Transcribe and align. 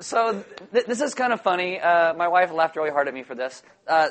So 0.00 0.44
th- 0.72 0.86
this 0.86 1.00
is 1.00 1.14
kind 1.14 1.32
of 1.32 1.40
funny. 1.40 1.80
Uh, 1.80 2.14
my 2.14 2.28
wife 2.28 2.52
laughed 2.52 2.76
really 2.76 2.90
hard 2.90 3.08
at 3.08 3.14
me 3.14 3.24
for 3.24 3.34
this. 3.34 3.64
Uh, 3.84 4.08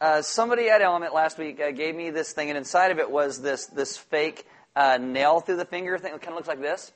uh, 0.00 0.22
somebody 0.22 0.70
at 0.70 0.80
Element 0.80 1.12
last 1.12 1.36
week 1.36 1.60
uh, 1.60 1.72
gave 1.72 1.94
me 1.94 2.08
this 2.08 2.32
thing, 2.32 2.48
and 2.48 2.56
inside 2.56 2.90
of 2.90 2.98
it 2.98 3.10
was 3.10 3.42
this 3.42 3.66
this 3.66 3.98
fake 3.98 4.46
uh, 4.74 4.96
nail 4.98 5.40
through 5.40 5.56
the 5.56 5.66
finger 5.66 5.98
thing. 5.98 6.14
It 6.14 6.22
kind 6.22 6.30
of 6.30 6.36
looks 6.36 6.48
like 6.48 6.62
this. 6.62 6.90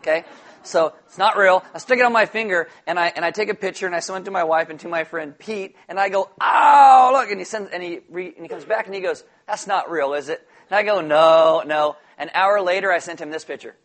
Okay, 0.00 0.24
so 0.62 0.94
it's 1.08 1.18
not 1.18 1.36
real. 1.36 1.62
I 1.74 1.78
stick 1.78 1.98
it 1.98 2.06
on 2.06 2.12
my 2.14 2.24
finger, 2.24 2.68
and 2.86 2.98
I 2.98 3.08
and 3.08 3.22
I 3.22 3.32
take 3.32 3.50
a 3.50 3.54
picture, 3.54 3.84
and 3.84 3.94
I 3.94 4.00
send 4.00 4.22
it 4.22 4.24
to 4.24 4.30
my 4.30 4.44
wife 4.44 4.70
and 4.70 4.80
to 4.80 4.88
my 4.88 5.04
friend 5.04 5.38
Pete, 5.38 5.76
and 5.90 6.00
I 6.00 6.08
go, 6.08 6.30
"Oh, 6.40 7.10
look!" 7.12 7.30
And 7.30 7.38
he 7.38 7.44
sends, 7.44 7.70
and 7.70 7.82
he 7.82 8.00
re, 8.08 8.32
and 8.34 8.46
he 8.46 8.48
comes 8.48 8.64
back, 8.64 8.86
and 8.86 8.94
he 8.94 9.02
goes, 9.02 9.24
"That's 9.46 9.66
not 9.66 9.90
real, 9.90 10.14
is 10.14 10.30
it?" 10.30 10.40
And 10.70 10.78
I 10.78 10.84
go, 10.84 11.02
"No, 11.02 11.64
no." 11.66 11.96
An 12.16 12.30
hour 12.32 12.62
later, 12.62 12.90
I 12.90 12.98
sent 12.98 13.20
him 13.20 13.30
this 13.30 13.44
picture. 13.44 13.76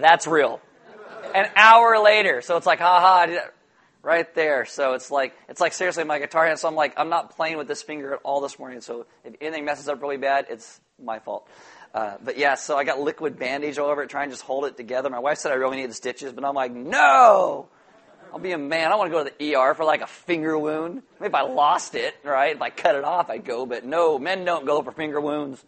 That's 0.00 0.26
real. 0.26 0.60
An 1.34 1.48
hour 1.56 1.98
later, 1.98 2.40
so 2.40 2.56
it's 2.56 2.66
like, 2.66 2.78
haha, 2.78 3.40
right 4.02 4.32
there. 4.34 4.64
So 4.64 4.94
it's 4.94 5.10
like, 5.10 5.36
it's 5.48 5.60
like 5.60 5.72
seriously 5.72 6.04
my 6.04 6.18
guitar 6.18 6.46
hand. 6.46 6.58
So 6.58 6.68
I'm 6.68 6.74
like, 6.74 6.94
I'm 6.96 7.08
not 7.08 7.36
playing 7.36 7.58
with 7.58 7.68
this 7.68 7.82
finger 7.82 8.14
at 8.14 8.20
all 8.22 8.40
this 8.40 8.58
morning. 8.58 8.80
So 8.80 9.06
if 9.24 9.34
anything 9.40 9.64
messes 9.64 9.88
up 9.88 10.00
really 10.00 10.16
bad, 10.16 10.46
it's 10.48 10.80
my 11.02 11.18
fault. 11.18 11.48
Uh, 11.92 12.16
but 12.22 12.38
yeah, 12.38 12.54
so 12.54 12.76
I 12.76 12.84
got 12.84 13.00
liquid 13.00 13.38
bandage 13.38 13.78
all 13.78 13.88
over 13.88 14.02
it, 14.02 14.10
trying 14.10 14.28
to 14.28 14.34
just 14.34 14.44
hold 14.44 14.64
it 14.66 14.76
together. 14.76 15.10
My 15.10 15.18
wife 15.18 15.38
said 15.38 15.52
I 15.52 15.56
really 15.56 15.78
need 15.78 15.90
the 15.90 15.94
stitches, 15.94 16.32
but 16.32 16.44
I'm 16.44 16.54
like, 16.54 16.72
no! 16.72 17.68
I'll 18.32 18.38
be 18.38 18.52
a 18.52 18.58
man. 18.58 18.92
I 18.92 18.96
want 18.96 19.10
to 19.10 19.16
go 19.16 19.24
to 19.24 19.32
the 19.38 19.54
ER 19.56 19.74
for 19.74 19.84
like 19.84 20.02
a 20.02 20.06
finger 20.06 20.58
wound. 20.58 21.02
Maybe 21.18 21.28
if 21.28 21.34
I 21.34 21.42
lost 21.42 21.94
it, 21.94 22.14
right? 22.22 22.54
If 22.54 22.60
I 22.60 22.70
cut 22.70 22.96
it 22.96 23.04
off, 23.04 23.30
I'd 23.30 23.44
go. 23.44 23.64
But 23.66 23.84
no, 23.84 24.18
men 24.18 24.44
don't 24.44 24.66
go 24.66 24.82
for 24.82 24.92
finger 24.92 25.20
wounds. 25.20 25.64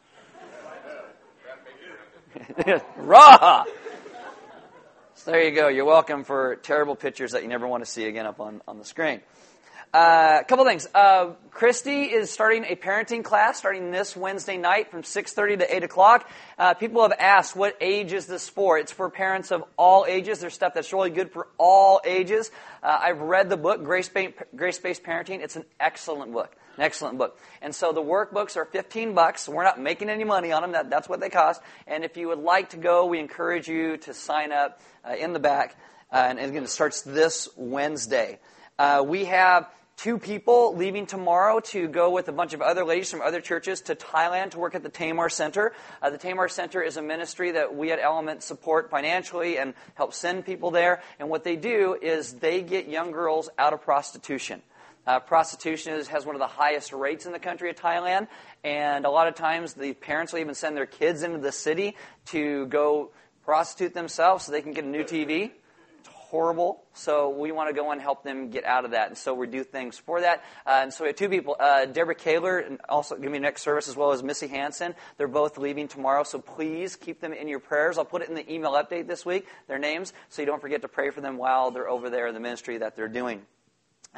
Raw! 2.96 3.64
So 5.18 5.32
there 5.32 5.42
you 5.42 5.50
go. 5.50 5.66
You're 5.66 5.84
welcome 5.84 6.22
for 6.22 6.54
terrible 6.62 6.94
pictures 6.94 7.32
that 7.32 7.42
you 7.42 7.48
never 7.48 7.66
want 7.66 7.84
to 7.84 7.90
see 7.90 8.04
again 8.04 8.24
up 8.24 8.38
on, 8.38 8.62
on 8.68 8.78
the 8.78 8.84
screen. 8.84 9.20
A 9.92 9.96
uh, 9.96 10.42
couple 10.44 10.64
things. 10.64 10.86
Uh, 10.94 11.32
Christy 11.50 12.04
is 12.04 12.30
starting 12.30 12.64
a 12.64 12.76
parenting 12.76 13.24
class 13.24 13.58
starting 13.58 13.90
this 13.90 14.16
Wednesday 14.16 14.56
night 14.56 14.92
from 14.92 15.02
6.30 15.02 15.58
to 15.58 15.76
8 15.76 15.82
o'clock. 15.82 16.30
Uh, 16.56 16.74
people 16.74 17.02
have 17.02 17.14
asked, 17.18 17.56
what 17.56 17.76
age 17.80 18.12
is 18.12 18.26
this 18.26 18.48
for? 18.48 18.78
It's 18.78 18.92
for 18.92 19.10
parents 19.10 19.50
of 19.50 19.64
all 19.76 20.06
ages. 20.06 20.38
There's 20.38 20.54
stuff 20.54 20.72
that's 20.72 20.92
really 20.92 21.10
good 21.10 21.32
for 21.32 21.48
all 21.58 22.00
ages. 22.04 22.52
Uh, 22.80 22.96
I've 23.00 23.20
read 23.20 23.48
the 23.48 23.56
book, 23.56 23.82
Grace-Based 23.82 25.02
Parenting. 25.02 25.40
It's 25.40 25.56
an 25.56 25.64
excellent 25.80 26.32
book. 26.32 26.54
An 26.78 26.84
excellent 26.84 27.18
book. 27.18 27.36
And 27.60 27.74
so 27.74 27.92
the 27.92 28.00
workbooks 28.00 28.56
are 28.56 28.64
15 28.64 29.12
bucks. 29.12 29.48
We're 29.48 29.64
not 29.64 29.80
making 29.80 30.08
any 30.08 30.22
money 30.22 30.52
on 30.52 30.62
them. 30.62 30.72
That, 30.72 30.90
that's 30.90 31.08
what 31.08 31.18
they 31.18 31.28
cost. 31.28 31.60
And 31.88 32.04
if 32.04 32.16
you 32.16 32.28
would 32.28 32.38
like 32.38 32.70
to 32.70 32.76
go, 32.76 33.06
we 33.06 33.18
encourage 33.18 33.66
you 33.66 33.96
to 33.96 34.14
sign 34.14 34.52
up 34.52 34.80
uh, 35.04 35.16
in 35.16 35.32
the 35.32 35.40
back. 35.40 35.76
Uh, 36.12 36.26
and 36.28 36.38
again, 36.38 36.62
it 36.62 36.68
starts 36.68 37.02
this 37.02 37.48
Wednesday. 37.56 38.38
Uh, 38.78 39.04
we 39.04 39.24
have 39.24 39.68
two 39.96 40.18
people 40.18 40.76
leaving 40.76 41.06
tomorrow 41.06 41.58
to 41.58 41.88
go 41.88 42.10
with 42.10 42.28
a 42.28 42.32
bunch 42.32 42.54
of 42.54 42.62
other 42.62 42.84
ladies 42.84 43.10
from 43.10 43.22
other 43.22 43.40
churches 43.40 43.80
to 43.80 43.96
Thailand 43.96 44.52
to 44.52 44.60
work 44.60 44.76
at 44.76 44.84
the 44.84 44.88
Tamar 44.88 45.28
Center. 45.28 45.74
Uh, 46.00 46.10
the 46.10 46.18
Tamar 46.18 46.46
Center 46.46 46.80
is 46.80 46.96
a 46.96 47.02
ministry 47.02 47.50
that 47.50 47.74
we 47.74 47.90
at 47.90 47.98
Element 47.98 48.44
support 48.44 48.88
financially 48.88 49.58
and 49.58 49.74
help 49.96 50.14
send 50.14 50.46
people 50.46 50.70
there. 50.70 51.02
And 51.18 51.28
what 51.28 51.42
they 51.42 51.56
do 51.56 51.98
is 52.00 52.34
they 52.34 52.62
get 52.62 52.88
young 52.88 53.10
girls 53.10 53.50
out 53.58 53.72
of 53.72 53.82
prostitution. 53.82 54.62
Uh, 55.08 55.18
prostitution 55.18 55.94
is, 55.94 56.06
has 56.06 56.26
one 56.26 56.34
of 56.34 56.38
the 56.38 56.46
highest 56.46 56.92
rates 56.92 57.24
in 57.24 57.32
the 57.32 57.38
country 57.38 57.70
of 57.70 57.76
Thailand, 57.76 58.28
and 58.62 59.06
a 59.06 59.10
lot 59.10 59.26
of 59.26 59.34
times 59.34 59.72
the 59.72 59.94
parents 59.94 60.34
will 60.34 60.40
even 60.40 60.54
send 60.54 60.76
their 60.76 60.84
kids 60.84 61.22
into 61.22 61.38
the 61.38 61.50
city 61.50 61.96
to 62.26 62.66
go 62.66 63.10
prostitute 63.42 63.94
themselves 63.94 64.44
so 64.44 64.52
they 64.52 64.60
can 64.60 64.74
get 64.74 64.84
a 64.84 64.88
new 64.88 65.04
TV. 65.04 65.50
It's 66.00 66.10
horrible. 66.12 66.82
So 66.92 67.30
we 67.30 67.52
want 67.52 67.70
to 67.70 67.74
go 67.74 67.90
and 67.90 68.02
help 68.02 68.22
them 68.22 68.50
get 68.50 68.66
out 68.66 68.84
of 68.84 68.90
that, 68.90 69.08
and 69.08 69.16
so 69.16 69.32
we 69.32 69.46
do 69.46 69.64
things 69.64 69.96
for 69.96 70.20
that. 70.20 70.44
Uh, 70.66 70.80
and 70.82 70.92
so 70.92 71.04
we 71.04 71.08
have 71.08 71.16
two 71.16 71.30
people, 71.30 71.56
uh, 71.58 71.86
Deborah 71.86 72.14
Kaler, 72.14 72.58
and 72.58 72.78
also 72.86 73.16
give 73.16 73.32
me 73.32 73.38
next 73.38 73.62
service, 73.62 73.88
as 73.88 73.96
well 73.96 74.12
as 74.12 74.22
Missy 74.22 74.48
Hansen. 74.48 74.94
They're 75.16 75.26
both 75.26 75.56
leaving 75.56 75.88
tomorrow, 75.88 76.22
so 76.22 76.38
please 76.38 76.96
keep 76.96 77.22
them 77.22 77.32
in 77.32 77.48
your 77.48 77.60
prayers. 77.60 77.96
I'll 77.96 78.04
put 78.04 78.20
it 78.20 78.28
in 78.28 78.34
the 78.34 78.52
email 78.52 78.72
update 78.72 79.06
this 79.06 79.24
week, 79.24 79.46
their 79.68 79.78
names, 79.78 80.12
so 80.28 80.42
you 80.42 80.46
don't 80.46 80.60
forget 80.60 80.82
to 80.82 80.88
pray 80.88 81.08
for 81.08 81.22
them 81.22 81.38
while 81.38 81.70
they're 81.70 81.88
over 81.88 82.10
there 82.10 82.26
in 82.26 82.34
the 82.34 82.40
ministry 82.40 82.76
that 82.76 82.94
they're 82.94 83.08
doing. 83.08 83.46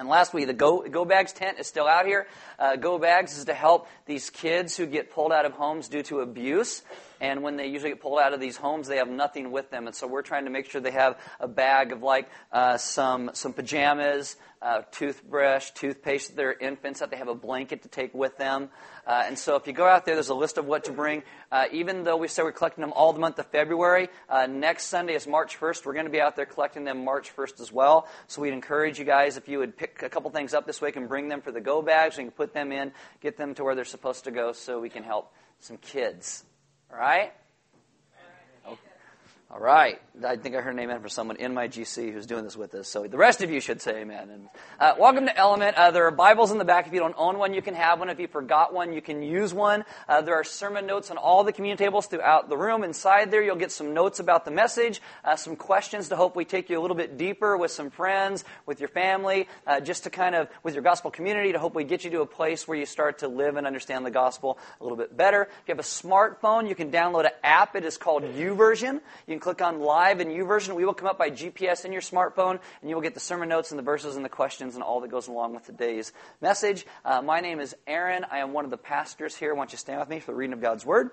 And 0.01 0.09
lastly, 0.09 0.47
the 0.47 0.55
Go, 0.55 0.81
Go 0.81 1.05
Bags 1.05 1.35
tent 1.35 1.59
is 1.59 1.67
still 1.67 1.87
out 1.87 2.07
here. 2.07 2.27
Uh, 2.59 2.77
Go 2.77 2.99
Bags 2.99 3.37
is 3.37 3.45
to 3.45 3.53
help 3.53 3.87
these 4.07 4.31
kids 4.31 4.75
who 4.75 4.87
get 4.87 5.11
pulled 5.11 5.31
out 5.31 5.45
of 5.45 5.53
homes 5.53 5.89
due 5.89 6.03
to 6.05 6.21
abuse. 6.21 6.83
And 7.21 7.43
when 7.43 7.57
they 7.57 7.67
usually 7.67 7.91
get 7.91 8.01
pulled 8.01 8.19
out 8.19 8.33
of 8.33 8.41
these 8.41 8.57
homes, 8.57 8.89
they 8.89 8.97
have 8.97 9.09
nothing 9.09 9.53
with 9.53 9.71
them. 9.71 9.87
And 9.87 9.95
so 9.95 10.07
we're 10.07 10.23
trying 10.23 10.45
to 10.45 10.51
make 10.51 10.71
sure 10.71 10.81
they 10.81 10.91
have 10.91 11.19
a 11.39 11.49
bag 11.49 11.93
of 11.93 12.03
like 12.03 12.29
uh, 12.51 12.79
some 12.79 13.31
some 13.35 13.53
pajamas, 13.53 14.37
uh, 14.63 14.83
toothbrush, 14.91 15.71
toothpaste. 15.73 16.37
They're 16.37 16.53
infants 16.53 17.01
that 17.01 17.11
they 17.11 17.17
have 17.17 17.29
a 17.29 17.35
blanket 17.35 17.83
to 17.83 17.89
take 17.89 18.15
with 18.15 18.37
them. 18.39 18.71
Uh, 19.07 19.25
and 19.27 19.39
so 19.39 19.57
if 19.57 19.67
you 19.67 19.73
go 19.73 19.87
out 19.87 20.05
there, 20.05 20.15
there's 20.15 20.29
a 20.29 20.35
list 20.35 20.59
of 20.59 20.67
what 20.67 20.85
to 20.85 20.93
bring. 20.93 21.23
Uh, 21.51 21.65
even 21.73 22.05
though 22.05 22.17
we 22.17 22.29
said 22.29 22.45
we're 22.45 22.53
collecting 22.53 22.83
them 22.83 22.93
all 22.93 23.13
the 23.13 23.19
month 23.19 23.39
of 23.39 23.47
February, 23.47 24.09
uh, 24.29 24.47
next 24.47 24.85
Sunday 24.87 25.15
is 25.15 25.27
March 25.27 25.59
1st. 25.59 25.85
We're 25.85 25.95
going 25.95 26.07
to 26.07 26.11
be 26.11 26.21
out 26.21 26.37
there 26.37 26.47
collecting 26.47 26.85
them 26.85 27.05
March 27.05 27.35
1st 27.35 27.61
as 27.61 27.73
well. 27.73 28.09
So 28.29 28.43
we'd 28.43 28.53
encourage 28.53 28.99
you 28.99 29.05
guys 29.05 29.37
if 29.37 29.49
you 29.49 29.59
would 29.59 29.77
pick 29.77 30.03
a 30.03 30.09
couple 30.09 30.31
things 30.31 30.55
up 30.55 30.67
this 30.67 30.81
week 30.81 30.97
and 30.97 31.09
bring 31.09 31.29
them 31.29 31.41
for 31.41 31.53
the 31.53 31.61
go 31.61 31.83
bags. 31.83 32.17
We 32.17 32.25
can 32.25 32.31
put 32.31 32.53
them 32.55 32.73
in, 32.73 32.93
get 33.21 33.37
them 33.37 33.55
to 33.55 33.65
where 33.65 33.75
they're 33.75 33.85
supposed 33.85 34.25
to 34.25 34.31
go, 34.31 34.53
so 34.53 34.81
we 34.81 34.91
can 34.91 35.03
help 35.03 35.33
some 35.59 35.77
kids. 35.79 36.45
Right? 36.93 37.33
All 39.53 39.59
right. 39.59 40.01
I 40.25 40.37
think 40.37 40.55
I 40.55 40.61
heard 40.61 40.75
an 40.75 40.79
amen 40.79 41.01
for 41.01 41.09
someone 41.09 41.37
in 41.37 41.55
my 41.55 41.67
GC 41.67 42.13
who's 42.13 42.27
doing 42.27 42.45
this 42.45 42.57
with 42.57 42.73
us. 42.75 42.89
So 42.89 43.09
the 43.09 43.17
rest 43.17 43.43
of 43.43 43.51
you 43.51 43.61
should 43.61 43.81
say 43.83 44.03
amen. 44.03 44.31
And 44.31 44.49
uh, 44.79 44.95
welcome 44.97 45.27
to 45.27 45.37
Element. 45.37 45.77
Uh, 45.77 45.91
there 45.91 46.07
are 46.07 46.13
Bibles 46.13 46.53
in 46.53 46.59
the 46.59 46.65
back. 46.65 46.87
If 46.87 46.93
you 46.93 47.01
don't 47.01 47.17
own 47.19 47.37
one, 47.37 47.53
you 47.53 47.61
can 47.61 47.75
have 47.75 47.99
one. 47.99 48.11
If 48.11 48.21
you 48.21 48.29
forgot 48.29 48.73
one, 48.73 48.93
you 48.93 49.03
can 49.03 49.23
use 49.23 49.53
one. 49.53 49.85
Uh, 50.09 50.21
there 50.21 50.35
are 50.37 50.45
sermon 50.45 50.87
notes 50.87 51.11
on 51.11 51.17
all 51.17 51.43
the 51.43 51.53
communion 51.53 51.79
tables 51.79 52.07
throughout 52.07 52.49
the 52.49 52.57
room. 52.57 52.85
Inside 52.85 53.33
there, 53.33 53.43
you'll 53.43 53.57
get 53.57 53.73
some 53.73 53.93
notes 53.93 54.21
about 54.21 54.45
the 54.45 54.53
message, 54.53 55.01
uh, 55.25 55.35
some 55.35 55.57
questions 55.57 56.11
to 56.11 56.17
hopefully 56.17 56.45
take 56.45 56.71
you 56.71 56.79
a 56.79 56.83
little 56.83 56.97
bit 56.97 57.19
deeper 57.19 57.57
with 57.57 57.73
some 57.73 57.91
friends, 57.91 58.45
with 58.67 58.79
your 58.79 58.91
family, 58.91 59.49
uh, 59.67 59.81
just 59.81 60.05
to 60.05 60.11
kind 60.11 60.37
of, 60.37 60.49
with 60.63 60.75
your 60.75 60.85
gospel 60.85 61.11
community, 61.11 61.53
to 61.53 61.59
hopefully 61.59 61.85
get 61.85 62.05
you 62.05 62.11
to 62.11 62.21
a 62.21 62.27
place 62.27 62.69
where 62.69 62.79
you 62.79 62.87
start 62.87 63.19
to 63.21 63.29
live 63.29 63.57
and 63.57 63.67
understand 63.67 64.07
the 64.07 64.13
gospel 64.13 64.59
a 64.81 64.85
little 64.85 64.99
bit 64.99 65.17
better. 65.17 65.43
If 65.43 65.69
you 65.69 65.73
have 65.73 65.81
a 65.81 65.83
smartphone, 65.83 66.69
you 66.69 66.77
can 66.77 66.93
download 66.93 67.25
an 67.25 67.33
app. 67.43 67.75
It 67.75 67.85
is 67.85 67.97
called 67.97 68.23
YouVersion. 68.23 69.01
You 69.27 69.40
click 69.41 69.63
on 69.63 69.81
Live 69.81 70.21
and 70.21 70.31
YouVersion. 70.31 70.75
We 70.77 70.85
will 70.85 70.95
come 70.95 71.09
up 71.09 71.19
by 71.19 71.31
GPS 71.31 71.85
in 71.85 71.93
your 71.93 72.03
smartphone, 72.03 72.61
and 72.81 72.89
you 72.91 72.95
will 72.95 73.03
get 73.03 73.15
the 73.15 73.21
sermon 73.21 73.49
notes 73.49 73.71
and 73.71 73.79
the 73.79 73.83
verses 73.83 74.17
and 74.17 74.25
the 74.25 74.29
questions 74.29 74.75
and 74.75 74.83
all 74.85 75.01
that 75.01 75.11
goes 75.11 75.29
along 75.29 75.55
with 75.55 75.65
today's 75.65 76.13
message. 76.41 76.87
Uh, 77.05 77.23
my 77.23 77.41
name 77.41 77.61
is 77.61 77.75
Aaron. 77.87 78.25
I 78.31 78.39
am 78.39 78.53
one 78.53 78.65
of 78.65 78.71
the 78.71 78.77
pastors 78.77 79.35
here. 79.35 79.53
I 79.53 79.57
want 79.57 79.73
you 79.73 79.79
stand 79.79 80.01
with 80.01 80.09
me 80.09 80.21
for 80.21 80.33
the 80.33 80.37
reading 80.37 80.53
of 80.53 80.61
God's 80.61 80.87
Word. 80.87 81.11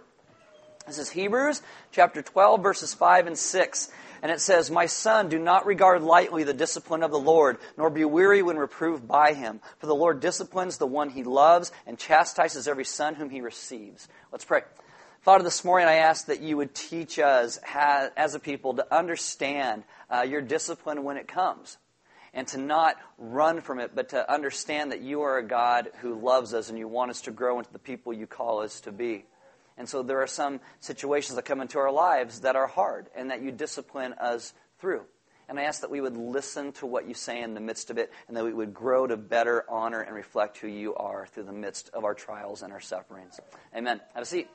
This 0.85 0.99
is 0.99 1.09
Hebrews 1.09 1.61
chapter 1.91 2.21
12, 2.21 2.63
verses 2.63 2.93
5 2.93 3.27
and 3.27 3.37
6. 3.37 3.89
And 4.21 4.31
it 4.31 4.41
says, 4.41 4.71
My 4.71 4.85
son, 4.85 5.29
do 5.29 5.37
not 5.37 5.65
regard 5.65 6.01
lightly 6.01 6.43
the 6.43 6.53
discipline 6.53 7.03
of 7.03 7.11
the 7.11 7.19
Lord, 7.19 7.57
nor 7.77 7.89
be 7.89 8.05
weary 8.05 8.41
when 8.41 8.57
reproved 8.57 9.07
by 9.07 9.33
him. 9.33 9.59
For 9.79 9.85
the 9.85 9.95
Lord 9.95 10.21
disciplines 10.21 10.77
the 10.77 10.87
one 10.87 11.09
he 11.09 11.23
loves 11.23 11.71
and 11.85 11.97
chastises 11.97 12.67
every 12.67 12.85
son 12.85 13.15
whom 13.15 13.29
he 13.29 13.41
receives. 13.41 14.07
Let's 14.31 14.45
pray. 14.45 14.61
Father, 15.27 15.43
this 15.43 15.65
morning 15.65 15.89
I 15.89 15.95
ask 15.95 16.27
that 16.27 16.39
you 16.39 16.55
would 16.55 16.73
teach 16.73 17.19
us 17.19 17.59
as 17.75 18.33
a 18.33 18.39
people 18.39 18.75
to 18.75 18.95
understand 18.95 19.83
uh, 20.09 20.21
your 20.21 20.39
discipline 20.39 21.03
when 21.03 21.17
it 21.17 21.27
comes 21.27 21.77
and 22.33 22.47
to 22.47 22.57
not 22.57 22.95
run 23.17 23.59
from 23.59 23.81
it, 23.81 23.91
but 23.93 24.07
to 24.11 24.33
understand 24.33 24.93
that 24.93 25.01
you 25.01 25.23
are 25.23 25.37
a 25.37 25.43
God 25.45 25.89
who 25.99 26.15
loves 26.15 26.53
us 26.53 26.69
and 26.69 26.79
you 26.79 26.87
want 26.87 27.11
us 27.11 27.19
to 27.23 27.31
grow 27.31 27.59
into 27.59 27.73
the 27.73 27.77
people 27.77 28.13
you 28.13 28.25
call 28.25 28.61
us 28.61 28.79
to 28.79 28.93
be. 28.93 29.25
And 29.77 29.89
so 29.89 30.01
there 30.01 30.21
are 30.21 30.27
some 30.27 30.61
situations 30.79 31.35
that 31.35 31.43
come 31.43 31.59
into 31.59 31.77
our 31.77 31.91
lives 31.91 32.39
that 32.39 32.55
are 32.55 32.67
hard 32.67 33.09
and 33.13 33.29
that 33.29 33.41
you 33.41 33.51
discipline 33.51 34.13
us 34.13 34.53
through. 34.79 35.01
And 35.49 35.59
I 35.59 35.63
ask 35.63 35.81
that 35.81 35.91
we 35.91 35.99
would 35.99 36.15
listen 36.15 36.71
to 36.73 36.85
what 36.85 37.05
you 37.05 37.13
say 37.13 37.41
in 37.41 37.53
the 37.53 37.59
midst 37.59 37.89
of 37.89 37.97
it 37.97 38.13
and 38.29 38.37
that 38.37 38.45
we 38.45 38.53
would 38.53 38.73
grow 38.73 39.05
to 39.05 39.17
better 39.17 39.65
honor 39.67 39.99
and 39.99 40.15
reflect 40.15 40.57
who 40.59 40.69
you 40.69 40.95
are 40.95 41.27
through 41.27 41.43
the 41.43 41.51
midst 41.51 41.89
of 41.89 42.05
our 42.05 42.13
trials 42.13 42.61
and 42.61 42.71
our 42.71 42.79
sufferings. 42.79 43.37
Amen. 43.75 43.99
Have 44.13 44.23
a 44.23 44.25
seat. 44.25 44.47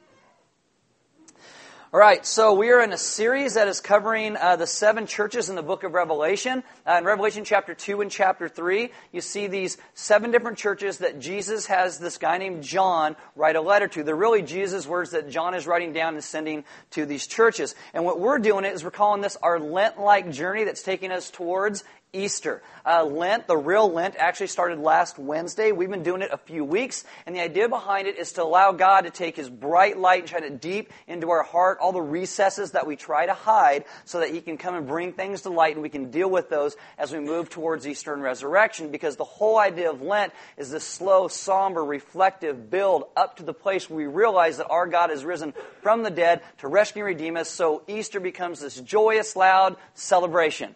All 1.95 2.01
right, 2.01 2.25
so 2.25 2.55
we 2.55 2.71
are 2.71 2.81
in 2.83 2.95
a 2.95 2.97
series 2.97 3.53
that 3.53 3.69
is 3.69 3.83
covering 3.83 4.39
uh, 4.39 4.57
the 4.57 4.67
seven 4.67 5.07
churches 5.07 5.51
in 5.51 5.57
the 5.57 5.63
book 5.63 5.85
of 5.85 5.93
Revelation. 5.93 6.65
Uh, 6.89 6.95
in 6.95 7.05
Revelation 7.05 7.45
chapter 7.45 7.75
2 7.75 8.01
and 8.01 8.11
chapter 8.11 8.49
3, 8.49 8.91
you 9.13 9.21
see 9.21 9.47
these 9.47 9.77
seven 9.93 10.31
different 10.31 10.57
churches 10.57 10.99
that 10.99 11.21
Jesus 11.21 11.67
has 11.67 11.99
this 11.99 12.17
guy 12.17 12.39
named 12.39 12.63
John 12.63 13.15
write 13.37 13.57
a 13.57 13.61
letter 13.61 13.89
to. 13.89 14.05
They're 14.05 14.17
really 14.17 14.41
Jesus' 14.41 14.87
words 14.87 15.11
that 15.11 15.29
John 15.29 15.53
is 15.53 15.67
writing 15.67 15.93
down 15.93 16.15
and 16.15 16.25
sending 16.25 16.65
to 16.93 17.05
these 17.05 17.27
churches. 17.27 17.75
And 17.93 18.07
what 18.07 18.19
we're 18.19 18.39
doing 18.39 18.65
is 18.65 18.83
we're 18.83 18.91
calling 18.91 19.21
this 19.21 19.37
our 19.43 19.61
Lent 19.61 20.01
like 20.01 20.31
journey 20.31 20.65
that's 20.65 20.83
taking 20.83 21.13
us 21.13 21.31
towards 21.31 21.85
Easter. 22.13 22.63
Uh, 22.85 23.05
Lent, 23.05 23.47
the 23.47 23.57
real 23.57 23.91
Lent, 23.91 24.17
actually 24.17 24.49
started 24.49 24.79
last 24.79 25.19
Wednesday. 25.19 25.73
We've 25.73 25.89
been 25.89 26.03
doing 26.03 26.21
it 26.21 26.31
a 26.31 26.37
few 26.37 26.65
weeks, 26.65 27.05
and 27.25 27.35
the 27.35 27.41
idea 27.41 27.69
behind 27.69 28.07
it 28.07 28.19
is 28.19 28.33
to 28.33 28.43
allow 28.43 28.73
God 28.73 29.03
to 29.03 29.11
take 29.11 29.37
His 29.37 29.49
bright 29.49 29.97
light 29.99 30.21
and 30.21 30.29
shine 30.29 30.45
it 30.45 30.61
deep 30.61 30.93
into 31.07 31.31
our 31.31 31.43
heart, 31.43 31.79
all 31.81 31.93
the 31.93 32.03
recesses 32.03 32.73
that 32.73 32.87
we 32.87 32.97
try 32.97 33.25
to 33.25 33.33
hide, 33.33 33.85
so 34.05 34.21
that 34.21 34.31
He 34.31 34.41
can 34.41 34.59
come 34.59 34.75
and 34.75 34.87
bring 34.87 35.13
things 35.13 35.43
to 35.43 35.51
light, 35.51 35.75
and 35.75 35.83
we 35.83 35.89
can 35.89 36.11
deal 36.11 36.29
with 36.29 36.51
those 36.51 36.77
as 36.99 37.13
we 37.13 37.21
move 37.21 37.49
towards 37.49 37.87
Easter 37.87 38.13
and 38.13 38.23
resurrection. 38.23 38.91
Because 38.91 39.17
the 39.17 39.25
whole 39.25 39.59
idea 39.59 39.91
of 39.91 40.03
Lent 40.03 40.33
is 40.59 40.71
this 40.71 40.85
slow, 40.85 41.29
somber, 41.29 41.83
reflective 41.83 42.69
build 42.69 43.05
up 43.17 43.37
to 43.37 43.43
the 43.43 43.55
place 43.55 43.89
where 43.89 43.97
we 43.97 44.07
realize 44.07 44.59
that 44.59 44.69
our 44.69 44.87
God 44.87 45.11
has 45.11 45.25
risen 45.25 45.55
from 45.81 46.03
the 46.03 46.11
dead 46.11 46.43
to 46.59 46.69
rescue 46.69 47.07
and 47.07 47.17
redeem 47.17 47.37
us. 47.37 47.49
So 47.49 47.83
Easter 47.89 48.21
becomes 48.21 48.61
this 48.61 48.79
joyous, 48.81 49.35
loud 49.35 49.77
celebration. 49.95 50.75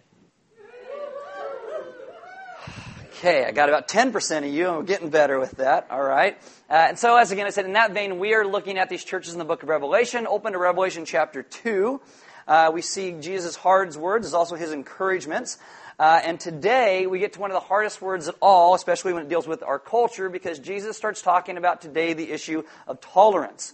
Okay, 3.18 3.46
I 3.46 3.50
got 3.50 3.70
about 3.70 3.88
10% 3.88 4.46
of 4.46 4.52
you, 4.52 4.68
and 4.68 4.76
we're 4.76 4.82
getting 4.82 5.08
better 5.08 5.40
with 5.40 5.52
that. 5.52 5.86
All 5.90 6.02
right. 6.02 6.36
Uh, 6.68 6.74
and 6.74 6.98
so, 6.98 7.16
as 7.16 7.32
again 7.32 7.46
I 7.46 7.50
said, 7.50 7.64
in 7.64 7.72
that 7.72 7.92
vein, 7.92 8.18
we 8.18 8.34
are 8.34 8.46
looking 8.46 8.76
at 8.76 8.90
these 8.90 9.04
churches 9.04 9.32
in 9.32 9.38
the 9.38 9.44
book 9.46 9.62
of 9.62 9.70
Revelation. 9.70 10.26
Open 10.26 10.52
to 10.52 10.58
Revelation 10.58 11.06
chapter 11.06 11.42
2. 11.42 11.98
Uh, 12.46 12.70
we 12.74 12.82
see 12.82 13.12
Jesus' 13.12 13.56
hard 13.56 13.96
words, 13.96 14.26
as 14.26 14.34
also 14.34 14.54
his 14.54 14.70
encouragements. 14.70 15.56
Uh, 15.98 16.20
and 16.24 16.38
today, 16.38 17.06
we 17.06 17.18
get 17.18 17.32
to 17.32 17.40
one 17.40 17.50
of 17.50 17.54
the 17.54 17.66
hardest 17.66 18.02
words 18.02 18.28
at 18.28 18.34
all, 18.42 18.74
especially 18.74 19.14
when 19.14 19.22
it 19.22 19.30
deals 19.30 19.48
with 19.48 19.62
our 19.62 19.78
culture, 19.78 20.28
because 20.28 20.58
Jesus 20.58 20.98
starts 20.98 21.22
talking 21.22 21.56
about 21.56 21.80
today 21.80 22.12
the 22.12 22.30
issue 22.30 22.64
of 22.86 23.00
tolerance. 23.00 23.72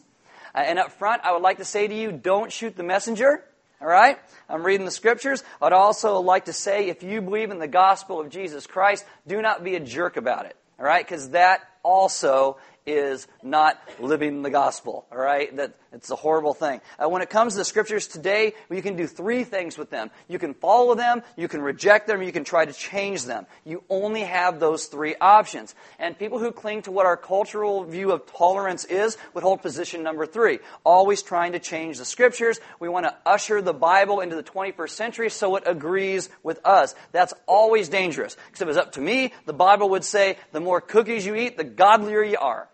Uh, 0.55 0.59
and 0.59 0.79
up 0.79 0.93
front, 0.93 1.21
I 1.25 1.33
would 1.33 1.43
like 1.43 1.59
to 1.59 1.65
say 1.65 1.89
to 1.89 1.95
you, 1.95 2.13
don't 2.13 2.53
shoot 2.53 2.77
the 2.77 2.85
messenger. 2.85 3.45
All 3.83 3.89
right? 3.89 4.17
I'm 4.49 4.65
reading 4.65 4.85
the 4.85 4.93
scriptures. 4.93 5.43
I'd 5.61 5.73
also 5.73 6.21
like 6.21 6.45
to 6.45 6.53
say 6.53 6.89
if 6.89 7.03
you 7.03 7.21
believe 7.21 7.51
in 7.51 7.59
the 7.59 7.67
gospel 7.67 8.21
of 8.21 8.31
Jesus 8.31 8.65
Christ, 8.67 9.05
do 9.27 9.43
not 9.43 9.65
be 9.65 9.75
a 9.75 9.81
jerk 9.81 10.17
about 10.17 10.47
it. 10.47 10.57
All 10.79 10.87
right? 10.87 11.05
Because 11.05 11.31
that 11.31 11.63
also 11.83 12.59
is 12.87 13.27
not 13.43 13.81
living 14.01 14.43
the 14.43 14.51
gospel. 14.51 15.07
All 15.11 15.19
right? 15.19 15.55
That 15.57 15.75
it's 15.93 16.11
a 16.11 16.17
horrible 16.17 16.55
thing. 16.55 16.81
Uh, 16.99 17.09
when 17.09 17.21
it 17.21 17.29
comes 17.29 17.53
to 17.53 17.59
the 17.59 17.65
scriptures 17.67 18.07
today, 18.07 18.55
you 18.71 18.81
can 18.81 18.97
do 18.97 19.07
three 19.07 19.45
things 19.45 19.77
with 19.77 19.91
them. 19.91 20.11
You 20.27 20.39
can 20.39 20.55
follow 20.55 20.95
them, 20.95 21.23
you 21.37 21.49
can 21.49 21.61
reject 21.61 22.07
them, 22.07 22.23
you 22.23 22.33
can 22.33 22.45
try 22.45 22.65
to 22.65 22.73
change 22.73 23.25
them. 23.25 23.47
You 23.65 23.85
only 23.91 24.23
have 24.23 24.59
those 24.59 24.87
three 24.87 25.15
options. 25.21 25.75
And 25.99 26.19
people 26.19 26.39
who 26.39 26.51
cling 26.51 26.83
to 26.83 26.91
what 26.91 27.05
our 27.05 27.19
cultural 27.19 27.85
view 27.85 28.11
of 28.11 28.25
tolerance 28.27 28.87
is 28.87 29.19
would 29.35 29.43
hold 29.43 29.61
position 29.61 30.03
number 30.03 30.25
three. 30.25 30.61
Always 30.83 31.23
trying 31.23 31.53
to 31.53 31.59
change 31.59 31.99
the 31.99 32.07
scriptures. 32.07 32.59
We 32.81 32.89
want 32.89 33.05
to 33.05 33.15
usher 33.27 33.61
the 33.61 33.75
Bible 33.75 34.21
into 34.21 34.35
the 34.35 34.43
21st 34.43 34.91
century 34.91 35.31
so 35.31 35.57
it 35.57 35.65
agrees 35.67 36.31
with 36.43 36.65
us. 36.65 36.95
That's 37.13 37.35
always 37.47 37.91
dangerous. 37.91 38.35
Because 38.47 38.63
if 38.63 38.63
it 38.63 38.69
was 38.69 38.77
up 38.79 38.93
to 38.93 39.01
me, 39.03 39.35
the 39.45 39.53
Bible 39.53 39.91
would 39.91 40.05
say, 40.05 40.39
the 40.53 40.61
more 40.61 40.81
cookies 40.81 41.27
you 41.27 41.35
eat, 41.35 41.59
the 41.59 41.65
godlier 41.65 42.23
you 42.23 42.39
are. 42.39 42.69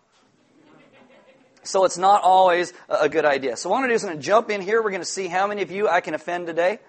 So 1.69 1.85
it's 1.85 1.99
not 1.99 2.23
always 2.23 2.73
a 2.89 3.07
good 3.07 3.25
idea. 3.25 3.55
So 3.55 3.69
what 3.69 3.75
I'm 3.75 3.81
going 3.83 3.89
to 3.89 3.93
do 3.93 3.95
is 3.97 4.03
I'm 4.03 4.09
going 4.09 4.19
to 4.19 4.25
jump 4.25 4.49
in 4.49 4.59
here. 4.59 4.81
We're 4.81 4.89
going 4.89 5.01
to 5.01 5.05
see 5.05 5.27
how 5.27 5.45
many 5.45 5.61
of 5.61 5.69
you 5.69 5.87
I 5.87 6.01
can 6.01 6.15
offend 6.15 6.47
today. 6.47 6.79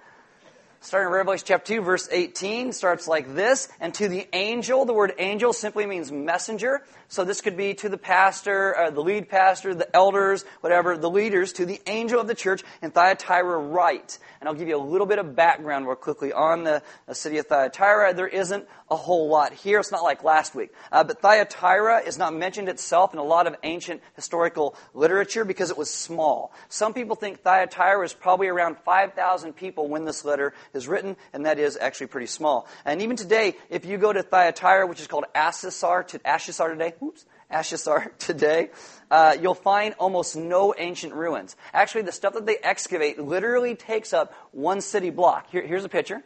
Starting 0.82 1.08
in 1.08 1.12
Revelation 1.12 1.44
chapter 1.46 1.74
2, 1.74 1.82
verse 1.82 2.08
18, 2.10 2.72
starts 2.72 3.06
like 3.06 3.34
this. 3.34 3.68
And 3.80 3.92
to 3.94 4.08
the 4.08 4.26
angel, 4.32 4.86
the 4.86 4.94
word 4.94 5.12
angel 5.18 5.52
simply 5.52 5.84
means 5.84 6.10
messenger. 6.10 6.82
So 7.08 7.22
this 7.22 7.42
could 7.42 7.56
be 7.56 7.74
to 7.74 7.90
the 7.90 7.98
pastor, 7.98 8.74
uh, 8.74 8.90
the 8.90 9.02
lead 9.02 9.28
pastor, 9.28 9.74
the 9.74 9.94
elders, 9.94 10.44
whatever, 10.62 10.96
the 10.96 11.10
leaders, 11.10 11.52
to 11.54 11.66
the 11.66 11.82
angel 11.86 12.18
of 12.18 12.28
the 12.28 12.34
church 12.34 12.62
in 12.80 12.92
Thyatira 12.92 13.58
write. 13.58 14.18
And 14.40 14.48
I'll 14.48 14.54
give 14.54 14.68
you 14.68 14.76
a 14.76 14.78
little 14.78 15.06
bit 15.06 15.18
of 15.18 15.36
background 15.36 15.86
real 15.86 15.96
quickly 15.96 16.32
on 16.32 16.64
the, 16.64 16.82
the 17.06 17.14
city 17.14 17.36
of 17.36 17.46
Thyatira. 17.46 18.14
There 18.14 18.28
isn't 18.28 18.66
a 18.90 18.96
whole 18.96 19.28
lot 19.28 19.52
here. 19.52 19.80
It's 19.80 19.92
not 19.92 20.02
like 20.02 20.24
last 20.24 20.54
week. 20.54 20.72
Uh, 20.90 21.04
but 21.04 21.20
Thyatira 21.20 21.98
is 22.06 22.16
not 22.16 22.32
mentioned 22.32 22.68
itself 22.68 23.12
in 23.12 23.18
a 23.18 23.24
lot 23.24 23.46
of 23.46 23.56
ancient 23.64 24.02
historical 24.16 24.74
literature 24.94 25.44
because 25.44 25.70
it 25.70 25.76
was 25.76 25.90
small. 25.90 26.52
Some 26.68 26.94
people 26.94 27.16
think 27.16 27.42
Thyatira 27.42 28.04
is 28.04 28.14
probably 28.14 28.48
around 28.48 28.78
5,000 28.84 29.52
people 29.54 29.88
when 29.88 30.04
this 30.04 30.24
letter 30.24 30.54
is 30.74 30.88
written, 30.88 31.16
and 31.32 31.46
that 31.46 31.58
is 31.58 31.76
actually 31.80 32.08
pretty 32.08 32.26
small. 32.26 32.68
And 32.84 33.02
even 33.02 33.16
today, 33.16 33.56
if 33.68 33.84
you 33.84 33.98
go 33.98 34.12
to 34.12 34.22
Thyatira, 34.22 34.86
which 34.86 35.00
is 35.00 35.06
called 35.06 35.24
Ashisar, 35.34 36.06
to, 36.08 36.18
Ashisar 36.20 36.72
today, 36.72 36.94
oops, 37.02 37.24
Ashisar 37.50 38.10
today, 38.18 38.70
uh, 39.10 39.36
you'll 39.40 39.54
find 39.54 39.94
almost 39.98 40.36
no 40.36 40.74
ancient 40.76 41.14
ruins. 41.14 41.56
Actually, 41.72 42.02
the 42.02 42.12
stuff 42.12 42.34
that 42.34 42.46
they 42.46 42.56
excavate 42.62 43.18
literally 43.18 43.74
takes 43.74 44.12
up 44.12 44.32
one 44.52 44.80
city 44.80 45.10
block. 45.10 45.50
Here, 45.50 45.66
here's 45.66 45.84
a 45.84 45.88
picture. 45.88 46.22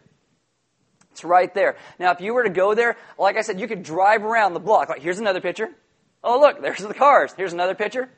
It's 1.13 1.25
right 1.25 1.53
there. 1.55 1.77
Now, 1.99 2.11
if 2.11 2.21
you 2.21 2.35
were 2.35 2.43
to 2.43 2.51
go 2.51 2.75
there, 2.75 2.97
like 3.19 3.37
I 3.37 3.43
said, 3.43 3.61
you 3.61 3.69
could 3.69 3.85
drive 3.85 4.25
around 4.25 4.55
the 4.55 4.61
block. 4.61 4.89
Like, 4.89 5.01
here's 5.01 5.21
another 5.21 5.41
picture. 5.41 5.71
Oh, 6.25 6.41
look, 6.41 6.61
there's 6.61 6.81
the 6.81 6.95
cars. 6.95 7.33
Here's 7.37 7.53
another 7.53 7.75
picture. 7.75 8.11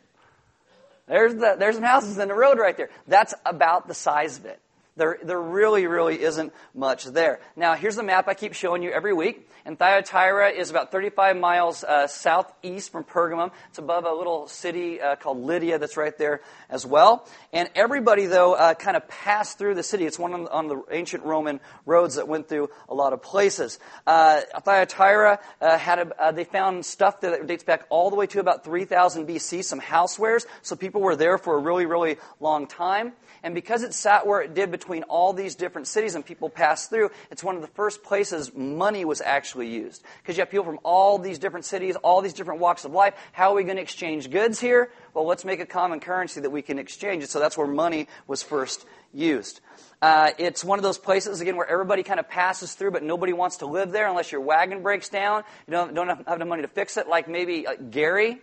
There's, 1.07 1.35
the, 1.35 1.57
there's 1.59 1.75
some 1.75 1.85
houses 1.85 2.19
in 2.19 2.29
the 2.29 2.35
road 2.35 2.59
right 2.59 2.77
there. 2.77 2.91
That's 3.07 3.35
about 3.45 3.87
the 3.87 3.95
size 3.95 4.39
of 4.39 4.47
it. 4.47 4.61
There, 4.97 5.19
there 5.23 5.41
really, 5.41 5.87
really 5.87 6.23
isn't 6.23 6.53
much 6.75 7.05
there. 7.05 7.41
Now, 7.55 7.75
here's 7.75 7.97
the 7.97 8.03
map 8.03 8.29
I 8.29 8.35
keep 8.35 8.55
showing 8.55 8.83
you 8.83 8.91
every 8.91 9.13
week. 9.13 9.49
And 9.67 9.77
Thyatira 9.77 10.51
is 10.51 10.71
about 10.71 10.93
35 10.93 11.37
miles 11.37 11.83
uh, 11.83 12.07
southeast 12.07 12.93
from 12.93 13.03
Pergamum. 13.03 13.51
It's 13.69 13.79
above 13.79 14.05
a 14.05 14.13
little 14.13 14.47
city 14.47 15.01
uh, 15.01 15.17
called 15.17 15.43
Lydia 15.43 15.81
that's 15.81 15.97
right 15.97 16.17
there 16.17 16.41
as 16.71 16.87
well. 16.87 17.29
And 17.53 17.69
everybody, 17.75 18.27
though, 18.27 18.55
uh, 18.55 18.75
kind 18.75 18.97
of 18.97 19.09
passed 19.09 19.59
through 19.59 19.75
the 19.75 19.83
city. 19.83 20.07
It's 20.07 20.21
one 20.21 20.33
on, 20.35 20.47
on, 20.47 20.69
the 20.69 20.85
ancient 20.93 21.25
Roman 21.25 21.59
roads 21.85 22.15
that 22.15 22.29
went 22.29 22.49
through 22.49 22.71
a 22.89 22.95
lot 22.95 23.13
of 23.13 23.23
places. 23.23 23.81
Uh, 24.07 24.43
Thyatira 24.65 25.41
uh, 25.61 25.79
had 25.79 25.99
a, 25.99 26.23
uh, 26.23 26.31
they 26.31 26.45
found 26.45 26.87
stuff 26.87 27.21
that 27.23 27.45
dates 27.49 27.65
back 27.65 27.87
all 27.91 28.09
the 28.09 28.17
way 28.17 28.29
to 28.29 28.39
about 28.39 28.63
3000 28.63 29.27
BC, 29.27 29.65
some 29.65 29.81
housewares. 29.81 30.47
So 30.63 30.77
people 30.77 31.01
were 31.01 31.17
there 31.17 31.39
for 31.39 31.57
a 31.57 31.59
really, 31.59 31.87
really 31.87 32.19
long 32.39 32.69
time. 32.69 33.15
And 33.43 33.53
because 33.53 33.83
it 33.83 33.95
sat 33.95 34.29
where 34.29 34.41
it 34.41 34.55
did 34.55 34.71
between 34.71 34.86
all 35.09 35.33
these 35.33 35.55
different 35.55 35.87
cities 35.87 36.15
and 36.15 36.25
people 36.25 36.49
passed 36.49 36.91
through, 36.91 37.11
it's 37.31 37.43
one 37.43 37.57
of 37.57 37.63
the 37.63 37.69
first 37.69 38.03
places 38.03 38.55
money 38.55 39.05
was 39.05 39.21
actually 39.21 39.69
used. 39.69 40.03
Because 40.23 40.37
you 40.37 40.43
have 40.43 40.51
people 40.51 40.65
from 40.65 40.81
all 40.83 41.19
these 41.19 41.39
different 41.39 41.65
cities, 41.65 41.97
all 41.97 42.23
these 42.23 42.33
different 42.33 42.61
walks 42.61 42.85
of 42.85 42.93
life. 42.93 43.15
How 43.33 43.53
are 43.53 43.55
we 43.55 43.65
going 43.65 43.77
to 43.77 43.83
exchange 43.83 44.31
goods 44.31 44.61
here? 44.61 44.91
Well, 45.15 45.27
let's 45.27 45.45
make 45.45 45.61
a 45.61 45.67
common 45.67 46.01
currency 46.01 46.41
that 46.41 46.51
we 46.51 46.63
can 46.63 46.79
exchange 46.79 47.23
it. 47.23 47.31
So 47.31 47.41
that's 47.41 47.57
where 47.57 47.67
money 47.67 48.09
was 48.27 48.43
first 48.43 48.87
used. 49.13 49.61
Uh, 50.03 50.31
it's 50.39 50.63
one 50.63 50.79
of 50.79 50.83
those 50.83 50.99
places, 50.99 51.41
again, 51.41 51.57
where 51.57 51.67
everybody 51.67 52.03
kind 52.03 52.21
of 52.21 52.29
passes 52.29 52.75
through, 52.75 52.91
but 52.91 53.03
nobody 53.03 53.33
wants 53.33 53.59
to 53.59 53.67
live 53.67 53.93
there 53.93 54.07
unless 54.09 54.31
your 54.31 54.43
wagon 54.43 54.83
breaks 54.83 55.09
down. 55.09 55.43
You 55.67 55.73
don't, 55.73 55.95
don't 55.95 56.09
have, 56.09 56.23
have 56.27 56.37
enough 56.37 56.49
money 56.49 56.63
to 56.63 56.69
fix 56.69 56.97
it, 56.97 57.09
like 57.09 57.29
maybe 57.29 57.67
uh, 57.67 57.75
Gary 57.91 58.41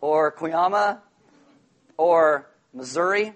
or 0.00 0.32
Cuyama 0.32 0.98
or 1.96 2.48
Missouri, 2.74 3.34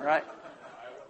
right? 0.00 0.24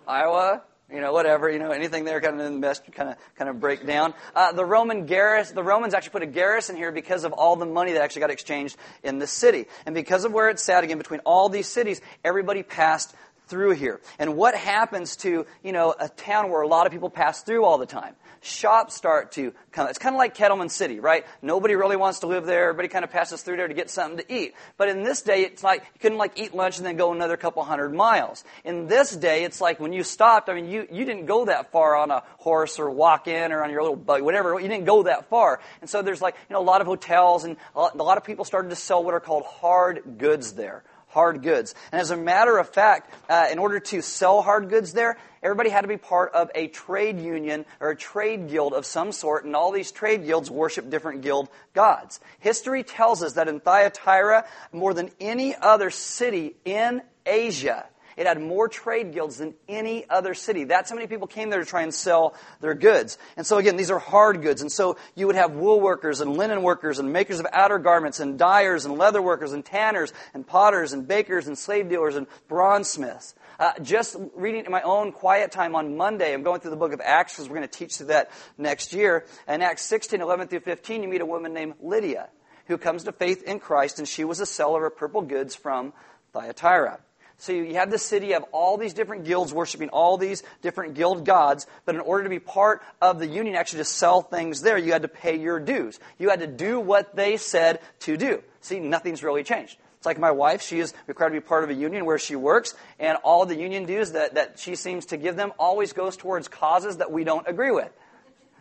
Iowa, 0.06 0.62
you 0.92 1.00
know, 1.00 1.12
whatever, 1.12 1.48
you 1.48 1.58
know, 1.58 1.70
anything 1.70 2.04
there 2.04 2.20
kind 2.20 2.40
of 2.40 2.46
in 2.46 2.54
the 2.54 2.60
best 2.60 2.90
kind 2.92 3.10
of 3.10 3.16
kind 3.36 3.48
of 3.48 3.60
break 3.60 3.86
down. 3.86 4.12
Uh, 4.34 4.52
the 4.52 4.64
Roman 4.64 5.06
garrison, 5.06 5.54
the 5.54 5.62
Romans 5.62 5.94
actually 5.94 6.10
put 6.10 6.22
a 6.22 6.26
garrison 6.26 6.76
here 6.76 6.92
because 6.92 7.24
of 7.24 7.32
all 7.32 7.56
the 7.56 7.66
money 7.66 7.92
that 7.92 8.02
actually 8.02 8.20
got 8.20 8.30
exchanged 8.30 8.76
in 9.02 9.18
the 9.18 9.26
city, 9.26 9.66
and 9.86 9.94
because 9.94 10.24
of 10.24 10.32
where 10.32 10.48
it's 10.50 10.62
sat 10.62 10.84
again 10.84 10.98
between 10.98 11.20
all 11.20 11.48
these 11.48 11.68
cities, 11.68 12.00
everybody 12.24 12.62
passed 12.62 13.14
through 13.46 13.72
here. 13.72 14.00
And 14.18 14.36
what 14.36 14.54
happens 14.54 15.16
to 15.16 15.46
you 15.62 15.72
know 15.72 15.94
a 15.98 16.08
town 16.08 16.50
where 16.50 16.62
a 16.62 16.68
lot 16.68 16.86
of 16.86 16.92
people 16.92 17.10
pass 17.10 17.42
through 17.42 17.64
all 17.64 17.78
the 17.78 17.86
time? 17.86 18.14
Shops 18.44 18.94
start 18.94 19.32
to 19.32 19.52
come. 19.72 19.88
It's 19.88 19.98
kind 19.98 20.14
of 20.14 20.18
like 20.18 20.36
Kettleman 20.36 20.70
City, 20.70 21.00
right? 21.00 21.26
Nobody 21.42 21.74
really 21.74 21.96
wants 21.96 22.20
to 22.20 22.26
live 22.26 22.46
there. 22.46 22.64
Everybody 22.64 22.88
kind 22.88 23.04
of 23.04 23.10
passes 23.10 23.42
through 23.42 23.56
there 23.56 23.68
to 23.68 23.74
get 23.74 23.90
something 23.90 24.18
to 24.18 24.32
eat. 24.32 24.54
But 24.76 24.88
in 24.88 25.02
this 25.02 25.22
day, 25.22 25.42
it's 25.42 25.64
like 25.64 25.82
you 25.94 26.00
couldn't 26.00 26.18
like 26.18 26.38
eat 26.38 26.54
lunch 26.54 26.78
and 26.78 26.86
then 26.86 26.96
go 26.96 27.12
another 27.12 27.36
couple 27.36 27.62
hundred 27.64 27.94
miles. 27.94 28.44
In 28.64 28.86
this 28.86 29.14
day, 29.14 29.44
it's 29.44 29.60
like 29.60 29.80
when 29.80 29.92
you 29.92 30.02
stopped, 30.02 30.48
I 30.48 30.54
mean, 30.54 30.68
you, 30.68 30.86
you 30.90 31.04
didn't 31.04 31.26
go 31.26 31.46
that 31.46 31.72
far 31.72 31.96
on 31.96 32.10
a 32.10 32.22
horse 32.38 32.78
or 32.78 32.90
walk 32.90 33.26
in 33.28 33.52
or 33.52 33.62
on 33.62 33.70
your 33.70 33.82
little 33.82 33.96
buggy, 33.96 34.22
whatever. 34.22 34.58
You 34.60 34.68
didn't 34.68 34.84
go 34.84 35.04
that 35.04 35.28
far. 35.28 35.60
And 35.80 35.88
so 35.88 36.02
there's 36.02 36.22
like, 36.22 36.34
you 36.48 36.54
know, 36.54 36.60
a 36.60 36.62
lot 36.62 36.80
of 36.80 36.86
hotels 36.86 37.44
and 37.44 37.56
a 37.74 37.80
lot 37.80 38.18
of 38.18 38.24
people 38.24 38.44
started 38.44 38.68
to 38.68 38.76
sell 38.76 39.02
what 39.02 39.14
are 39.14 39.20
called 39.20 39.44
hard 39.44 40.18
goods 40.18 40.52
there 40.52 40.84
hard 41.14 41.42
goods. 41.42 41.74
And 41.92 42.00
as 42.00 42.10
a 42.10 42.16
matter 42.16 42.58
of 42.58 42.68
fact, 42.68 43.14
uh, 43.30 43.46
in 43.50 43.58
order 43.58 43.78
to 43.78 44.02
sell 44.02 44.42
hard 44.42 44.68
goods 44.68 44.92
there, 44.92 45.16
everybody 45.42 45.70
had 45.70 45.82
to 45.82 45.88
be 45.88 45.96
part 45.96 46.32
of 46.34 46.50
a 46.54 46.66
trade 46.66 47.20
union 47.20 47.64
or 47.78 47.90
a 47.90 47.96
trade 47.96 48.48
guild 48.48 48.74
of 48.74 48.84
some 48.84 49.12
sort, 49.12 49.44
and 49.44 49.54
all 49.54 49.70
these 49.70 49.92
trade 49.92 50.26
guilds 50.26 50.50
worship 50.50 50.90
different 50.90 51.22
guild 51.22 51.48
gods. 51.72 52.18
History 52.40 52.82
tells 52.82 53.22
us 53.22 53.34
that 53.34 53.48
in 53.48 53.60
Thyatira, 53.60 54.44
more 54.72 54.92
than 54.92 55.10
any 55.20 55.54
other 55.54 55.90
city 55.90 56.56
in 56.64 57.00
Asia, 57.24 57.86
It 58.16 58.26
had 58.26 58.40
more 58.40 58.68
trade 58.68 59.12
guilds 59.12 59.38
than 59.38 59.54
any 59.68 60.08
other 60.08 60.34
city. 60.34 60.64
That's 60.64 60.90
how 60.90 60.96
many 60.96 61.06
people 61.06 61.26
came 61.26 61.50
there 61.50 61.60
to 61.60 61.66
try 61.66 61.82
and 61.82 61.92
sell 61.92 62.34
their 62.60 62.74
goods. 62.74 63.18
And 63.36 63.46
so 63.46 63.58
again, 63.58 63.76
these 63.76 63.90
are 63.90 63.98
hard 63.98 64.42
goods. 64.42 64.62
And 64.62 64.70
so 64.70 64.96
you 65.14 65.26
would 65.26 65.36
have 65.36 65.52
wool 65.52 65.80
workers 65.80 66.20
and 66.20 66.36
linen 66.36 66.62
workers 66.62 66.98
and 66.98 67.12
makers 67.12 67.40
of 67.40 67.46
outer 67.52 67.78
garments 67.78 68.20
and 68.20 68.38
dyers 68.38 68.84
and 68.84 68.96
leather 68.96 69.22
workers 69.22 69.52
and 69.52 69.64
tanners 69.64 70.12
and 70.32 70.46
potters 70.46 70.92
and 70.92 71.06
bakers 71.06 71.46
and 71.46 71.56
slave 71.58 71.88
dealers 71.88 72.16
and 72.16 72.26
bronzesmiths. 72.48 73.34
Uh, 73.58 73.72
just 73.82 74.16
reading 74.34 74.64
in 74.64 74.72
my 74.72 74.82
own 74.82 75.12
quiet 75.12 75.52
time 75.52 75.76
on 75.76 75.96
Monday, 75.96 76.34
I'm 76.34 76.42
going 76.42 76.60
through 76.60 76.72
the 76.72 76.76
book 76.76 76.92
of 76.92 77.00
Acts 77.00 77.34
because 77.34 77.48
we're 77.48 77.56
going 77.56 77.68
to 77.68 77.78
teach 77.78 77.96
through 77.96 78.08
that 78.08 78.30
next 78.58 78.92
year. 78.92 79.26
And 79.46 79.62
Acts 79.62 79.82
16, 79.82 80.20
11 80.20 80.48
through 80.48 80.60
15, 80.60 81.02
you 81.02 81.08
meet 81.08 81.20
a 81.20 81.26
woman 81.26 81.52
named 81.52 81.74
Lydia 81.80 82.28
who 82.66 82.78
comes 82.78 83.04
to 83.04 83.12
faith 83.12 83.42
in 83.42 83.60
Christ, 83.60 83.98
and 83.98 84.08
she 84.08 84.24
was 84.24 84.40
a 84.40 84.46
seller 84.46 84.86
of 84.86 84.96
purple 84.96 85.22
goods 85.22 85.54
from 85.54 85.92
Thyatira. 86.32 86.98
So 87.38 87.52
you 87.52 87.74
have 87.74 87.90
the 87.90 87.98
city, 87.98 88.28
you 88.28 88.32
have 88.34 88.44
all 88.52 88.76
these 88.76 88.94
different 88.94 89.24
guilds 89.24 89.52
worshiping 89.52 89.88
all 89.90 90.16
these 90.16 90.42
different 90.62 90.94
guild 90.94 91.24
gods, 91.24 91.66
but 91.84 91.94
in 91.94 92.00
order 92.00 92.24
to 92.24 92.30
be 92.30 92.38
part 92.38 92.82
of 93.02 93.18
the 93.18 93.26
union, 93.26 93.54
actually 93.56 93.78
to 93.78 93.84
sell 93.84 94.22
things 94.22 94.62
there, 94.62 94.78
you 94.78 94.92
had 94.92 95.02
to 95.02 95.08
pay 95.08 95.36
your 95.38 95.60
dues. 95.60 95.98
You 96.18 96.30
had 96.30 96.40
to 96.40 96.46
do 96.46 96.80
what 96.80 97.16
they 97.16 97.36
said 97.36 97.80
to 98.00 98.16
do. 98.16 98.42
See, 98.60 98.80
nothing's 98.80 99.22
really 99.22 99.42
changed. 99.42 99.76
It's 99.98 100.06
like 100.06 100.18
my 100.18 100.30
wife, 100.30 100.62
she 100.62 100.80
is 100.80 100.92
required 101.06 101.30
to 101.30 101.40
be 101.40 101.40
part 101.40 101.64
of 101.64 101.70
a 101.70 101.74
union 101.74 102.04
where 102.04 102.18
she 102.18 102.36
works, 102.36 102.74
and 102.98 103.16
all 103.24 103.46
the 103.46 103.56
union 103.56 103.86
dues 103.86 104.12
that, 104.12 104.34
that 104.34 104.58
she 104.58 104.74
seems 104.74 105.06
to 105.06 105.16
give 105.16 105.34
them 105.34 105.52
always 105.58 105.92
goes 105.92 106.16
towards 106.16 106.46
causes 106.46 106.98
that 106.98 107.10
we 107.10 107.24
don't 107.24 107.48
agree 107.48 107.70
with. 107.70 107.90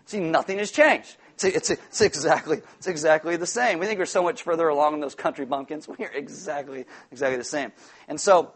See, 0.06 0.20
nothing 0.20 0.58
has 0.60 0.72
changed. 0.72 1.15
It's, 1.34 1.44
it's, 1.44 1.70
it's, 1.70 2.01
exactly, 2.01 2.62
it's 2.77 2.88
exactly 2.88 3.36
the 3.38 3.48
same. 3.48 3.80
We 3.80 3.88
think 3.88 4.00
we're 4.00 4.06
so 4.06 4.24
much 4.24 4.44
further 4.44 4.68
along 4.68 4.94
in 4.94 5.00
those 5.00 5.15
country 5.15 5.46
bumpkins. 5.46 5.88
We're 6.00 6.12
exactly, 6.12 6.86
exactly 7.12 7.38
the 7.38 7.44
same. 7.44 7.72
And 8.08 8.20
so, 8.22 8.51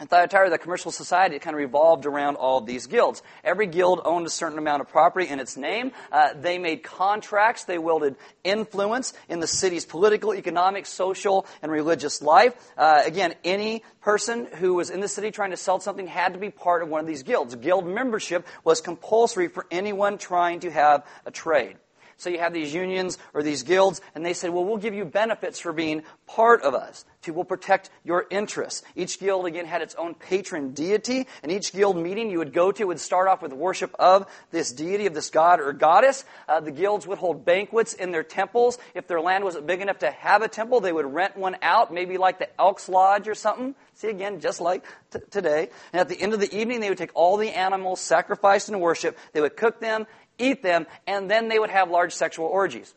in 0.00 0.06
Thyatira, 0.06 0.48
the 0.48 0.58
commercial 0.58 0.92
society, 0.92 1.38
kind 1.40 1.54
of 1.54 1.58
revolved 1.58 2.06
around 2.06 2.36
all 2.36 2.60
these 2.60 2.86
guilds. 2.86 3.22
Every 3.42 3.66
guild 3.66 4.00
owned 4.04 4.26
a 4.26 4.30
certain 4.30 4.58
amount 4.58 4.80
of 4.80 4.88
property 4.88 5.28
in 5.28 5.40
its 5.40 5.56
name. 5.56 5.90
Uh, 6.12 6.34
they 6.34 6.58
made 6.58 6.84
contracts. 6.84 7.64
They 7.64 7.78
wielded 7.78 8.14
influence 8.44 9.12
in 9.28 9.40
the 9.40 9.48
city's 9.48 9.84
political, 9.84 10.34
economic, 10.34 10.86
social, 10.86 11.46
and 11.62 11.72
religious 11.72 12.22
life. 12.22 12.54
Uh, 12.76 13.02
again, 13.04 13.34
any 13.44 13.82
person 14.00 14.46
who 14.46 14.74
was 14.74 14.90
in 14.90 15.00
the 15.00 15.08
city 15.08 15.32
trying 15.32 15.50
to 15.50 15.56
sell 15.56 15.80
something 15.80 16.06
had 16.06 16.34
to 16.34 16.38
be 16.38 16.50
part 16.50 16.82
of 16.82 16.88
one 16.88 17.00
of 17.00 17.06
these 17.06 17.24
guilds. 17.24 17.54
Guild 17.56 17.84
membership 17.84 18.46
was 18.62 18.80
compulsory 18.80 19.48
for 19.48 19.66
anyone 19.70 20.16
trying 20.16 20.60
to 20.60 20.70
have 20.70 21.04
a 21.26 21.32
trade. 21.32 21.76
So 22.18 22.30
you 22.30 22.38
have 22.40 22.52
these 22.52 22.74
unions 22.74 23.16
or 23.32 23.42
these 23.42 23.62
guilds, 23.62 24.00
and 24.14 24.26
they 24.26 24.34
said, 24.34 24.50
well, 24.50 24.64
we'll 24.64 24.76
give 24.76 24.92
you 24.92 25.04
benefits 25.04 25.58
for 25.58 25.72
being 25.72 26.02
part 26.26 26.62
of 26.62 26.74
us. 26.74 27.04
We'll 27.26 27.44
protect 27.44 27.90
your 28.04 28.26
interests. 28.30 28.82
Each 28.96 29.20
guild, 29.20 29.46
again, 29.46 29.66
had 29.66 29.82
its 29.82 29.94
own 29.96 30.14
patron 30.14 30.72
deity, 30.72 31.26
and 31.42 31.52
each 31.52 31.72
guild 31.72 31.96
meeting 31.96 32.30
you 32.30 32.38
would 32.38 32.54
go 32.54 32.72
to 32.72 32.84
would 32.86 33.00
start 33.00 33.28
off 33.28 33.42
with 33.42 33.52
worship 33.52 33.94
of 33.98 34.26
this 34.50 34.72
deity, 34.72 35.06
of 35.06 35.14
this 35.14 35.28
god 35.30 35.60
or 35.60 35.72
goddess. 35.72 36.24
Uh, 36.48 36.60
the 36.60 36.70
guilds 36.70 37.06
would 37.06 37.18
hold 37.18 37.44
banquets 37.44 37.92
in 37.92 38.12
their 38.12 38.22
temples. 38.22 38.78
If 38.94 39.06
their 39.08 39.20
land 39.20 39.44
wasn't 39.44 39.66
big 39.66 39.80
enough 39.80 39.98
to 39.98 40.10
have 40.10 40.42
a 40.42 40.48
temple, 40.48 40.80
they 40.80 40.92
would 40.92 41.06
rent 41.06 41.36
one 41.36 41.56
out, 41.60 41.92
maybe 41.92 42.16
like 42.16 42.38
the 42.38 42.48
Elks 42.58 42.88
Lodge 42.88 43.28
or 43.28 43.34
something. 43.34 43.74
See, 43.94 44.08
again, 44.08 44.40
just 44.40 44.60
like 44.60 44.84
t- 45.10 45.18
today. 45.30 45.68
And 45.92 46.00
at 46.00 46.08
the 46.08 46.20
end 46.20 46.32
of 46.32 46.40
the 46.40 46.56
evening, 46.56 46.80
they 46.80 46.88
would 46.88 46.98
take 46.98 47.10
all 47.14 47.36
the 47.36 47.50
animals 47.50 48.00
sacrificed 48.00 48.68
in 48.68 48.80
worship, 48.80 49.18
they 49.32 49.40
would 49.40 49.56
cook 49.56 49.80
them, 49.80 50.06
eat 50.38 50.62
them, 50.62 50.86
and 51.06 51.30
then 51.30 51.48
they 51.48 51.58
would 51.58 51.70
have 51.70 51.90
large 51.90 52.12
sexual 52.12 52.46
orgies. 52.46 52.94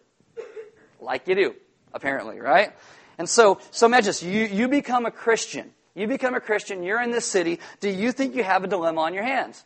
Like 0.99 1.27
you 1.27 1.35
do, 1.35 1.55
apparently, 1.93 2.39
right? 2.39 2.73
And 3.17 3.27
so, 3.27 3.59
so 3.71 3.85
imagine 3.85 4.07
this. 4.07 4.23
You, 4.23 4.45
you 4.45 4.67
become 4.67 5.05
a 5.05 5.11
Christian. 5.11 5.71
You 5.93 6.07
become 6.07 6.35
a 6.35 6.39
Christian. 6.39 6.83
You're 6.83 7.01
in 7.01 7.11
this 7.11 7.25
city. 7.25 7.59
Do 7.79 7.89
you 7.89 8.11
think 8.11 8.35
you 8.35 8.43
have 8.43 8.63
a 8.63 8.67
dilemma 8.67 9.01
on 9.01 9.13
your 9.13 9.23
hands? 9.23 9.63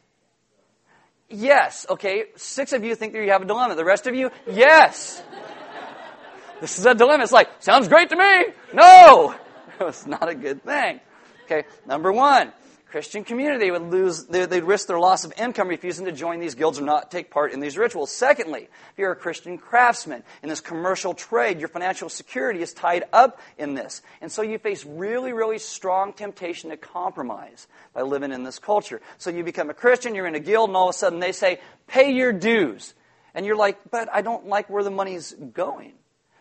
Yes. 1.30 1.86
Okay. 1.90 2.26
Six 2.36 2.74
of 2.74 2.84
you 2.84 2.96
think 2.96 3.14
that 3.14 3.24
you 3.24 3.32
have 3.32 3.42
a 3.42 3.46
dilemma. 3.46 3.76
The 3.76 3.86
rest 3.86 4.08
of 4.08 4.16
you, 4.16 4.32
yes. 4.50 5.22
this 6.62 6.80
is 6.80 6.86
a 6.86 6.96
dilemma. 6.96 7.24
It's 7.24 7.32
like, 7.32 7.50
sounds 7.60 7.88
great 7.88 8.10
to 8.10 8.16
me. 8.16 8.46
No. 8.74 9.36
It's 9.78 10.06
not 10.06 10.30
a 10.30 10.36
good 10.36 10.64
thing. 10.64 11.02
Okay. 11.44 11.66
Number 11.86 12.10
one. 12.10 12.54
Christian 12.96 13.26
community 13.26 13.70
would 13.72 13.92
lose, 13.92 14.24
they'd 14.28 14.64
risk 14.64 14.88
their 14.88 14.98
loss 14.98 15.26
of 15.26 15.34
income 15.38 15.68
refusing 15.68 16.06
to 16.06 16.14
join 16.14 16.40
these 16.40 16.56
guilds 16.56 16.80
or 16.80 16.84
not 16.84 17.12
take 17.12 17.30
part 17.30 17.52
in 17.52 17.60
these 17.60 17.78
rituals. 17.78 18.10
Secondly, 18.10 18.70
if 18.94 18.98
you're 18.98 19.12
a 19.12 19.18
Christian 19.18 19.58
craftsman 19.58 20.24
in 20.42 20.48
this 20.48 20.62
commercial 20.62 21.14
trade, 21.14 21.60
your 21.60 21.68
financial 21.68 22.08
security 22.08 22.62
is 22.62 22.74
tied 22.74 23.04
up 23.12 23.42
in 23.58 23.74
this. 23.74 24.02
And 24.22 24.32
so 24.32 24.44
you 24.44 24.58
face 24.60 24.86
really, 24.86 25.34
really 25.34 25.58
strong 25.58 26.14
temptation 26.14 26.70
to 26.70 26.78
compromise 26.78 27.68
by 27.94 28.04
living 28.04 28.32
in 28.32 28.44
this 28.44 28.60
culture. 28.60 29.02
So 29.18 29.30
you 29.30 29.44
become 29.44 29.70
a 29.70 29.74
Christian, 29.74 30.16
you're 30.16 30.26
in 30.26 30.36
a 30.36 30.40
guild, 30.40 30.70
and 30.70 30.78
all 30.78 30.88
of 30.88 30.96
a 30.96 30.98
sudden 30.98 31.20
they 31.20 31.34
say, 31.34 31.60
pay 31.88 32.12
your 32.12 32.32
dues. 32.32 32.94
And 33.34 33.46
you're 33.46 33.58
like, 33.58 33.78
but 33.92 34.08
I 34.10 34.22
don't 34.22 34.48
like 34.48 34.70
where 34.70 34.84
the 34.84 34.90
money's 34.90 35.34
going. 35.34 35.96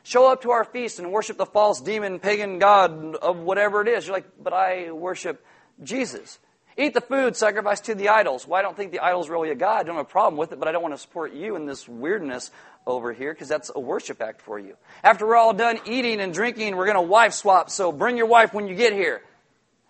Show 0.04 0.30
up 0.30 0.42
to 0.42 0.52
our 0.52 0.62
feast 0.62 1.00
and 1.00 1.11
worship 1.11 1.37
the 1.37 1.46
false 1.46 1.80
demon, 1.80 2.20
pagan 2.20 2.61
god 2.61 3.16
of 3.16 3.38
whatever 3.38 3.82
it 3.82 3.88
is. 3.88 4.06
You're 4.06 4.14
like, 4.14 4.30
but 4.40 4.52
I 4.52 4.92
worship 4.92 5.44
Jesus. 5.82 6.38
Eat 6.76 6.92
the 6.92 7.00
food 7.00 7.36
sacrificed 7.36 7.84
to 7.84 7.94
the 7.94 8.08
idols. 8.08 8.48
Well, 8.48 8.58
I 8.58 8.62
don't 8.62 8.76
think 8.76 8.90
the 8.90 8.98
idol's 8.98 9.28
really 9.28 9.50
a 9.50 9.54
god. 9.54 9.80
I 9.80 9.82
don't 9.84 9.96
have 9.96 10.06
a 10.06 10.08
problem 10.08 10.36
with 10.36 10.52
it, 10.52 10.58
but 10.58 10.66
I 10.66 10.72
don't 10.72 10.82
want 10.82 10.94
to 10.94 11.00
support 11.00 11.32
you 11.32 11.54
in 11.54 11.66
this 11.66 11.88
weirdness 11.88 12.50
over 12.86 13.12
here 13.12 13.32
because 13.32 13.48
that's 13.48 13.70
a 13.74 13.80
worship 13.80 14.20
act 14.20 14.42
for 14.42 14.58
you. 14.58 14.76
After 15.02 15.26
we're 15.26 15.36
all 15.36 15.52
done 15.52 15.78
eating 15.86 16.20
and 16.20 16.34
drinking, 16.34 16.76
we're 16.76 16.86
going 16.86 16.96
to 16.96 17.02
wife 17.02 17.32
swap, 17.32 17.70
so 17.70 17.92
bring 17.92 18.16
your 18.16 18.26
wife 18.26 18.52
when 18.52 18.66
you 18.66 18.74
get 18.74 18.92
here. 18.92 19.22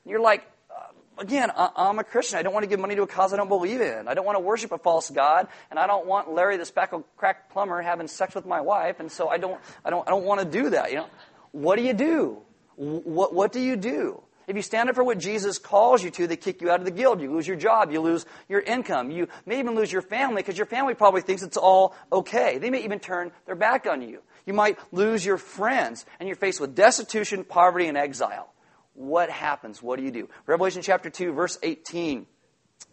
You're 0.04 0.20
like, 0.20 0.44
uh, 0.70 1.22
again, 1.22 1.50
I'm 1.56 1.98
a 1.98 2.04
Christian. 2.04 2.38
I 2.38 2.42
don't 2.42 2.52
want 2.52 2.64
to 2.64 2.68
give 2.68 2.78
money 2.78 2.96
to 2.96 3.02
a 3.02 3.06
cause 3.06 3.32
I 3.32 3.36
don't 3.36 3.48
believe 3.48 3.80
in. 3.80 4.06
I 4.06 4.12
don't 4.12 4.26
want 4.26 4.36
to 4.36 4.40
worship 4.40 4.70
a 4.70 4.78
false 4.78 5.08
god, 5.08 5.48
and 5.70 5.78
I 5.78 5.86
don't 5.86 6.06
want 6.06 6.32
Larry 6.32 6.58
the 6.58 6.66
speckled 6.66 7.04
crack 7.16 7.50
plumber 7.50 7.80
having 7.80 8.08
sex 8.08 8.34
with 8.34 8.44
my 8.44 8.60
wife, 8.60 9.00
and 9.00 9.10
so 9.10 9.28
I 9.28 9.38
don't, 9.38 9.58
I 9.84 9.90
don't, 9.90 10.06
I 10.06 10.10
don't 10.10 10.24
want 10.24 10.40
to 10.40 10.46
do 10.46 10.70
that. 10.70 10.90
You 10.90 10.98
know, 10.98 11.06
what 11.52 11.76
do 11.76 11.82
you 11.82 11.94
do? 11.94 12.42
What, 12.76 13.32
what 13.32 13.52
do 13.52 13.60
you 13.60 13.76
do? 13.76 14.20
If 14.46 14.56
you 14.56 14.62
stand 14.62 14.88
up 14.88 14.94
for 14.94 15.04
what 15.04 15.18
Jesus 15.18 15.58
calls 15.58 16.02
you 16.02 16.10
to, 16.10 16.26
they 16.26 16.36
kick 16.36 16.60
you 16.60 16.70
out 16.70 16.80
of 16.80 16.84
the 16.84 16.90
guild. 16.90 17.20
You 17.20 17.32
lose 17.32 17.46
your 17.46 17.56
job. 17.56 17.90
You 17.90 18.00
lose 18.00 18.26
your 18.48 18.60
income. 18.60 19.10
You 19.10 19.28
may 19.46 19.58
even 19.58 19.74
lose 19.74 19.90
your 19.90 20.02
family 20.02 20.42
because 20.42 20.56
your 20.56 20.66
family 20.66 20.94
probably 20.94 21.22
thinks 21.22 21.42
it's 21.42 21.56
all 21.56 21.94
okay. 22.12 22.58
They 22.58 22.70
may 22.70 22.84
even 22.84 23.00
turn 23.00 23.32
their 23.46 23.56
back 23.56 23.86
on 23.86 24.02
you. 24.02 24.20
You 24.46 24.52
might 24.52 24.78
lose 24.92 25.24
your 25.24 25.38
friends 25.38 26.04
and 26.20 26.28
you're 26.28 26.36
faced 26.36 26.60
with 26.60 26.74
destitution, 26.74 27.44
poverty, 27.44 27.86
and 27.86 27.96
exile. 27.96 28.52
What 28.94 29.30
happens? 29.30 29.82
What 29.82 29.98
do 29.98 30.04
you 30.04 30.10
do? 30.10 30.28
Revelation 30.46 30.82
chapter 30.82 31.10
2, 31.10 31.32
verse 31.32 31.58
18 31.62 32.26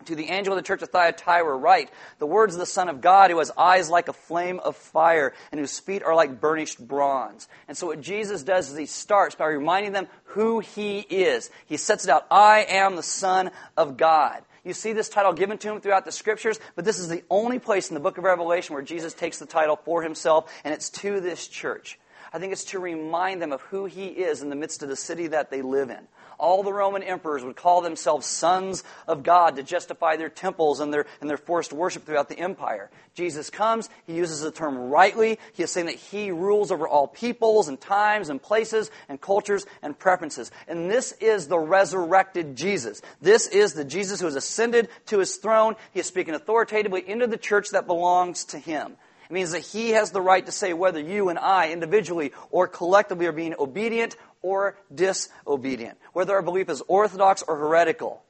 to 0.05 0.15
the 0.15 0.29
angel 0.29 0.53
of 0.53 0.57
the 0.57 0.67
church 0.67 0.81
of 0.81 0.89
Thyatira 0.89 1.55
write, 1.55 1.89
the 2.19 2.25
words 2.25 2.53
of 2.53 2.59
the 2.59 2.65
Son 2.65 2.89
of 2.89 3.01
God, 3.01 3.31
who 3.31 3.39
has 3.39 3.51
eyes 3.57 3.89
like 3.89 4.07
a 4.07 4.13
flame 4.13 4.59
of 4.59 4.75
fire, 4.75 5.33
and 5.51 5.59
whose 5.59 5.79
feet 5.79 6.03
are 6.03 6.15
like 6.15 6.41
burnished 6.41 6.85
bronze. 6.85 7.47
And 7.67 7.77
so 7.77 7.87
what 7.87 8.01
Jesus 8.01 8.43
does 8.43 8.69
is 8.71 8.77
he 8.77 8.85
starts 8.85 9.35
by 9.35 9.45
reminding 9.47 9.91
them 9.91 10.07
who 10.25 10.59
he 10.59 10.99
is. 10.99 11.49
He 11.65 11.77
sets 11.77 12.03
it 12.03 12.09
out, 12.09 12.25
I 12.31 12.65
am 12.69 12.95
the 12.95 13.03
Son 13.03 13.51
of 13.77 13.97
God. 13.97 14.41
You 14.63 14.73
see 14.73 14.93
this 14.93 15.09
title 15.09 15.33
given 15.33 15.57
to 15.59 15.71
him 15.71 15.81
throughout 15.81 16.05
the 16.05 16.11
scriptures, 16.11 16.59
but 16.75 16.85
this 16.85 16.99
is 16.99 17.07
the 17.07 17.23
only 17.29 17.57
place 17.57 17.89
in 17.89 17.95
the 17.95 17.99
book 17.99 18.17
of 18.17 18.23
Revelation 18.23 18.75
where 18.75 18.83
Jesus 18.83 19.13
takes 19.13 19.39
the 19.39 19.45
title 19.47 19.75
for 19.75 20.03
himself, 20.03 20.51
and 20.63 20.73
it's 20.73 20.89
to 20.89 21.19
this 21.19 21.47
church. 21.47 21.99
I 22.33 22.39
think 22.39 22.53
it's 22.53 22.65
to 22.65 22.79
remind 22.79 23.41
them 23.41 23.51
of 23.51 23.61
who 23.61 23.85
he 23.85 24.05
is 24.05 24.41
in 24.41 24.49
the 24.49 24.55
midst 24.55 24.83
of 24.83 24.89
the 24.89 24.95
city 24.95 25.27
that 25.27 25.49
they 25.49 25.61
live 25.61 25.89
in 25.89 26.07
all 26.41 26.63
the 26.63 26.73
Roman 26.73 27.03
emperors 27.03 27.43
would 27.43 27.55
call 27.55 27.81
themselves 27.81 28.25
sons 28.25 28.83
of 29.07 29.23
God 29.23 29.55
to 29.55 29.63
justify 29.63 30.17
their 30.17 30.29
temples 30.29 30.79
and 30.79 30.93
their, 30.93 31.05
and 31.21 31.29
their 31.29 31.37
forced 31.37 31.71
worship 31.71 32.05
throughout 32.05 32.27
the 32.27 32.39
empire. 32.39 32.89
Jesus 33.13 33.49
comes, 33.49 33.89
he 34.07 34.13
uses 34.13 34.41
the 34.41 34.51
term 34.51 34.77
rightly. 34.77 35.37
He 35.53 35.63
is 35.63 35.71
saying 35.71 35.85
that 35.85 35.95
he 35.95 36.31
rules 36.31 36.71
over 36.71 36.87
all 36.87 37.07
peoples 37.07 37.67
and 37.67 37.79
times 37.79 38.29
and 38.29 38.41
places 38.41 38.89
and 39.07 39.21
cultures 39.21 39.65
and 39.81 39.97
preferences. 39.97 40.49
And 40.67 40.89
this 40.89 41.13
is 41.21 41.47
the 41.47 41.59
resurrected 41.59 42.55
Jesus. 42.55 43.01
This 43.21 43.47
is 43.47 43.73
the 43.73 43.85
Jesus 43.85 44.19
who 44.19 44.25
has 44.25 44.35
ascended 44.35 44.89
to 45.07 45.19
his 45.19 45.35
throne. 45.35 45.75
He 45.93 45.99
is 45.99 46.07
speaking 46.07 46.33
authoritatively 46.33 47.07
into 47.07 47.27
the 47.27 47.37
church 47.37 47.69
that 47.69 47.85
belongs 47.85 48.45
to 48.45 48.57
him. 48.57 48.97
It 49.29 49.33
means 49.33 49.51
that 49.51 49.59
he 49.59 49.91
has 49.91 50.11
the 50.11 50.19
right 50.19 50.45
to 50.45 50.51
say 50.51 50.73
whether 50.73 50.99
you 50.99 51.29
and 51.29 51.39
I, 51.39 51.71
individually 51.71 52.33
or 52.49 52.67
collectively, 52.67 53.27
are 53.27 53.31
being 53.31 53.55
obedient 53.57 54.17
or 54.41 54.77
disobedient, 54.93 55.97
whether 56.13 56.35
our 56.35 56.41
belief 56.41 56.69
is 56.69 56.81
orthodox 56.87 57.41
or 57.41 57.57
heretical. 57.57 58.23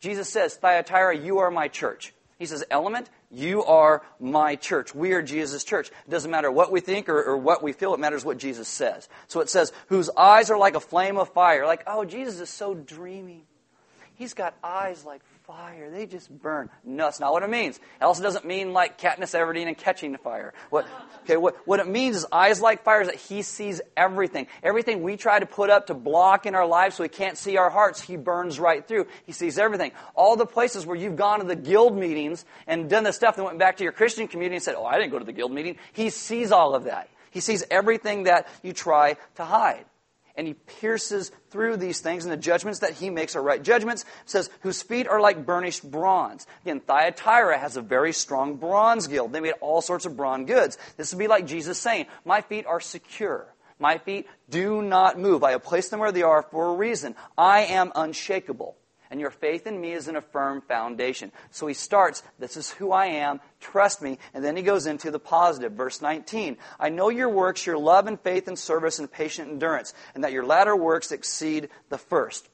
Jesus 0.00 0.28
says, 0.28 0.54
Thyatira, 0.56 1.16
you 1.16 1.38
are 1.38 1.50
my 1.50 1.68
church. 1.68 2.12
He 2.38 2.46
says, 2.46 2.64
Element, 2.70 3.08
you 3.30 3.64
are 3.64 4.02
my 4.20 4.56
church. 4.56 4.94
We 4.94 5.12
are 5.12 5.22
Jesus' 5.22 5.64
church. 5.64 5.88
It 5.88 6.10
doesn't 6.10 6.30
matter 6.30 6.50
what 6.50 6.70
we 6.70 6.80
think 6.80 7.08
or, 7.08 7.22
or, 7.22 7.36
what 7.36 7.62
we 7.62 7.72
feel, 7.72 7.94
it 7.94 8.00
matters 8.00 8.24
what 8.24 8.38
Jesus 8.38 8.68
says. 8.68 9.08
So 9.26 9.40
it 9.40 9.48
says, 9.48 9.72
whose 9.88 10.10
eyes 10.10 10.50
are 10.50 10.58
like 10.58 10.74
a 10.74 10.80
flame 10.80 11.16
of 11.16 11.30
fire. 11.30 11.66
Like, 11.66 11.82
oh, 11.86 12.04
Jesus 12.04 12.40
is 12.40 12.50
so 12.50 12.74
dreamy. 12.74 13.46
He's 14.16 14.32
got 14.32 14.54
eyes 14.64 15.04
like 15.04 15.20
fire. 15.46 15.90
They 15.90 16.06
just 16.06 16.30
burn. 16.30 16.70
No, 16.84 17.04
that's 17.04 17.20
not 17.20 17.32
what 17.32 17.42
it 17.42 17.50
means. 17.50 17.76
It 17.76 18.04
also 18.04 18.22
doesn't 18.22 18.46
mean 18.46 18.72
like 18.72 18.98
Katniss 18.98 19.38
Everdeen 19.38 19.68
and 19.68 19.76
catching 19.76 20.12
the 20.12 20.18
fire. 20.18 20.54
What, 20.70 20.86
okay, 21.24 21.36
what, 21.36 21.56
what 21.66 21.80
it 21.80 21.86
means 21.86 22.16
is 22.16 22.26
eyes 22.32 22.58
like 22.60 22.82
fire 22.82 23.02
is 23.02 23.08
that 23.08 23.16
he 23.16 23.42
sees 23.42 23.82
everything. 23.94 24.46
Everything 24.62 25.02
we 25.02 25.18
try 25.18 25.38
to 25.38 25.44
put 25.44 25.68
up 25.68 25.88
to 25.88 25.94
block 25.94 26.46
in 26.46 26.54
our 26.54 26.66
lives 26.66 26.96
so 26.96 27.02
we 27.02 27.10
can't 27.10 27.36
see 27.36 27.58
our 27.58 27.68
hearts, 27.68 28.00
he 28.00 28.16
burns 28.16 28.58
right 28.58 28.88
through. 28.88 29.06
He 29.26 29.32
sees 29.32 29.58
everything. 29.58 29.92
All 30.14 30.36
the 30.36 30.46
places 30.46 30.86
where 30.86 30.96
you've 30.96 31.16
gone 31.16 31.40
to 31.40 31.46
the 31.46 31.54
guild 31.54 31.94
meetings 31.94 32.46
and 32.66 32.88
done 32.88 33.04
the 33.04 33.12
stuff 33.12 33.36
and 33.36 33.44
went 33.44 33.58
back 33.58 33.76
to 33.76 33.82
your 33.82 33.92
Christian 33.92 34.28
community 34.28 34.56
and 34.56 34.64
said, 34.64 34.76
oh, 34.78 34.86
I 34.86 34.98
didn't 34.98 35.10
go 35.10 35.18
to 35.18 35.26
the 35.26 35.32
guild 35.32 35.52
meeting. 35.52 35.76
He 35.92 36.08
sees 36.08 36.52
all 36.52 36.74
of 36.74 36.84
that. 36.84 37.10
He 37.30 37.40
sees 37.40 37.64
everything 37.70 38.22
that 38.22 38.48
you 38.62 38.72
try 38.72 39.18
to 39.34 39.44
hide 39.44 39.84
and 40.36 40.46
he 40.46 40.54
pierces 40.54 41.30
through 41.50 41.76
these 41.76 42.00
things, 42.00 42.24
and 42.24 42.32
the 42.32 42.36
judgments 42.36 42.80
that 42.80 42.92
he 42.92 43.10
makes 43.10 43.36
are 43.36 43.42
right 43.42 43.62
judgments. 43.62 44.02
It 44.02 44.30
says, 44.30 44.50
whose 44.60 44.82
feet 44.82 45.08
are 45.08 45.20
like 45.20 45.46
burnished 45.46 45.88
bronze. 45.90 46.46
Again, 46.62 46.80
Thyatira 46.80 47.58
has 47.58 47.76
a 47.76 47.82
very 47.82 48.12
strong 48.12 48.56
bronze 48.56 49.06
guild. 49.06 49.32
They 49.32 49.40
made 49.40 49.54
all 49.60 49.80
sorts 49.80 50.06
of 50.06 50.16
bronze 50.16 50.46
goods. 50.46 50.78
This 50.96 51.12
would 51.12 51.18
be 51.18 51.28
like 51.28 51.46
Jesus 51.46 51.78
saying, 51.78 52.06
My 52.24 52.40
feet 52.40 52.66
are 52.66 52.80
secure. 52.80 53.52
My 53.78 53.98
feet 53.98 54.26
do 54.48 54.80
not 54.82 55.18
move. 55.18 55.44
I 55.44 55.50
have 55.52 55.62
placed 55.62 55.90
them 55.90 56.00
where 56.00 56.12
they 56.12 56.22
are 56.22 56.42
for 56.42 56.72
a 56.72 56.76
reason. 56.76 57.14
I 57.36 57.64
am 57.64 57.92
unshakable 57.94 58.76
and 59.10 59.20
your 59.20 59.30
faith 59.30 59.66
in 59.66 59.80
me 59.80 59.92
is 59.92 60.08
in 60.08 60.16
a 60.16 60.20
firm 60.20 60.60
foundation. 60.60 61.32
So 61.50 61.66
he 61.66 61.74
starts, 61.74 62.22
This 62.38 62.56
is 62.56 62.70
who 62.70 62.92
I 62.92 63.06
am, 63.06 63.40
trust 63.60 64.02
me, 64.02 64.18
and 64.34 64.44
then 64.44 64.56
he 64.56 64.62
goes 64.62 64.86
into 64.86 65.10
the 65.10 65.18
positive. 65.18 65.72
Verse 65.72 66.00
19 66.00 66.56
I 66.78 66.88
know 66.88 67.08
your 67.08 67.28
works, 67.28 67.66
your 67.66 67.78
love 67.78 68.06
and 68.06 68.20
faith 68.20 68.48
and 68.48 68.58
service 68.58 68.98
and 68.98 69.10
patient 69.10 69.50
endurance, 69.50 69.94
and 70.14 70.24
that 70.24 70.32
your 70.32 70.44
latter 70.44 70.76
works 70.76 71.12
exceed 71.12 71.68
the 71.88 71.98
first. 71.98 72.48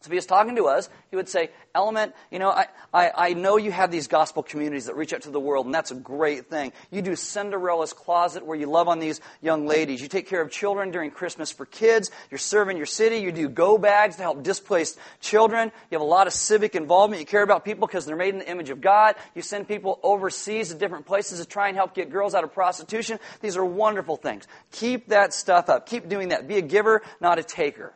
So 0.00 0.06
if 0.06 0.12
he 0.12 0.16
was 0.16 0.26
talking 0.26 0.54
to 0.54 0.66
us, 0.66 0.88
he 1.10 1.16
would 1.16 1.28
say, 1.28 1.50
Element, 1.74 2.14
you 2.30 2.38
know, 2.38 2.50
I, 2.50 2.66
I, 2.94 3.10
I, 3.16 3.32
know 3.34 3.56
you 3.56 3.72
have 3.72 3.90
these 3.90 4.06
gospel 4.06 4.44
communities 4.44 4.86
that 4.86 4.94
reach 4.94 5.12
out 5.12 5.22
to 5.22 5.30
the 5.30 5.40
world, 5.40 5.66
and 5.66 5.74
that's 5.74 5.90
a 5.90 5.96
great 5.96 6.48
thing. 6.48 6.72
You 6.92 7.02
do 7.02 7.16
Cinderella's 7.16 7.92
Closet 7.92 8.46
where 8.46 8.56
you 8.56 8.66
love 8.66 8.86
on 8.86 9.00
these 9.00 9.20
young 9.42 9.66
ladies. 9.66 10.00
You 10.00 10.06
take 10.06 10.28
care 10.28 10.40
of 10.40 10.52
children 10.52 10.92
during 10.92 11.10
Christmas 11.10 11.50
for 11.50 11.66
kids. 11.66 12.12
You're 12.30 12.38
serving 12.38 12.76
your 12.76 12.86
city. 12.86 13.16
You 13.16 13.32
do 13.32 13.48
go 13.48 13.76
bags 13.76 14.16
to 14.16 14.22
help 14.22 14.44
displaced 14.44 14.98
children. 15.20 15.72
You 15.90 15.96
have 15.96 16.02
a 16.02 16.08
lot 16.08 16.28
of 16.28 16.32
civic 16.32 16.76
involvement. 16.76 17.18
You 17.18 17.26
care 17.26 17.42
about 17.42 17.64
people 17.64 17.88
because 17.88 18.06
they're 18.06 18.14
made 18.14 18.34
in 18.34 18.38
the 18.38 18.48
image 18.48 18.70
of 18.70 18.80
God. 18.80 19.16
You 19.34 19.42
send 19.42 19.66
people 19.66 19.98
overseas 20.04 20.68
to 20.68 20.76
different 20.76 21.06
places 21.06 21.40
to 21.40 21.44
try 21.44 21.66
and 21.66 21.76
help 21.76 21.94
get 21.94 22.10
girls 22.10 22.36
out 22.36 22.44
of 22.44 22.54
prostitution. 22.54 23.18
These 23.40 23.56
are 23.56 23.64
wonderful 23.64 24.16
things. 24.16 24.46
Keep 24.70 25.08
that 25.08 25.34
stuff 25.34 25.68
up. 25.68 25.86
Keep 25.86 26.08
doing 26.08 26.28
that. 26.28 26.46
Be 26.46 26.56
a 26.56 26.62
giver, 26.62 27.02
not 27.20 27.40
a 27.40 27.42
taker. 27.42 27.94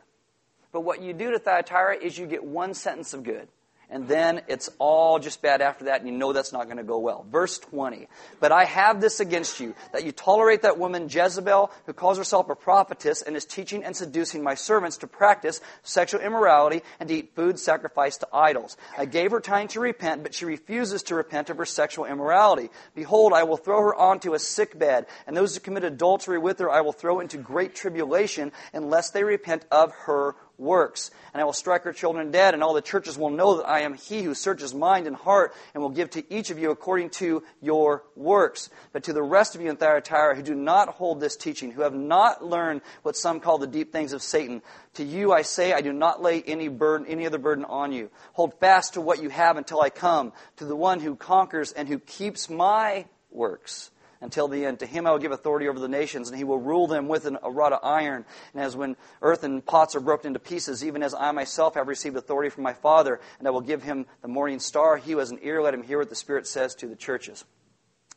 But 0.73 0.81
what 0.81 1.01
you 1.01 1.13
do 1.13 1.31
to 1.31 1.39
Thyatira 1.39 1.97
is 1.97 2.17
you 2.17 2.25
get 2.25 2.43
one 2.43 2.73
sentence 2.73 3.13
of 3.13 3.23
good 3.23 3.47
and 3.93 4.07
then 4.07 4.41
it's 4.47 4.71
all 4.79 5.19
just 5.19 5.43
bad 5.43 5.61
after 5.61 5.85
that, 5.85 6.01
and 6.01 6.09
you 6.09 6.17
know 6.17 6.33
that's 6.33 6.51
not 6.51 6.65
going 6.65 6.77
to 6.77 6.83
go 6.83 6.97
well. 6.97 7.27
Verse 7.31 7.59
20. 7.59 8.07
But 8.39 8.51
I 8.51 8.65
have 8.65 8.99
this 8.99 9.19
against 9.19 9.59
you, 9.59 9.75
that 9.91 10.03
you 10.03 10.11
tolerate 10.11 10.63
that 10.63 10.79
woman 10.79 11.09
Jezebel, 11.09 11.71
who 11.85 11.93
calls 11.93 12.17
herself 12.17 12.49
a 12.49 12.55
prophetess 12.55 13.21
and 13.21 13.35
is 13.35 13.45
teaching 13.45 13.83
and 13.83 13.95
seducing 13.95 14.43
my 14.43 14.55
servants 14.55 14.97
to 14.97 15.07
practice 15.07 15.61
sexual 15.83 16.21
immorality 16.21 16.81
and 16.99 17.07
to 17.07 17.15
eat 17.15 17.35
food 17.35 17.59
sacrificed 17.59 18.21
to 18.21 18.27
idols. 18.33 18.77
I 18.97 19.05
gave 19.05 19.29
her 19.29 19.39
time 19.39 19.67
to 19.69 19.79
repent, 19.79 20.23
but 20.23 20.33
she 20.33 20.45
refuses 20.45 21.03
to 21.03 21.15
repent 21.15 21.51
of 21.51 21.57
her 21.57 21.65
sexual 21.65 22.05
immorality. 22.05 22.71
Behold, 22.95 23.31
I 23.31 23.43
will 23.43 23.57
throw 23.57 23.79
her 23.79 23.95
onto 23.95 24.33
a 24.33 24.39
sick 24.39 24.77
bed, 24.77 25.05
and 25.27 25.37
those 25.37 25.53
who 25.53 25.61
commit 25.61 25.83
adultery 25.83 26.39
with 26.39 26.57
her 26.57 26.71
I 26.71 26.81
will 26.81 26.93
throw 26.93 27.19
into 27.19 27.37
great 27.37 27.75
tribulation, 27.75 28.53
unless 28.73 29.11
they 29.11 29.23
repent 29.23 29.65
of 29.71 29.91
her 30.05 30.35
works. 30.63 31.11
And 31.33 31.41
I 31.41 31.45
will 31.45 31.53
strike 31.53 31.83
her 31.83 31.93
children 31.93 32.31
dead, 32.31 32.53
and 32.53 32.63
all 32.63 32.73
the 32.73 32.81
churches 32.81 33.17
will 33.17 33.29
know 33.29 33.57
that 33.57 33.67
I 33.67 33.81
am 33.81 33.93
he 33.93 34.23
who 34.23 34.33
searches 34.33 34.73
mind 34.73 35.05
and 35.05 35.15
heart, 35.15 35.53
and 35.73 35.83
will 35.83 35.89
give 35.89 36.09
to 36.11 36.33
each 36.33 36.49
of 36.49 36.57
you 36.57 36.71
according 36.71 37.11
to 37.11 37.43
your 37.61 38.03
works. 38.15 38.69
But 38.91 39.03
to 39.03 39.13
the 39.13 39.21
rest 39.21 39.55
of 39.55 39.61
you 39.61 39.69
in 39.69 39.75
Thyatira 39.75 40.35
who 40.35 40.41
do 40.41 40.55
not 40.55 40.89
hold 40.89 41.19
this 41.19 41.35
teaching, 41.35 41.71
who 41.71 41.81
have 41.81 41.93
not 41.93 42.43
learned 42.43 42.81
what 43.03 43.15
some 43.15 43.39
call 43.39 43.57
the 43.57 43.67
deep 43.67 43.91
things 43.91 44.13
of 44.13 44.23
Satan, 44.23 44.61
to 44.95 45.03
you 45.03 45.31
I 45.31 45.41
say, 45.41 45.73
I 45.73 45.81
do 45.81 45.93
not 45.93 46.21
lay 46.21 46.41
any 46.41 46.69
burden, 46.69 47.07
any 47.07 47.25
other 47.25 47.37
burden 47.37 47.65
on 47.65 47.91
you. 47.91 48.09
Hold 48.33 48.59
fast 48.59 48.93
to 48.93 49.01
what 49.01 49.21
you 49.21 49.29
have 49.29 49.57
until 49.57 49.81
I 49.81 49.89
come, 49.89 50.33
to 50.57 50.65
the 50.65 50.75
one 50.75 50.99
who 50.99 51.15
conquers 51.15 51.71
and 51.71 51.87
who 51.87 51.99
keeps 51.99 52.49
my 52.49 53.05
works 53.29 53.91
until 54.23 54.47
the 54.47 54.65
end. 54.65 54.79
To 54.79 54.85
him 54.85 55.05
I 55.05 55.11
will 55.11 55.19
give 55.19 55.31
authority 55.31 55.67
over 55.67 55.79
the 55.79 55.87
nations, 55.87 56.29
and 56.29 56.37
he 56.37 56.43
will 56.43 56.57
rule 56.57 56.87
them 56.87 57.07
with 57.07 57.25
a 57.25 57.51
rod 57.51 57.73
of 57.73 57.79
iron. 57.83 58.25
And 58.53 58.63
as 58.63 58.75
when 58.75 58.95
earthen 59.21 59.61
pots 59.61 59.95
are 59.95 59.99
broken 59.99 60.27
into 60.27 60.39
pieces, 60.39 60.83
even 60.83 61.03
as 61.03 61.13
I 61.13 61.31
myself 61.31 61.75
have 61.75 61.87
received 61.87 62.15
authority 62.15 62.49
from 62.49 62.63
my 62.63 62.73
Father, 62.73 63.19
and 63.37 63.47
I 63.47 63.51
will 63.51 63.61
give 63.61 63.83
him 63.83 64.05
the 64.21 64.27
morning 64.27 64.59
star. 64.59 64.97
He 64.97 65.11
who 65.11 65.19
has 65.19 65.31
an 65.31 65.39
ear, 65.43 65.61
let 65.61 65.73
him 65.73 65.83
hear 65.83 65.99
what 65.99 66.09
the 66.09 66.15
Spirit 66.15 66.47
says 66.47 66.73
to 66.75 66.87
the 66.87 66.95
churches. 66.95 67.43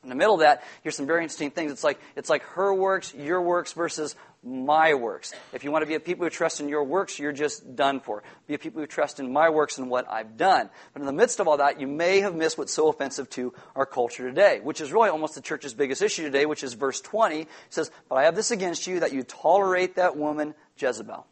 In 0.03 0.11
the 0.11 0.15
middle 0.15 0.35
of 0.35 0.41
that, 0.41 0.63
here's 0.83 0.95
some 0.95 1.07
very 1.07 1.23
interesting 1.25 1.51
things. 1.51 1.73
It's 1.73 1.83
like, 1.83 1.99
it's 2.15 2.31
like 2.31 2.43
her 2.43 2.73
works, 2.73 3.13
your 3.13 3.43
works 3.43 3.73
versus 3.73 4.15
my 4.47 4.95
works. 4.95 5.35
If 5.53 5.65
you 5.65 5.73
want 5.73 5.83
to 5.83 5.87
be 5.87 5.95
a 5.95 6.01
people 6.01 6.25
who 6.25 6.31
trust 6.31 6.61
in 6.61 6.69
your 6.69 6.85
works, 6.85 7.19
you're 7.19 7.33
just 7.33 7.75
done 7.75 8.01
for. 8.01 8.23
Be 8.47 8.55
a 8.55 8.59
people 8.59 8.81
who 8.81 8.87
trust 8.87 9.19
in 9.19 9.33
my 9.33 9.51
works 9.51 9.79
and 9.79 9.91
what 9.91 10.09
I've 10.09 10.37
done. 10.37 10.71
But 10.93 11.01
in 11.01 11.07
the 11.07 11.13
midst 11.13 11.41
of 11.41 11.49
all 11.49 11.57
that, 11.57 11.81
you 11.81 11.87
may 11.87 12.21
have 12.21 12.35
missed 12.35 12.57
what's 12.57 12.73
so 12.73 12.89
offensive 12.89 13.29
to 13.31 13.53
our 13.75 13.85
culture 13.85 14.29
today, 14.29 14.61
which 14.63 14.81
is 14.81 14.93
really 14.93 15.09
almost 15.09 15.35
the 15.35 15.41
church's 15.41 15.75
biggest 15.75 16.01
issue 16.01 16.23
today, 16.23 16.47
which 16.47 16.63
is 16.63 16.75
verse 16.75 17.01
20. 17.01 17.41
It 17.41 17.49
says, 17.71 17.91
But 18.09 18.17
I 18.17 18.25
have 18.25 18.37
this 18.37 18.51
against 18.51 18.87
you, 18.87 19.01
that 19.01 19.13
you 19.13 19.25
tolerate 19.25 19.97
that 19.97 20.17
woman, 20.17 20.55
Jezebel. 20.79 21.27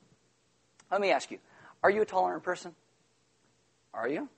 Let 0.91 1.01
me 1.01 1.11
ask 1.11 1.31
you, 1.31 1.39
are 1.83 1.91
you 1.91 2.03
a 2.03 2.07
tolerant 2.07 2.43
person? 2.43 2.75
Are 3.93 4.09
you? 4.09 4.29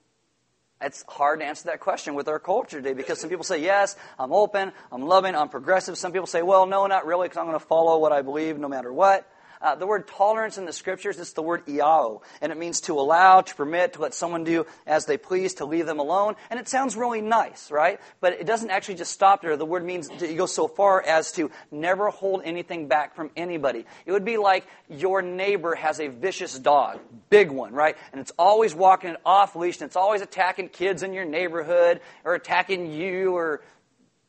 It's 0.79 1.03
hard 1.07 1.39
to 1.39 1.45
answer 1.45 1.65
that 1.69 1.79
question 1.79 2.13
with 2.13 2.27
our 2.27 2.37
culture 2.37 2.77
today 2.77 2.93
because 2.93 3.19
some 3.19 3.31
people 3.31 3.43
say, 3.43 3.61
yes, 3.63 3.95
I'm 4.19 4.31
open, 4.31 4.71
I'm 4.91 5.01
loving, 5.01 5.35
I'm 5.35 5.49
progressive. 5.49 5.97
Some 5.97 6.11
people 6.11 6.27
say, 6.27 6.43
well, 6.43 6.67
no, 6.67 6.85
not 6.85 7.07
really, 7.07 7.27
because 7.27 7.37
I'm 7.37 7.47
going 7.47 7.59
to 7.59 7.65
follow 7.65 7.97
what 7.97 8.11
I 8.11 8.21
believe 8.21 8.59
no 8.59 8.67
matter 8.67 8.93
what. 8.93 9.27
Uh, 9.61 9.75
the 9.75 9.87
word 9.87 10.07
tolerance 10.07 10.57
in 10.57 10.65
the 10.65 10.73
scriptures 10.73 11.17
is 11.19 11.33
the 11.33 11.41
word 11.41 11.65
iao, 11.65 12.21
and 12.41 12.51
it 12.51 12.57
means 12.57 12.81
to 12.81 12.99
allow, 12.99 13.41
to 13.41 13.55
permit, 13.55 13.93
to 13.93 14.01
let 14.01 14.13
someone 14.13 14.43
do 14.43 14.65
as 14.85 15.05
they 15.05 15.17
please, 15.17 15.55
to 15.55 15.65
leave 15.65 15.85
them 15.85 15.99
alone. 15.99 16.35
And 16.49 16.59
it 16.59 16.67
sounds 16.67 16.95
really 16.95 17.21
nice, 17.21 17.71
right? 17.71 17.99
But 18.21 18.33
it 18.33 18.45
doesn't 18.45 18.69
actually 18.69 18.95
just 18.95 19.11
stop 19.11 19.41
there. 19.41 19.57
The 19.57 19.65
word 19.65 19.83
means 19.83 20.09
to 20.09 20.33
go 20.35 20.45
so 20.45 20.67
far 20.67 21.01
as 21.01 21.31
to 21.33 21.51
never 21.71 22.09
hold 22.09 22.41
anything 22.43 22.87
back 22.87 23.15
from 23.15 23.31
anybody. 23.35 23.85
It 24.05 24.11
would 24.11 24.25
be 24.25 24.37
like 24.37 24.67
your 24.89 25.21
neighbor 25.21 25.75
has 25.75 25.99
a 25.99 26.07
vicious 26.07 26.57
dog, 26.57 26.99
big 27.29 27.49
one, 27.51 27.73
right? 27.73 27.97
And 28.11 28.21
it's 28.21 28.31
always 28.37 28.75
walking 28.75 29.11
it 29.11 29.21
off 29.25 29.55
leash, 29.55 29.81
and 29.81 29.87
it's 29.87 29.95
always 29.95 30.21
attacking 30.21 30.69
kids 30.69 31.03
in 31.03 31.13
your 31.13 31.25
neighborhood, 31.25 32.01
or 32.23 32.35
attacking 32.35 32.91
you, 32.91 33.35
or 33.35 33.61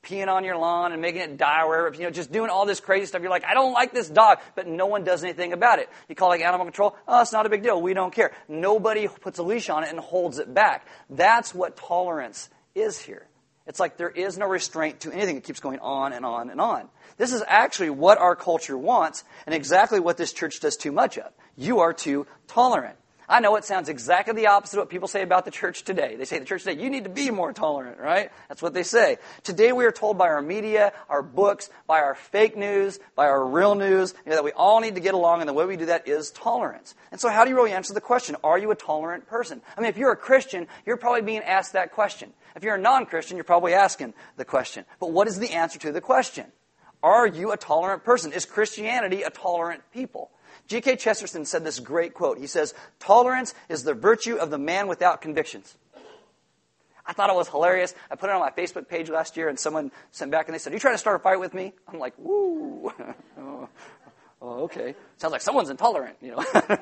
peeing 0.08 0.28
on 0.28 0.44
your 0.44 0.56
lawn 0.56 0.92
and 0.92 1.02
making 1.02 1.20
it 1.20 1.36
die 1.36 1.62
or 1.62 1.68
wherever, 1.68 1.96
you 1.96 2.02
know, 2.02 2.10
just 2.10 2.32
doing 2.32 2.50
all 2.50 2.66
this 2.66 2.80
crazy 2.80 3.06
stuff. 3.06 3.20
You're 3.20 3.30
like, 3.30 3.44
I 3.44 3.54
don't 3.54 3.72
like 3.72 3.92
this 3.92 4.08
dog, 4.08 4.38
but 4.54 4.66
no 4.66 4.86
one 4.86 5.04
does 5.04 5.22
anything 5.22 5.52
about 5.52 5.78
it. 5.78 5.88
You 6.08 6.14
call 6.14 6.28
like 6.28 6.40
animal 6.40 6.64
control, 6.64 6.96
oh, 7.06 7.20
it's 7.20 7.32
not 7.32 7.46
a 7.46 7.48
big 7.48 7.62
deal. 7.62 7.80
We 7.80 7.94
don't 7.94 8.12
care. 8.12 8.32
Nobody 8.48 9.08
puts 9.08 9.38
a 9.38 9.42
leash 9.42 9.68
on 9.68 9.84
it 9.84 9.90
and 9.90 9.98
holds 9.98 10.38
it 10.38 10.52
back. 10.52 10.86
That's 11.10 11.54
what 11.54 11.76
tolerance 11.76 12.48
is 12.74 12.98
here. 12.98 13.26
It's 13.66 13.78
like 13.78 13.98
there 13.98 14.08
is 14.08 14.38
no 14.38 14.46
restraint 14.46 15.00
to 15.00 15.12
anything. 15.12 15.36
It 15.36 15.44
keeps 15.44 15.60
going 15.60 15.78
on 15.80 16.14
and 16.14 16.24
on 16.24 16.48
and 16.48 16.58
on. 16.60 16.88
This 17.18 17.34
is 17.34 17.42
actually 17.46 17.90
what 17.90 18.16
our 18.18 18.34
culture 18.34 18.78
wants 18.78 19.24
and 19.44 19.54
exactly 19.54 20.00
what 20.00 20.16
this 20.16 20.32
church 20.32 20.60
does 20.60 20.76
too 20.76 20.92
much 20.92 21.18
of. 21.18 21.30
You 21.54 21.80
are 21.80 21.92
too 21.92 22.26
tolerant. 22.46 22.96
I 23.28 23.40
know 23.40 23.56
it 23.56 23.64
sounds 23.64 23.90
exactly 23.90 24.34
the 24.34 24.46
opposite 24.46 24.78
of 24.78 24.82
what 24.82 24.88
people 24.88 25.06
say 25.06 25.22
about 25.22 25.44
the 25.44 25.50
church 25.50 25.84
today. 25.84 26.16
They 26.16 26.24
say 26.24 26.38
the 26.38 26.46
church 26.46 26.64
today, 26.64 26.82
you 26.82 26.88
need 26.88 27.04
to 27.04 27.10
be 27.10 27.30
more 27.30 27.52
tolerant, 27.52 27.98
right? 27.98 28.30
That's 28.48 28.62
what 28.62 28.72
they 28.72 28.82
say. 28.82 29.18
Today 29.42 29.72
we 29.72 29.84
are 29.84 29.92
told 29.92 30.16
by 30.16 30.28
our 30.28 30.40
media, 30.40 30.94
our 31.10 31.22
books, 31.22 31.68
by 31.86 32.00
our 32.00 32.14
fake 32.14 32.56
news, 32.56 32.98
by 33.14 33.26
our 33.26 33.44
real 33.44 33.74
news, 33.74 34.14
you 34.24 34.30
know, 34.30 34.36
that 34.36 34.44
we 34.44 34.52
all 34.52 34.80
need 34.80 34.94
to 34.94 35.02
get 35.02 35.12
along, 35.12 35.40
and 35.40 35.48
the 35.48 35.52
way 35.52 35.66
we 35.66 35.76
do 35.76 35.86
that 35.86 36.08
is 36.08 36.30
tolerance. 36.30 36.94
And 37.12 37.20
so 37.20 37.28
how 37.28 37.44
do 37.44 37.50
you 37.50 37.56
really 37.56 37.72
answer 37.72 37.92
the 37.92 38.00
question, 38.00 38.36
are 38.42 38.56
you 38.58 38.70
a 38.70 38.74
tolerant 38.74 39.26
person? 39.26 39.60
I 39.76 39.80
mean, 39.82 39.90
if 39.90 39.98
you're 39.98 40.12
a 40.12 40.16
Christian, 40.16 40.66
you're 40.86 40.96
probably 40.96 41.22
being 41.22 41.42
asked 41.42 41.74
that 41.74 41.92
question. 41.92 42.32
If 42.56 42.64
you're 42.64 42.76
a 42.76 42.80
non-Christian, 42.80 43.36
you're 43.36 43.44
probably 43.44 43.74
asking 43.74 44.14
the 44.36 44.46
question. 44.46 44.86
But 45.00 45.12
what 45.12 45.28
is 45.28 45.38
the 45.38 45.50
answer 45.50 45.78
to 45.80 45.92
the 45.92 46.00
question? 46.00 46.46
Are 47.02 47.26
you 47.26 47.52
a 47.52 47.56
tolerant 47.56 48.04
person? 48.04 48.32
Is 48.32 48.44
Christianity 48.46 49.22
a 49.22 49.30
tolerant 49.30 49.82
people? 49.92 50.30
G.K. 50.68 50.96
Chesterton 50.96 51.46
said 51.46 51.64
this 51.64 51.80
great 51.80 52.14
quote. 52.14 52.38
He 52.38 52.46
says, 52.46 52.74
Tolerance 53.00 53.54
is 53.68 53.84
the 53.84 53.94
virtue 53.94 54.36
of 54.36 54.50
the 54.50 54.58
man 54.58 54.86
without 54.86 55.22
convictions. 55.22 55.76
I 57.06 57.14
thought 57.14 57.30
it 57.30 57.36
was 57.36 57.48
hilarious. 57.48 57.94
I 58.10 58.16
put 58.16 58.28
it 58.28 58.34
on 58.34 58.40
my 58.40 58.50
Facebook 58.50 58.86
page 58.86 59.08
last 59.08 59.38
year, 59.38 59.48
and 59.48 59.58
someone 59.58 59.90
sent 60.10 60.30
back 60.30 60.46
and 60.46 60.54
they 60.54 60.58
said, 60.58 60.72
Are 60.72 60.76
you 60.76 60.80
trying 60.80 60.94
to 60.94 60.98
start 60.98 61.16
a 61.16 61.18
fight 61.20 61.40
with 61.40 61.54
me? 61.54 61.72
I'm 61.90 61.98
like, 61.98 62.12
Woo. 62.18 62.92
oh, 63.40 63.68
okay. 64.42 64.94
Sounds 65.16 65.32
like 65.32 65.40
someone's 65.40 65.70
intolerant, 65.70 66.18
you 66.20 66.32
know. 66.32 66.44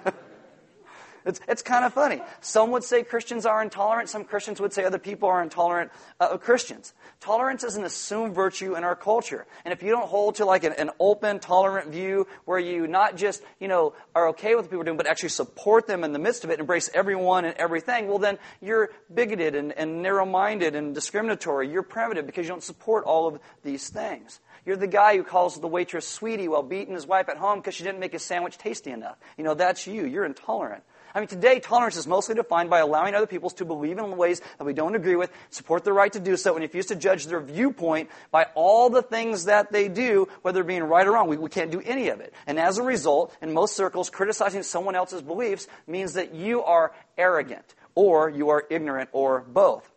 It's, 1.26 1.40
it's 1.48 1.62
kind 1.62 1.84
of 1.84 1.92
funny. 1.92 2.22
Some 2.40 2.70
would 2.70 2.84
say 2.84 3.02
Christians 3.02 3.44
are 3.46 3.60
intolerant. 3.60 4.08
Some 4.08 4.24
Christians 4.24 4.60
would 4.60 4.72
say 4.72 4.84
other 4.84 4.98
people 4.98 5.28
are 5.28 5.42
intolerant 5.42 5.90
uh, 6.20 6.28
of 6.30 6.40
Christians. 6.40 6.94
Tolerance 7.18 7.64
is 7.64 7.76
an 7.76 7.84
assumed 7.84 8.34
virtue 8.34 8.76
in 8.76 8.84
our 8.84 8.94
culture. 8.94 9.44
And 9.64 9.72
if 9.72 9.82
you 9.82 9.90
don't 9.90 10.06
hold 10.06 10.36
to 10.36 10.44
like 10.44 10.62
an, 10.62 10.72
an, 10.74 10.90
open, 11.00 11.40
tolerant 11.40 11.90
view 11.90 12.28
where 12.44 12.60
you 12.60 12.86
not 12.86 13.16
just, 13.16 13.42
you 13.58 13.66
know, 13.66 13.94
are 14.14 14.28
okay 14.28 14.54
with 14.54 14.66
what 14.66 14.70
people 14.70 14.82
are 14.82 14.84
doing, 14.84 14.96
but 14.96 15.08
actually 15.08 15.30
support 15.30 15.88
them 15.88 16.04
in 16.04 16.12
the 16.12 16.20
midst 16.20 16.44
of 16.44 16.50
it, 16.50 16.60
embrace 16.60 16.88
everyone 16.94 17.44
and 17.44 17.56
everything, 17.56 18.06
well 18.06 18.18
then 18.18 18.38
you're 18.60 18.90
bigoted 19.12 19.56
and, 19.56 19.72
and 19.72 20.02
narrow-minded 20.02 20.76
and 20.76 20.94
discriminatory. 20.94 21.68
You're 21.68 21.82
primitive 21.82 22.26
because 22.26 22.44
you 22.44 22.50
don't 22.50 22.62
support 22.62 23.04
all 23.04 23.26
of 23.26 23.40
these 23.64 23.88
things. 23.88 24.38
You're 24.64 24.76
the 24.76 24.86
guy 24.86 25.16
who 25.16 25.24
calls 25.24 25.60
the 25.60 25.68
waitress 25.68 26.06
sweetie 26.06 26.48
while 26.48 26.62
beating 26.62 26.94
his 26.94 27.06
wife 27.06 27.28
at 27.28 27.36
home 27.36 27.58
because 27.58 27.74
she 27.74 27.84
didn't 27.84 28.00
make 28.00 28.12
his 28.12 28.22
sandwich 28.22 28.58
tasty 28.58 28.90
enough. 28.90 29.16
You 29.36 29.44
know, 29.44 29.54
that's 29.54 29.86
you. 29.86 30.06
You're 30.06 30.24
intolerant. 30.24 30.82
I 31.16 31.20
mean, 31.20 31.28
today, 31.28 31.60
tolerance 31.60 31.96
is 31.96 32.06
mostly 32.06 32.34
defined 32.34 32.68
by 32.68 32.80
allowing 32.80 33.14
other 33.14 33.26
people 33.26 33.48
to 33.48 33.64
believe 33.64 33.96
in 33.96 34.18
ways 34.18 34.42
that 34.58 34.64
we 34.64 34.74
don't 34.74 34.94
agree 34.94 35.16
with, 35.16 35.32
support 35.48 35.82
their 35.82 35.94
right 35.94 36.12
to 36.12 36.20
do 36.20 36.36
so, 36.36 36.52
and 36.52 36.60
refuse 36.60 36.84
to 36.86 36.94
judge 36.94 37.24
their 37.24 37.40
viewpoint 37.40 38.10
by 38.30 38.48
all 38.54 38.90
the 38.90 39.00
things 39.00 39.46
that 39.46 39.72
they 39.72 39.88
do, 39.88 40.28
whether 40.42 40.62
being 40.62 40.82
right 40.82 41.06
or 41.06 41.12
wrong. 41.12 41.28
We, 41.28 41.38
we 41.38 41.48
can't 41.48 41.70
do 41.70 41.80
any 41.80 42.10
of 42.10 42.20
it. 42.20 42.34
And 42.46 42.60
as 42.60 42.76
a 42.76 42.82
result, 42.82 43.34
in 43.40 43.54
most 43.54 43.74
circles, 43.74 44.10
criticizing 44.10 44.62
someone 44.62 44.94
else's 44.94 45.22
beliefs 45.22 45.68
means 45.86 46.12
that 46.12 46.34
you 46.34 46.62
are 46.64 46.92
arrogant, 47.16 47.74
or 47.94 48.28
you 48.28 48.50
are 48.50 48.64
ignorant, 48.68 49.08
or 49.12 49.40
both. 49.40 49.90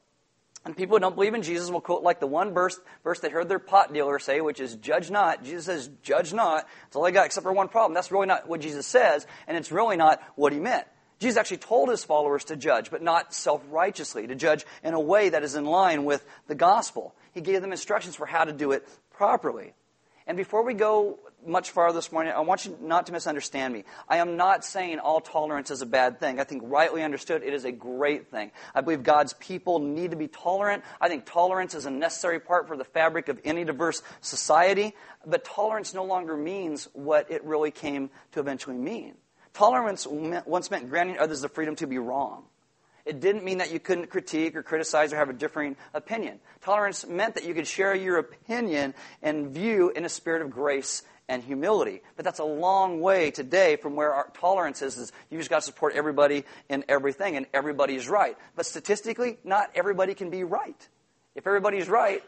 And 0.64 0.78
people 0.78 0.96
who 0.96 1.02
don't 1.02 1.16
believe 1.16 1.34
in 1.34 1.42
Jesus 1.42 1.70
will 1.70 1.82
quote 1.82 2.02
like 2.02 2.22
the 2.22 2.28
one 2.28 2.54
verse, 2.54 2.80
verse 3.04 3.20
they 3.20 3.30
heard 3.30 3.50
their 3.50 3.60
pot 3.60 3.92
dealer 3.94 4.20
say, 4.20 4.40
which 4.40 4.62
is, 4.62 4.78
judge 4.78 5.12
not. 5.12 5.44
Jesus 5.44 5.66
says, 5.66 5.90
judge 6.02 6.32
not. 6.32 6.66
That's 6.84 6.96
all 6.96 7.04
they 7.04 7.12
got 7.12 7.26
except 7.26 7.44
for 7.44 7.52
one 7.52 7.68
problem. 7.68 7.94
That's 7.94 8.10
really 8.10 8.28
not 8.28 8.48
what 8.48 8.62
Jesus 8.62 8.88
says, 8.88 9.28
and 9.48 9.58
it's 9.58 9.70
really 9.70 9.98
not 9.98 10.24
what 10.36 10.54
he 10.54 10.60
meant. 10.60 10.88
Jesus 11.20 11.38
actually 11.38 11.58
told 11.58 11.90
his 11.90 12.04
followers 12.04 12.46
to 12.46 12.56
judge, 12.56 12.90
but 12.90 13.02
not 13.02 13.34
self 13.34 13.62
righteously, 13.70 14.26
to 14.28 14.36
judge 14.36 14.66
in 14.84 14.94
a 14.94 15.00
way 15.00 15.30
that 15.30 15.44
is 15.44 15.56
in 15.56 15.66
line 15.66 16.06
with 16.06 16.26
the 16.48 16.56
gospel. 16.56 17.14
He 17.34 17.42
gave 17.42 17.62
them 17.62 17.72
instructions 17.72 18.16
for 18.16 18.26
how 18.26 18.46
to 18.46 18.54
do 18.54 18.72
it 18.72 18.88
properly. 19.12 19.74
And 20.30 20.38
before 20.38 20.64
we 20.64 20.76
go 20.76 21.18
much 21.46 21.72
farther 21.72 21.98
this 21.98 22.12
morning, 22.12 22.34
I 22.34 22.42
want 22.42 22.64
you 22.64 22.78
not 22.82 23.08
to 23.08 23.12
misunderstand 23.12 23.74
me. 23.74 23.84
I 24.08 24.18
am 24.18 24.38
not 24.38 24.64
saying 24.64 25.00
all 25.00 25.22
tolerance 25.22 25.72
is 25.72 25.82
a 25.82 25.88
bad 25.88 26.20
thing. 26.20 26.40
I 26.40 26.44
think 26.44 26.62
rightly 26.66 27.02
understood, 27.02 27.42
it 27.44 27.54
is 27.54 27.66
a 27.66 27.72
great 27.72 28.30
thing. 28.30 28.52
I 28.76 28.82
believe 28.82 29.02
God's 29.02 29.34
people 29.34 29.80
need 29.80 30.12
to 30.12 30.18
be 30.18 30.28
tolerant. 30.28 30.84
I 31.02 31.10
think 31.10 31.26
tolerance 31.26 31.74
is 31.74 31.86
a 31.86 31.92
necessary 31.92 32.40
part 32.40 32.68
for 32.68 32.78
the 32.78 32.84
fabric 32.84 33.28
of 33.28 33.40
any 33.44 33.64
diverse 33.64 34.04
society. 34.22 34.96
But 35.26 35.44
tolerance 35.46 35.94
no 35.94 36.04
longer 36.04 36.38
means 36.38 36.88
what 36.94 37.32
it 37.32 37.44
really 37.44 37.72
came 37.72 38.12
to 38.34 38.40
eventually 38.40 38.78
mean. 38.78 39.16
Tolerance 39.54 40.08
once 40.08 40.72
meant 40.72 40.90
granting 40.90 41.18
others 41.18 41.42
the 41.42 41.50
freedom 41.50 41.76
to 41.78 41.88
be 41.88 41.98
wrong. 41.98 42.44
It 43.06 43.20
didn't 43.22 43.44
mean 43.44 43.58
that 43.58 43.72
you 43.72 43.80
couldn't 43.80 44.12
critique 44.12 44.56
or 44.56 44.62
criticize 44.62 45.14
or 45.14 45.16
have 45.16 45.30
a 45.30 45.34
differing 45.34 45.76
opinion. 45.94 46.40
Tolerance 46.62 47.08
meant 47.08 47.36
that 47.36 47.46
you 47.46 47.54
could 47.54 47.66
share 47.66 47.96
your 47.96 48.18
opinion 48.18 48.94
and 49.24 49.50
view 49.50 49.90
in 49.90 50.06
a 50.06 50.10
spirit 50.10 50.44
of 50.44 50.52
grace 50.52 51.02
and 51.28 51.44
humility. 51.44 52.02
But 52.16 52.26
that's 52.26 52.40
a 52.40 52.44
long 52.44 53.02
way 53.02 53.32
today 53.32 53.78
from 53.78 53.96
where 53.96 54.14
our 54.14 54.30
tolerance 54.34 54.82
is, 54.82 54.98
is 54.98 55.12
you 55.30 55.38
just 55.38 55.50
got 55.50 55.58
to 55.58 55.66
support 55.66 55.96
everybody 55.96 56.44
in 56.70 56.84
everything 56.90 57.38
and 57.38 57.46
everybody 57.54 57.96
is 57.96 58.10
right. 58.10 58.38
But 58.56 58.66
statistically, 58.66 59.38
not 59.44 59.72
everybody 59.76 60.14
can 60.14 60.30
be 60.30 60.44
right. 60.44 60.88
If 61.36 61.48
everybody's 61.48 61.88
right, 61.88 62.24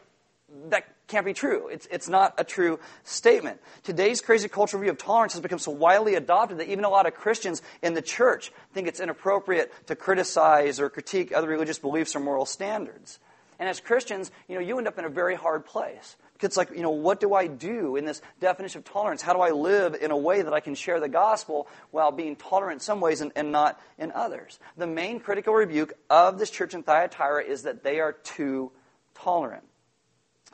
that 0.70 0.86
can't 1.08 1.26
be 1.26 1.34
true. 1.34 1.68
It's, 1.68 1.86
it's 1.90 2.08
not 2.08 2.34
a 2.38 2.44
true 2.44 2.78
statement. 3.04 3.60
Today's 3.82 4.20
crazy 4.20 4.48
cultural 4.48 4.80
view 4.80 4.90
of 4.90 4.98
tolerance 4.98 5.34
has 5.34 5.42
become 5.42 5.58
so 5.58 5.72
widely 5.72 6.14
adopted 6.14 6.58
that 6.58 6.68
even 6.68 6.84
a 6.84 6.88
lot 6.88 7.06
of 7.06 7.14
Christians 7.14 7.60
in 7.82 7.94
the 7.94 8.02
church 8.02 8.52
think 8.72 8.88
it's 8.88 9.00
inappropriate 9.00 9.72
to 9.88 9.96
criticize 9.96 10.80
or 10.80 10.88
critique 10.88 11.32
other 11.32 11.48
religious 11.48 11.78
beliefs 11.78 12.16
or 12.16 12.20
moral 12.20 12.46
standards. 12.46 13.18
And 13.58 13.68
as 13.68 13.80
Christians, 13.80 14.30
you 14.48 14.54
know, 14.54 14.60
you 14.60 14.78
end 14.78 14.88
up 14.88 14.98
in 14.98 15.04
a 15.04 15.10
very 15.10 15.34
hard 15.34 15.66
place. 15.66 16.16
It's 16.40 16.56
like, 16.56 16.70
you 16.70 16.82
know, 16.82 16.90
what 16.90 17.20
do 17.20 17.34
I 17.34 17.46
do 17.46 17.94
in 17.96 18.04
this 18.04 18.20
definition 18.40 18.80
of 18.80 18.84
tolerance? 18.84 19.22
How 19.22 19.32
do 19.32 19.40
I 19.40 19.50
live 19.50 19.94
in 19.94 20.10
a 20.10 20.16
way 20.16 20.42
that 20.42 20.52
I 20.52 20.58
can 20.58 20.74
share 20.74 20.98
the 20.98 21.08
gospel 21.08 21.68
while 21.92 22.10
being 22.10 22.34
tolerant 22.34 22.76
in 22.76 22.80
some 22.80 23.00
ways 23.00 23.20
and, 23.20 23.30
and 23.36 23.52
not 23.52 23.80
in 23.98 24.10
others? 24.10 24.58
The 24.76 24.88
main 24.88 25.20
critical 25.20 25.54
rebuke 25.54 25.92
of 26.10 26.38
this 26.38 26.50
church 26.50 26.74
in 26.74 26.82
Thyatira 26.82 27.44
is 27.44 27.62
that 27.62 27.84
they 27.84 28.00
are 28.00 28.12
too 28.12 28.72
tolerant. 29.14 29.62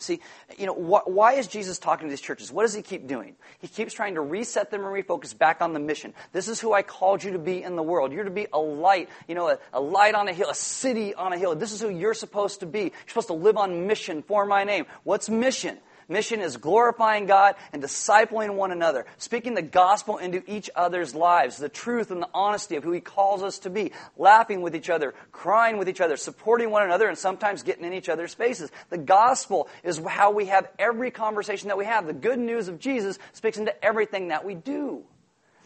See, 0.00 0.20
you 0.56 0.66
know, 0.66 0.74
wh- 0.74 1.08
why 1.08 1.34
is 1.34 1.46
Jesus 1.46 1.78
talking 1.78 2.06
to 2.06 2.10
these 2.10 2.20
churches? 2.20 2.52
What 2.52 2.62
does 2.62 2.74
he 2.74 2.82
keep 2.82 3.06
doing? 3.06 3.36
He 3.58 3.68
keeps 3.68 3.92
trying 3.92 4.14
to 4.14 4.20
reset 4.20 4.70
them 4.70 4.84
and 4.84 4.92
refocus 4.92 5.36
back 5.36 5.60
on 5.60 5.72
the 5.72 5.80
mission. 5.80 6.14
This 6.32 6.48
is 6.48 6.60
who 6.60 6.72
I 6.72 6.82
called 6.82 7.24
you 7.24 7.32
to 7.32 7.38
be 7.38 7.62
in 7.62 7.76
the 7.76 7.82
world. 7.82 8.12
You're 8.12 8.24
to 8.24 8.30
be 8.30 8.46
a 8.52 8.58
light, 8.58 9.08
you 9.26 9.34
know, 9.34 9.48
a, 9.48 9.58
a 9.72 9.80
light 9.80 10.14
on 10.14 10.28
a 10.28 10.32
hill, 10.32 10.48
a 10.50 10.54
city 10.54 11.14
on 11.14 11.32
a 11.32 11.38
hill. 11.38 11.54
This 11.54 11.72
is 11.72 11.80
who 11.80 11.88
you're 11.88 12.14
supposed 12.14 12.60
to 12.60 12.66
be. 12.66 12.80
You're 12.80 12.92
supposed 13.08 13.28
to 13.28 13.34
live 13.34 13.56
on 13.56 13.86
mission 13.86 14.22
for 14.22 14.46
my 14.46 14.64
name. 14.64 14.86
What's 15.04 15.28
mission? 15.28 15.78
Mission 16.08 16.40
is 16.40 16.56
glorifying 16.56 17.26
God 17.26 17.54
and 17.72 17.82
discipling 17.82 18.54
one 18.54 18.72
another, 18.72 19.04
speaking 19.18 19.54
the 19.54 19.62
gospel 19.62 20.16
into 20.16 20.42
each 20.50 20.70
other's 20.74 21.14
lives, 21.14 21.58
the 21.58 21.68
truth 21.68 22.10
and 22.10 22.22
the 22.22 22.28
honesty 22.32 22.76
of 22.76 22.84
who 22.84 22.92
He 22.92 23.00
calls 23.00 23.42
us 23.42 23.58
to 23.60 23.70
be, 23.70 23.92
laughing 24.16 24.62
with 24.62 24.74
each 24.74 24.88
other, 24.88 25.14
crying 25.32 25.76
with 25.76 25.88
each 25.88 26.00
other, 26.00 26.16
supporting 26.16 26.70
one 26.70 26.82
another, 26.82 27.08
and 27.08 27.18
sometimes 27.18 27.62
getting 27.62 27.84
in 27.84 27.92
each 27.92 28.08
other's 28.08 28.32
faces. 28.32 28.70
The 28.88 28.96
gospel 28.96 29.68
is 29.84 29.98
how 29.98 30.30
we 30.30 30.46
have 30.46 30.68
every 30.78 31.10
conversation 31.10 31.68
that 31.68 31.76
we 31.76 31.84
have. 31.84 32.06
The 32.06 32.14
good 32.14 32.38
news 32.38 32.68
of 32.68 32.78
Jesus 32.78 33.18
speaks 33.34 33.58
into 33.58 33.84
everything 33.84 34.28
that 34.28 34.46
we 34.46 34.54
do. 34.54 35.04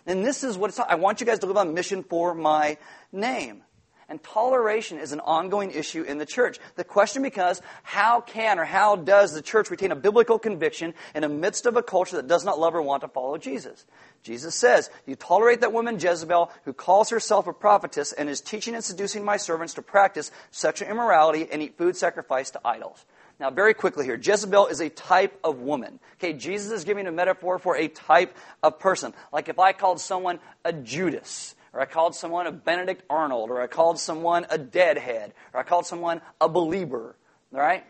And 0.07 0.25
this 0.25 0.43
is 0.43 0.59
what 0.59 0.71
it's, 0.71 0.81
I 0.81 0.97
want 0.97 1.21
you 1.21 1.27
guys 1.27 1.39
to 1.41 1.47
live 1.47 1.57
on 1.57 1.75
mission 1.75 2.03
for 2.03 2.35
my 2.35 2.79
name. 3.13 3.63
And 4.13 4.23
toleration 4.23 4.99
is 4.99 5.13
an 5.13 5.21
ongoing 5.21 5.71
issue 5.71 6.03
in 6.03 6.19
the 6.19 6.27
church. 6.27 6.59
The 6.75 6.85
question 6.85 7.23
becomes, 7.23 7.63
how 7.83 8.21
can 8.21 8.59
or 8.59 8.65
how 8.67 8.95
does 8.95 9.33
the 9.33 9.41
church 9.41 9.71
retain 9.71 9.91
a 9.91 9.97
biblical 9.97 10.39
conviction 10.39 10.93
in 11.15 11.23
the 11.23 11.31
midst 11.31 11.65
of 11.65 11.79
a 11.79 11.83
culture 11.83 12.17
that 12.17 12.29
does 12.29 12.45
not 12.45 12.61
love 12.61 12.75
or 12.75 12.83
want 12.83 13.01
to 13.01 13.09
follow 13.09 13.39
Jesus? 13.39 13.87
Jesus 14.23 14.55
says, 14.55 14.91
You 15.07 15.17
tolerate 15.17 15.63
that 15.63 15.73
woman 15.73 15.99
Jezebel 15.99 16.53
who 16.67 16.75
calls 16.75 17.09
herself 17.09 17.47
a 17.47 17.55
prophetess 17.55 18.13
and 18.13 18.29
is 18.29 18.43
teaching 18.43 18.75
and 18.75 18.85
seducing 18.85 19.25
my 19.25 19.39
servants 19.39 19.73
to 19.75 19.83
practice 19.83 20.31
sexual 20.51 20.91
immorality 20.91 21.49
and 21.51 21.63
eat 21.63 21.79
food 21.79 21.97
sacrificed 21.97 22.53
to 22.53 22.61
idols. 22.67 23.07
Now, 23.41 23.49
very 23.49 23.73
quickly 23.73 24.05
here, 24.05 24.21
Jezebel 24.23 24.67
is 24.67 24.83
a 24.83 24.91
type 24.91 25.41
of 25.43 25.61
woman. 25.61 26.01
Okay, 26.19 26.35
Jesus 26.35 26.71
is 26.71 26.85
giving 26.85 27.07
a 27.07 27.13
metaphor 27.13 27.59
for 27.59 27.79
a 27.79 27.89
type 27.89 28.37
of 28.63 28.79
person. 28.79 29.15
Like 29.33 29.49
if 29.49 29.59
I 29.59 29.73
called 29.73 30.03
someone 30.03 30.39
a 30.67 30.75
Judas, 30.75 31.55
or 31.73 31.81
I 31.81 31.87
called 31.87 32.15
someone 32.15 32.47
a 32.47 32.53
Benedict 32.53 33.03
Arnold, 33.09 33.51
or 33.51 33.61
I 33.61 33.67
called 33.67 33.99
someone 33.99 34.47
a 34.51 34.59
deadhead, 34.59 35.33
or 35.55 35.61
I 35.61 35.63
called 35.63 35.87
someone 35.87 36.21
a 36.41 36.49
believer, 36.49 37.17
right? 37.51 37.85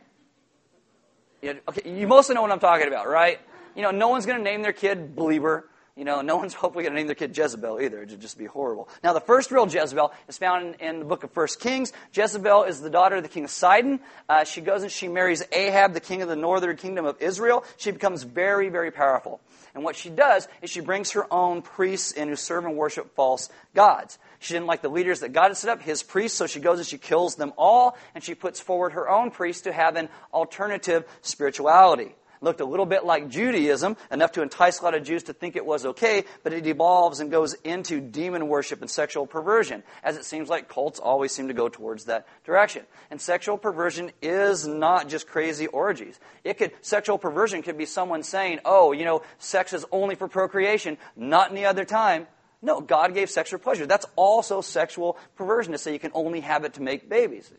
okay, 1.45 1.91
you 1.91 2.07
mostly 2.07 2.35
know 2.35 2.43
what 2.43 2.53
I'm 2.53 2.61
talking 2.61 2.87
about, 2.87 3.09
right? 3.09 3.41
You 3.75 3.83
know, 3.83 3.91
no 3.91 4.09
one's 4.09 4.27
going 4.27 4.39
to 4.39 4.45
name 4.45 4.63
their 4.63 4.73
kid 4.73 5.17
believer. 5.17 5.69
You 5.97 6.05
know, 6.05 6.23
no 6.23 6.37
one's 6.37 6.55
hopefully 6.63 6.85
going 6.85 6.95
to 6.95 6.99
name 6.99 7.07
their 7.07 7.17
kid 7.17 7.37
Jezebel 7.37 7.81
either. 7.81 8.03
It'd 8.03 8.21
just 8.21 8.39
be 8.39 8.47
horrible. 8.47 8.89
Now, 9.03 9.13
the 9.13 9.21
first 9.21 9.51
real 9.51 9.69
Jezebel 9.69 10.13
is 10.29 10.39
found 10.39 10.77
in, 10.81 10.89
in 10.89 10.99
the 11.01 11.05
book 11.05 11.25
of 11.25 11.33
First 11.33 11.61
Kings. 11.61 11.93
Jezebel 12.13 12.65
is 12.65 12.81
the 12.81 12.91
daughter 12.91 13.17
of 13.17 13.23
the 13.23 13.29
king 13.29 13.45
of 13.45 13.51
Sidon. 13.51 14.01
Uh, 14.29 14.45
she 14.45 14.61
goes 14.61 14.83
and 14.83 14.91
she 14.91 15.09
marries 15.09 15.43
Ahab, 15.53 15.93
the 15.93 16.01
king 16.01 16.23
of 16.23 16.29
the 16.29 16.37
northern 16.37 16.77
kingdom 16.77 17.05
of 17.05 17.21
Israel. 17.21 17.65
She 17.77 17.91
becomes 17.91 18.23
very, 18.23 18.69
very 18.69 18.91
powerful. 18.91 19.41
And 19.75 19.85
what 19.85 19.97
she 19.97 20.11
does 20.11 20.49
is 20.61 20.71
she 20.71 20.81
brings 20.81 21.13
her 21.13 21.33
own 21.33 21.63
priests 21.63 22.13
in 22.13 22.29
who 22.29 22.37
serve 22.37 22.65
and 22.67 22.77
worship 22.77 23.15
false 23.15 23.49
gods. 23.75 24.19
She 24.39 24.55
didn't 24.55 24.67
like 24.67 24.83
the 24.83 24.91
leaders 24.91 25.21
that 25.21 25.33
God 25.33 25.49
had 25.49 25.57
set 25.57 25.71
up, 25.71 25.83
his 25.83 26.03
priests, 26.03 26.37
so 26.37 26.47
she 26.47 26.61
goes 26.61 26.79
and 26.79 26.87
she 26.87 26.99
kills 26.99 27.37
them 27.37 27.53
all, 27.57 27.97
and 28.15 28.23
she 28.23 28.35
puts 28.35 28.61
forward 28.61 28.93
her 28.93 29.09
own 29.09 29.31
priests 29.31 29.63
to 29.63 29.73
have 29.73 29.97
an 29.97 30.09
alternative 30.33 31.05
spirituality 31.23 32.15
looked 32.43 32.61
a 32.61 32.65
little 32.65 32.87
bit 32.87 33.05
like 33.05 33.29
Judaism, 33.29 33.97
enough 34.11 34.33
to 34.33 34.43
entice 34.43 34.81
a 34.81 34.85
lot 34.85 34.95
of 34.95 35.05
Jews 35.05 35.23
to 35.25 35.33
think 35.33 35.57
it 35.57 35.65
was 35.65 35.87
okay, 35.87 36.25
but 36.43 36.53
it 36.53 36.67
evolves 36.67 37.21
and 37.21 37.31
goes 37.31 37.55
into 37.65 38.01
demon 38.01 38.49
worship 38.49 38.81
and 38.81 38.91
sexual 38.91 39.27
perversion, 39.27 39.83
as 40.03 40.17
it 40.17 40.25
seems 40.25 40.49
like 40.49 40.69
cults 40.69 40.99
always 40.99 41.33
seem 41.33 41.49
to 41.49 41.55
go 41.55 41.69
towards 41.69 42.05
that 42.07 42.27
direction. 42.45 42.85
And 43.11 43.21
sexual 43.21 43.57
perversion 43.57 44.11
is 44.21 44.67
not 44.67 45.09
just 45.09 45.27
crazy 45.27 45.67
orgies. 45.69 46.19
It 46.45 46.59
could, 46.59 46.73
sexual 46.83 47.19
perversion 47.19 47.63
could 47.63 47.79
be 47.79 47.87
someone 47.87 48.23
saying, 48.23 48.61
oh, 48.65 48.93
you 48.93 49.05
know, 49.05 49.23
sex 49.39 49.73
is 49.73 49.87
only 49.93 50.15
for 50.15 50.29
procreation, 50.29 50.99
not 51.17 51.53
any 51.53 51.65
other 51.65 51.85
time. 51.85 52.27
No, 52.61 52.81
God 52.81 53.15
gave 53.15 53.29
sex 53.29 53.51
for 53.51 53.59
pleasure. 53.59 53.87
That's 53.87 54.07
also 54.15 54.61
sexual 54.61 55.19
perversion 55.37 55.73
to 55.73 55.79
say 55.79 55.93
you 55.93 55.99
can 55.99 56.13
only 56.15 56.41
have 56.41 56.65
it 56.65 56.75
to 56.75 56.83
make 56.83 57.09
babies. 57.09 57.51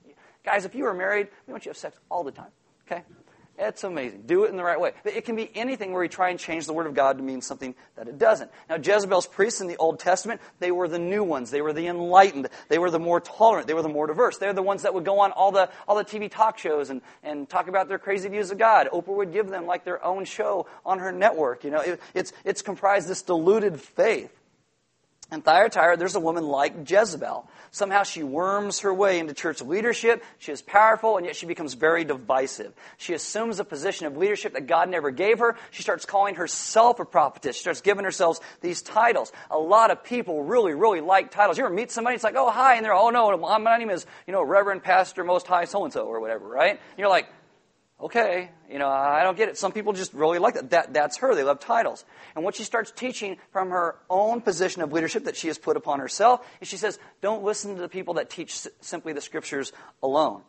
Guys, 0.45 0.65
if 0.65 0.75
you 0.75 0.85
are 0.85 0.93
married, 0.93 1.27
we 1.45 1.51
want 1.51 1.65
you 1.65 1.71
to 1.71 1.73
have 1.73 1.77
sex 1.77 1.97
all 2.09 2.23
the 2.23 2.31
time. 2.31 2.51
Okay? 2.87 3.03
It's 3.57 3.83
amazing. 3.83 4.23
Do 4.25 4.45
it 4.45 4.49
in 4.49 4.57
the 4.57 4.63
right 4.63 4.79
way. 4.79 4.93
But 5.03 5.13
it 5.13 5.25
can 5.25 5.35
be 5.35 5.49
anything 5.53 5.91
where 5.91 6.01
we 6.01 6.09
try 6.09 6.29
and 6.29 6.39
change 6.39 6.65
the 6.65 6.73
Word 6.73 6.87
of 6.87 6.95
God 6.95 7.17
to 7.17 7.23
mean 7.23 7.41
something 7.41 7.75
that 7.95 8.07
it 8.07 8.17
doesn't. 8.17 8.49
Now, 8.67 8.77
Jezebel's 8.77 9.27
priests 9.27 9.61
in 9.61 9.67
the 9.67 9.77
Old 9.77 9.99
Testament, 9.99 10.41
they 10.59 10.71
were 10.71 10.87
the 10.87 10.97
new 10.97 11.23
ones. 11.23 11.51
They 11.51 11.61
were 11.61 11.71
the 11.71 11.85
enlightened. 11.85 12.49
They 12.69 12.79
were 12.79 12.89
the 12.89 12.99
more 12.99 13.19
tolerant. 13.19 13.67
They 13.67 13.75
were 13.75 13.83
the 13.83 13.89
more 13.89 14.07
diverse. 14.07 14.39
They're 14.39 14.53
the 14.53 14.63
ones 14.63 14.81
that 14.81 14.95
would 14.95 15.05
go 15.05 15.19
on 15.19 15.31
all 15.31 15.51
the, 15.51 15.69
all 15.87 15.95
the 15.95 16.03
TV 16.03 16.31
talk 16.31 16.57
shows 16.57 16.89
and, 16.89 17.01
and 17.21 17.47
talk 17.47 17.67
about 17.67 17.89
their 17.89 17.99
crazy 17.99 18.27
views 18.27 18.49
of 18.49 18.57
God. 18.57 18.89
Oprah 18.91 19.15
would 19.15 19.31
give 19.31 19.49
them 19.49 19.67
like 19.67 19.83
their 19.83 20.03
own 20.03 20.25
show 20.25 20.65
on 20.83 20.97
her 20.97 21.11
network. 21.11 21.63
You 21.63 21.71
know, 21.71 21.81
it, 21.81 22.01
it's, 22.15 22.33
it's 22.43 22.63
comprised 22.63 23.07
this 23.07 23.21
diluted 23.21 23.79
faith. 23.79 24.31
And 25.33 25.43
Thyatira, 25.43 25.97
there's 25.97 26.13
a 26.13 26.19
woman 26.19 26.47
like 26.47 26.87
Jezebel. 26.87 27.49
Somehow 27.71 28.03
she 28.03 28.21
worms 28.21 28.81
her 28.81 28.93
way 28.93 29.17
into 29.17 29.33
church 29.33 29.63
leadership. 29.63 30.23
She 30.37 30.51
is 30.51 30.61
powerful, 30.61 31.17
and 31.17 31.25
yet 31.25 31.35
she 31.35 31.47
becomes 31.47 31.73
very 31.73 32.05
divisive. 32.05 32.71
She 32.97 33.15
assumes 33.15 33.59
a 33.59 33.65
position 33.65 34.05
of 34.05 34.15
leadership 34.15 34.53
that 34.53 34.67
God 34.67 34.89
never 34.89 35.09
gave 35.09 35.39
her. 35.39 35.55
She 35.71 35.81
starts 35.81 36.05
calling 36.05 36.35
herself 36.35 36.99
a 36.99 37.05
prophetess. 37.05 37.55
She 37.55 37.61
starts 37.61 37.81
giving 37.81 38.03
herself 38.03 38.39
these 38.61 38.83
titles. 38.83 39.31
A 39.49 39.57
lot 39.57 39.89
of 39.89 40.03
people 40.03 40.43
really, 40.43 40.75
really 40.75 41.01
like 41.01 41.31
titles. 41.31 41.57
You 41.57 41.65
ever 41.65 41.73
meet 41.73 41.89
somebody, 41.89 42.13
it's 42.13 42.23
like, 42.23 42.35
oh, 42.37 42.51
hi, 42.51 42.75
and 42.75 42.85
they're, 42.85 42.93
oh, 42.93 43.09
no, 43.09 43.35
my 43.35 43.77
name 43.79 43.89
is, 43.89 44.05
you 44.27 44.33
know, 44.33 44.43
Reverend 44.43 44.83
Pastor 44.83 45.23
Most 45.23 45.47
High 45.47 45.65
so-and-so, 45.65 46.05
or 46.05 46.19
whatever, 46.19 46.47
right? 46.47 46.73
And 46.73 46.99
you're 46.99 47.09
like, 47.09 47.27
okay, 48.03 48.49
you 48.69 48.79
know, 48.79 48.89
I 48.89 49.23
don't 49.23 49.37
get 49.37 49.49
it. 49.49 49.57
Some 49.57 49.71
people 49.71 49.93
just 49.93 50.13
really 50.13 50.39
like 50.39 50.55
that. 50.55 50.69
that. 50.71 50.93
That's 50.93 51.17
her. 51.17 51.35
They 51.35 51.43
love 51.43 51.59
titles. 51.59 52.05
And 52.35 52.43
what 52.43 52.55
she 52.55 52.63
starts 52.63 52.91
teaching 52.91 53.37
from 53.51 53.69
her 53.69 53.95
own 54.09 54.41
position 54.41 54.81
of 54.81 54.91
leadership 54.91 55.25
that 55.25 55.35
she 55.35 55.47
has 55.47 55.57
put 55.57 55.77
upon 55.77 55.99
herself 55.99 56.45
is 56.61 56.67
she 56.67 56.77
says, 56.77 56.99
don't 57.21 57.43
listen 57.43 57.75
to 57.75 57.81
the 57.81 57.89
people 57.89 58.15
that 58.15 58.29
teach 58.29 58.67
simply 58.81 59.13
the 59.13 59.21
scriptures 59.21 59.71
alone. 60.01 60.41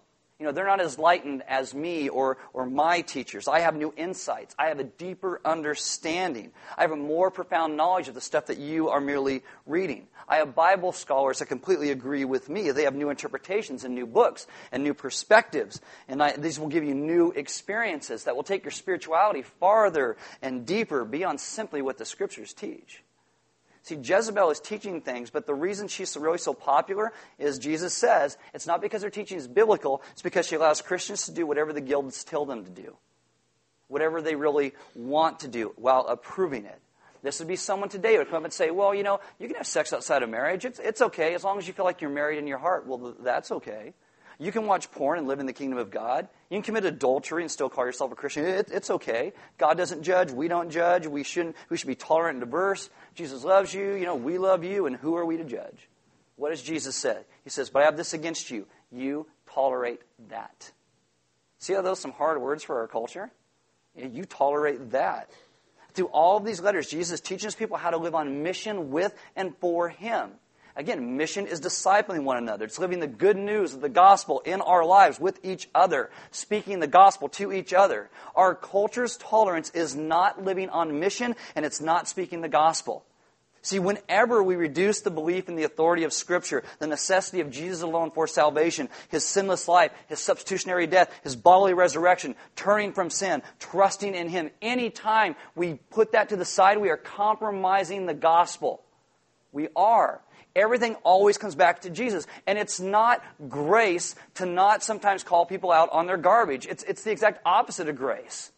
You 0.44 0.50
know, 0.50 0.52
they're 0.56 0.66
not 0.66 0.82
as 0.82 0.98
lightened 0.98 1.42
as 1.48 1.72
me 1.72 2.10
or, 2.10 2.36
or 2.52 2.66
my 2.66 3.00
teachers. 3.00 3.48
I 3.48 3.60
have 3.60 3.76
new 3.76 3.94
insights. 3.96 4.54
I 4.58 4.66
have 4.66 4.78
a 4.78 4.84
deeper 4.84 5.40
understanding. 5.42 6.52
I 6.76 6.82
have 6.82 6.90
a 6.90 6.96
more 6.96 7.30
profound 7.30 7.78
knowledge 7.78 8.08
of 8.08 8.14
the 8.14 8.20
stuff 8.20 8.48
that 8.48 8.58
you 8.58 8.90
are 8.90 9.00
merely 9.00 9.42
reading. 9.64 10.06
I 10.28 10.36
have 10.36 10.54
Bible 10.54 10.92
scholars 10.92 11.38
that 11.38 11.46
completely 11.46 11.92
agree 11.92 12.26
with 12.26 12.50
me. 12.50 12.70
They 12.72 12.82
have 12.82 12.94
new 12.94 13.08
interpretations 13.08 13.84
and 13.84 13.94
new 13.94 14.06
books 14.06 14.46
and 14.70 14.84
new 14.84 14.92
perspectives. 14.92 15.80
And 16.08 16.22
I, 16.22 16.32
these 16.32 16.60
will 16.60 16.68
give 16.68 16.84
you 16.84 16.94
new 16.94 17.30
experiences 17.30 18.24
that 18.24 18.36
will 18.36 18.42
take 18.42 18.64
your 18.64 18.70
spirituality 18.70 19.40
farther 19.40 20.18
and 20.42 20.66
deeper 20.66 21.06
beyond 21.06 21.40
simply 21.40 21.80
what 21.80 21.96
the 21.96 22.04
scriptures 22.04 22.52
teach. 22.52 23.02
See, 23.84 23.96
Jezebel 23.96 24.48
is 24.48 24.60
teaching 24.60 25.02
things, 25.02 25.28
but 25.28 25.46
the 25.46 25.54
reason 25.54 25.88
she's 25.88 26.16
really 26.16 26.38
so 26.38 26.54
popular 26.54 27.12
is 27.38 27.58
Jesus 27.58 27.92
says 27.92 28.38
it's 28.54 28.66
not 28.66 28.80
because 28.80 29.02
her 29.02 29.10
teaching 29.10 29.36
is 29.36 29.46
biblical, 29.46 30.02
it's 30.12 30.22
because 30.22 30.46
she 30.46 30.56
allows 30.56 30.80
Christians 30.80 31.26
to 31.26 31.32
do 31.32 31.46
whatever 31.46 31.70
the 31.74 31.82
guilds 31.82 32.24
tell 32.24 32.46
them 32.46 32.64
to 32.64 32.70
do, 32.70 32.96
whatever 33.88 34.22
they 34.22 34.36
really 34.36 34.72
want 34.94 35.40
to 35.40 35.48
do 35.48 35.74
while 35.76 36.06
approving 36.06 36.64
it. 36.64 36.80
This 37.22 37.40
would 37.40 37.48
be 37.48 37.56
someone 37.56 37.90
today 37.90 38.12
who 38.12 38.20
would 38.20 38.30
come 38.30 38.38
up 38.38 38.44
and 38.44 38.52
say, 38.54 38.70
well, 38.70 38.94
you 38.94 39.02
know, 39.02 39.20
you 39.38 39.48
can 39.48 39.56
have 39.56 39.66
sex 39.66 39.92
outside 39.92 40.22
of 40.22 40.30
marriage. 40.30 40.64
It's, 40.64 40.78
it's 40.78 41.02
okay 41.02 41.34
as 41.34 41.44
long 41.44 41.58
as 41.58 41.66
you 41.66 41.74
feel 41.74 41.84
like 41.84 42.00
you're 42.00 42.08
married 42.08 42.38
in 42.38 42.46
your 42.46 42.58
heart. 42.58 42.86
Well, 42.86 43.14
that's 43.20 43.52
okay. 43.52 43.92
You 44.38 44.50
can 44.50 44.66
watch 44.66 44.90
porn 44.90 45.18
and 45.18 45.28
live 45.28 45.40
in 45.40 45.46
the 45.46 45.52
kingdom 45.52 45.78
of 45.78 45.90
God. 45.90 46.28
You 46.50 46.56
can 46.56 46.62
commit 46.62 46.84
adultery 46.84 47.42
and 47.42 47.50
still 47.50 47.68
call 47.68 47.86
yourself 47.86 48.12
a 48.12 48.14
Christian. 48.14 48.44
It, 48.44 48.68
it's 48.72 48.90
okay. 48.90 49.32
God 49.58 49.76
doesn't 49.76 50.02
judge. 50.02 50.32
We 50.32 50.48
don't 50.48 50.70
judge. 50.70 51.06
We 51.06 51.22
shouldn't. 51.22 51.56
We 51.68 51.76
should 51.76 51.86
be 51.86 51.94
tolerant 51.94 52.36
and 52.36 52.44
diverse. 52.44 52.90
Jesus 53.14 53.44
loves 53.44 53.72
you. 53.72 53.94
You 53.94 54.06
know, 54.06 54.16
we 54.16 54.38
love 54.38 54.64
you. 54.64 54.86
And 54.86 54.96
who 54.96 55.16
are 55.16 55.24
we 55.24 55.36
to 55.36 55.44
judge? 55.44 55.88
What 56.36 56.50
does 56.50 56.62
Jesus 56.62 56.96
say? 56.96 57.18
He 57.44 57.50
says, 57.50 57.70
"But 57.70 57.82
I 57.82 57.84
have 57.86 57.96
this 57.96 58.12
against 58.12 58.50
you. 58.50 58.66
You 58.90 59.26
tolerate 59.46 60.00
that." 60.28 60.72
See 61.58 61.72
how 61.72 61.82
those 61.82 61.98
are 61.98 62.02
some 62.02 62.12
hard 62.12 62.40
words 62.40 62.62
for 62.64 62.80
our 62.80 62.88
culture? 62.88 63.30
You 63.94 64.24
tolerate 64.24 64.90
that. 64.90 65.30
Through 65.92 66.08
all 66.08 66.36
of 66.36 66.44
these 66.44 66.60
letters, 66.60 66.90
Jesus 66.90 67.20
teaches 67.20 67.54
people 67.54 67.76
how 67.76 67.90
to 67.90 67.96
live 67.96 68.16
on 68.16 68.42
mission 68.42 68.90
with 68.90 69.14
and 69.36 69.56
for 69.58 69.88
Him. 69.88 70.32
Again, 70.76 71.16
mission 71.16 71.46
is 71.46 71.60
discipling 71.60 72.24
one 72.24 72.36
another. 72.36 72.64
It's 72.64 72.80
living 72.80 72.98
the 72.98 73.06
good 73.06 73.36
news 73.36 73.74
of 73.74 73.80
the 73.80 73.88
gospel 73.88 74.40
in 74.40 74.60
our 74.60 74.84
lives 74.84 75.20
with 75.20 75.38
each 75.44 75.68
other, 75.72 76.10
speaking 76.32 76.80
the 76.80 76.88
gospel 76.88 77.28
to 77.30 77.52
each 77.52 77.72
other. 77.72 78.10
Our 78.34 78.56
culture's 78.56 79.16
tolerance 79.16 79.70
is 79.70 79.94
not 79.94 80.42
living 80.42 80.68
on 80.70 80.98
mission 80.98 81.36
and 81.54 81.64
it's 81.64 81.80
not 81.80 82.08
speaking 82.08 82.40
the 82.40 82.48
gospel. 82.48 83.04
See, 83.62 83.78
whenever 83.78 84.42
we 84.42 84.56
reduce 84.56 85.00
the 85.00 85.10
belief 85.10 85.48
in 85.48 85.56
the 85.56 85.62
authority 85.62 86.02
of 86.02 86.12
Scripture, 86.12 86.64
the 86.80 86.86
necessity 86.86 87.40
of 87.40 87.50
Jesus 87.50 87.80
alone 87.80 88.10
for 88.10 88.26
salvation, 88.26 88.90
His 89.08 89.24
sinless 89.24 89.68
life, 89.68 89.90
His 90.08 90.18
substitutionary 90.18 90.86
death, 90.86 91.10
His 91.22 91.34
bodily 91.34 91.72
resurrection, 91.72 92.34
turning 92.56 92.92
from 92.92 93.08
sin, 93.08 93.42
trusting 93.60 94.14
in 94.14 94.28
Him, 94.28 94.50
anytime 94.60 95.34
we 95.54 95.78
put 95.90 96.12
that 96.12 96.28
to 96.28 96.36
the 96.36 96.44
side, 96.44 96.76
we 96.76 96.90
are 96.90 96.98
compromising 96.98 98.04
the 98.04 98.12
gospel. 98.12 98.82
We 99.50 99.68
are. 99.74 100.20
Everything 100.56 100.94
always 101.02 101.36
comes 101.36 101.54
back 101.54 101.82
to 101.82 101.90
Jesus. 101.90 102.26
And 102.46 102.58
it's 102.58 102.78
not 102.78 103.24
grace 103.48 104.14
to 104.34 104.46
not 104.46 104.82
sometimes 104.82 105.22
call 105.22 105.46
people 105.46 105.72
out 105.72 105.88
on 105.90 106.06
their 106.06 106.16
garbage. 106.16 106.66
It's, 106.66 106.82
it's 106.84 107.02
the 107.02 107.10
exact 107.10 107.40
opposite 107.44 107.88
of 107.88 107.96
grace. 107.96 108.52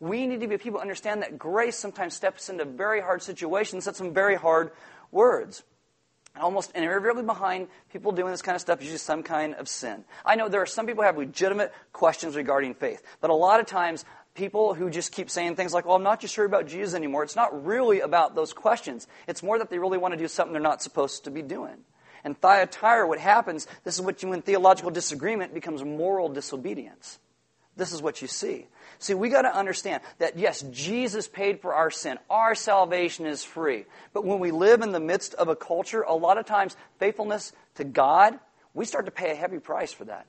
We 0.00 0.26
need 0.26 0.40
to 0.40 0.48
be 0.48 0.58
people 0.58 0.78
who 0.78 0.82
understand 0.82 1.22
that 1.22 1.38
grace 1.38 1.76
sometimes 1.76 2.14
steps 2.14 2.48
into 2.50 2.64
very 2.64 3.00
hard 3.00 3.22
situations, 3.22 3.84
says 3.84 3.96
some 3.96 4.12
very 4.12 4.36
hard 4.36 4.72
words. 5.10 5.62
Almost 6.38 6.72
invariably 6.74 7.22
behind 7.22 7.68
people 7.92 8.10
doing 8.10 8.32
this 8.32 8.42
kind 8.42 8.56
of 8.56 8.60
stuff 8.60 8.82
is 8.82 8.90
just 8.90 9.06
some 9.06 9.22
kind 9.22 9.54
of 9.54 9.68
sin. 9.68 10.04
I 10.26 10.34
know 10.34 10.48
there 10.48 10.60
are 10.60 10.66
some 10.66 10.84
people 10.84 11.04
who 11.04 11.06
have 11.06 11.16
legitimate 11.16 11.72
questions 11.92 12.34
regarding 12.34 12.74
faith, 12.74 13.02
but 13.20 13.30
a 13.30 13.34
lot 13.34 13.60
of 13.60 13.66
times 13.66 14.04
people 14.34 14.74
who 14.74 14.90
just 14.90 15.12
keep 15.12 15.30
saying 15.30 15.56
things 15.56 15.72
like, 15.72 15.86
well, 15.86 15.96
I'm 15.96 16.02
not 16.02 16.20
just 16.20 16.34
sure 16.34 16.44
about 16.44 16.66
Jesus 16.66 16.94
anymore. 16.94 17.22
It's 17.22 17.36
not 17.36 17.64
really 17.64 18.00
about 18.00 18.34
those 18.34 18.52
questions. 18.52 19.06
It's 19.28 19.42
more 19.42 19.58
that 19.58 19.70
they 19.70 19.78
really 19.78 19.98
want 19.98 20.12
to 20.12 20.18
do 20.18 20.28
something 20.28 20.52
they're 20.52 20.60
not 20.60 20.82
supposed 20.82 21.24
to 21.24 21.30
be 21.30 21.42
doing. 21.42 21.76
And 22.24 22.38
Thyatira, 22.40 23.06
what 23.06 23.18
happens, 23.18 23.66
this 23.84 23.94
is 23.94 24.00
what 24.00 24.22
you, 24.22 24.30
when 24.30 24.42
theological 24.42 24.90
disagreement 24.90 25.54
becomes 25.54 25.84
moral 25.84 26.28
disobedience. 26.28 27.18
This 27.76 27.92
is 27.92 28.00
what 28.02 28.22
you 28.22 28.28
see. 28.28 28.66
See, 28.98 29.14
we 29.14 29.28
got 29.28 29.42
to 29.42 29.54
understand 29.54 30.02
that 30.18 30.38
yes, 30.38 30.62
Jesus 30.70 31.28
paid 31.28 31.60
for 31.60 31.74
our 31.74 31.90
sin. 31.90 32.18
Our 32.30 32.54
salvation 32.54 33.26
is 33.26 33.44
free. 33.44 33.84
But 34.12 34.24
when 34.24 34.38
we 34.38 34.52
live 34.52 34.82
in 34.82 34.92
the 34.92 35.00
midst 35.00 35.34
of 35.34 35.48
a 35.48 35.56
culture, 35.56 36.02
a 36.02 36.14
lot 36.14 36.38
of 36.38 36.46
times 36.46 36.76
faithfulness 36.98 37.52
to 37.74 37.84
God, 37.84 38.38
we 38.72 38.84
start 38.84 39.06
to 39.06 39.10
pay 39.10 39.32
a 39.32 39.34
heavy 39.34 39.58
price 39.58 39.92
for 39.92 40.04
that 40.06 40.26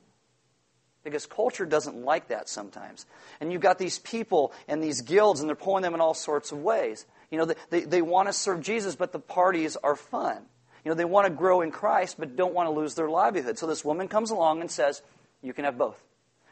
because 1.10 1.26
culture 1.26 1.66
doesn't 1.66 1.96
like 1.96 2.28
that 2.28 2.48
sometimes. 2.48 3.06
And 3.40 3.52
you've 3.52 3.62
got 3.62 3.78
these 3.78 3.98
people 3.98 4.52
and 4.68 4.82
these 4.82 5.02
guilds, 5.02 5.40
and 5.40 5.48
they're 5.48 5.56
pulling 5.56 5.82
them 5.82 5.94
in 5.94 6.00
all 6.00 6.14
sorts 6.14 6.52
of 6.52 6.58
ways. 6.58 7.06
You 7.30 7.38
know, 7.38 7.52
they, 7.70 7.80
they, 7.80 8.02
want 8.02 8.28
to 8.28 8.32
serve 8.32 8.60
Jesus, 8.60 8.94
but 8.94 9.12
the 9.12 9.18
parties 9.18 9.76
are 9.76 9.96
fun. 9.96 10.42
You 10.84 10.90
know, 10.90 10.94
they 10.94 11.04
want 11.04 11.26
to 11.26 11.32
grow 11.32 11.62
in 11.62 11.72
Christ, 11.72 12.16
but 12.18 12.36
don't 12.36 12.54
want 12.54 12.68
to 12.68 12.70
lose 12.70 12.94
their 12.94 13.08
livelihood. 13.08 13.58
So 13.58 13.66
this 13.66 13.84
woman 13.84 14.06
comes 14.08 14.30
along 14.30 14.60
and 14.60 14.70
says, 14.70 15.02
You 15.42 15.52
can 15.52 15.64
have 15.64 15.76
both. 15.76 16.00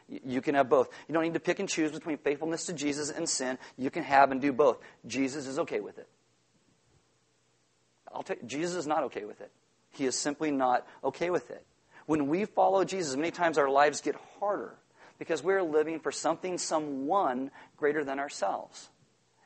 You 0.07 0.41
can 0.41 0.55
have 0.55 0.69
both. 0.69 0.89
You 1.07 1.13
don't 1.13 1.23
need 1.23 1.33
to 1.33 1.39
pick 1.39 1.59
and 1.59 1.67
choose 1.67 1.91
between 1.91 2.17
faithfulness 2.17 2.65
to 2.67 2.73
Jesus 2.73 3.09
and 3.09 3.27
sin. 3.27 3.57
You 3.77 3.89
can 3.89 4.03
have 4.03 4.31
and 4.31 4.41
do 4.41 4.51
both. 4.51 4.77
Jesus 5.07 5.47
is 5.47 5.57
okay 5.59 5.79
with 5.79 5.97
it. 5.97 6.07
I'll 8.13 8.23
tell 8.23 8.37
you, 8.37 8.47
Jesus 8.47 8.75
is 8.75 8.87
not 8.87 9.03
okay 9.05 9.25
with 9.25 9.41
it. 9.41 9.51
He 9.91 10.05
is 10.05 10.15
simply 10.15 10.51
not 10.51 10.85
okay 11.03 11.29
with 11.29 11.49
it. 11.49 11.65
When 12.05 12.27
we 12.27 12.45
follow 12.45 12.83
Jesus, 12.83 13.15
many 13.15 13.31
times 13.31 13.57
our 13.57 13.69
lives 13.69 14.01
get 14.01 14.15
harder 14.39 14.75
because 15.17 15.41
we're 15.43 15.63
living 15.63 15.99
for 15.99 16.11
something, 16.11 16.57
someone 16.57 17.51
greater 17.77 18.03
than 18.03 18.19
ourselves. 18.19 18.89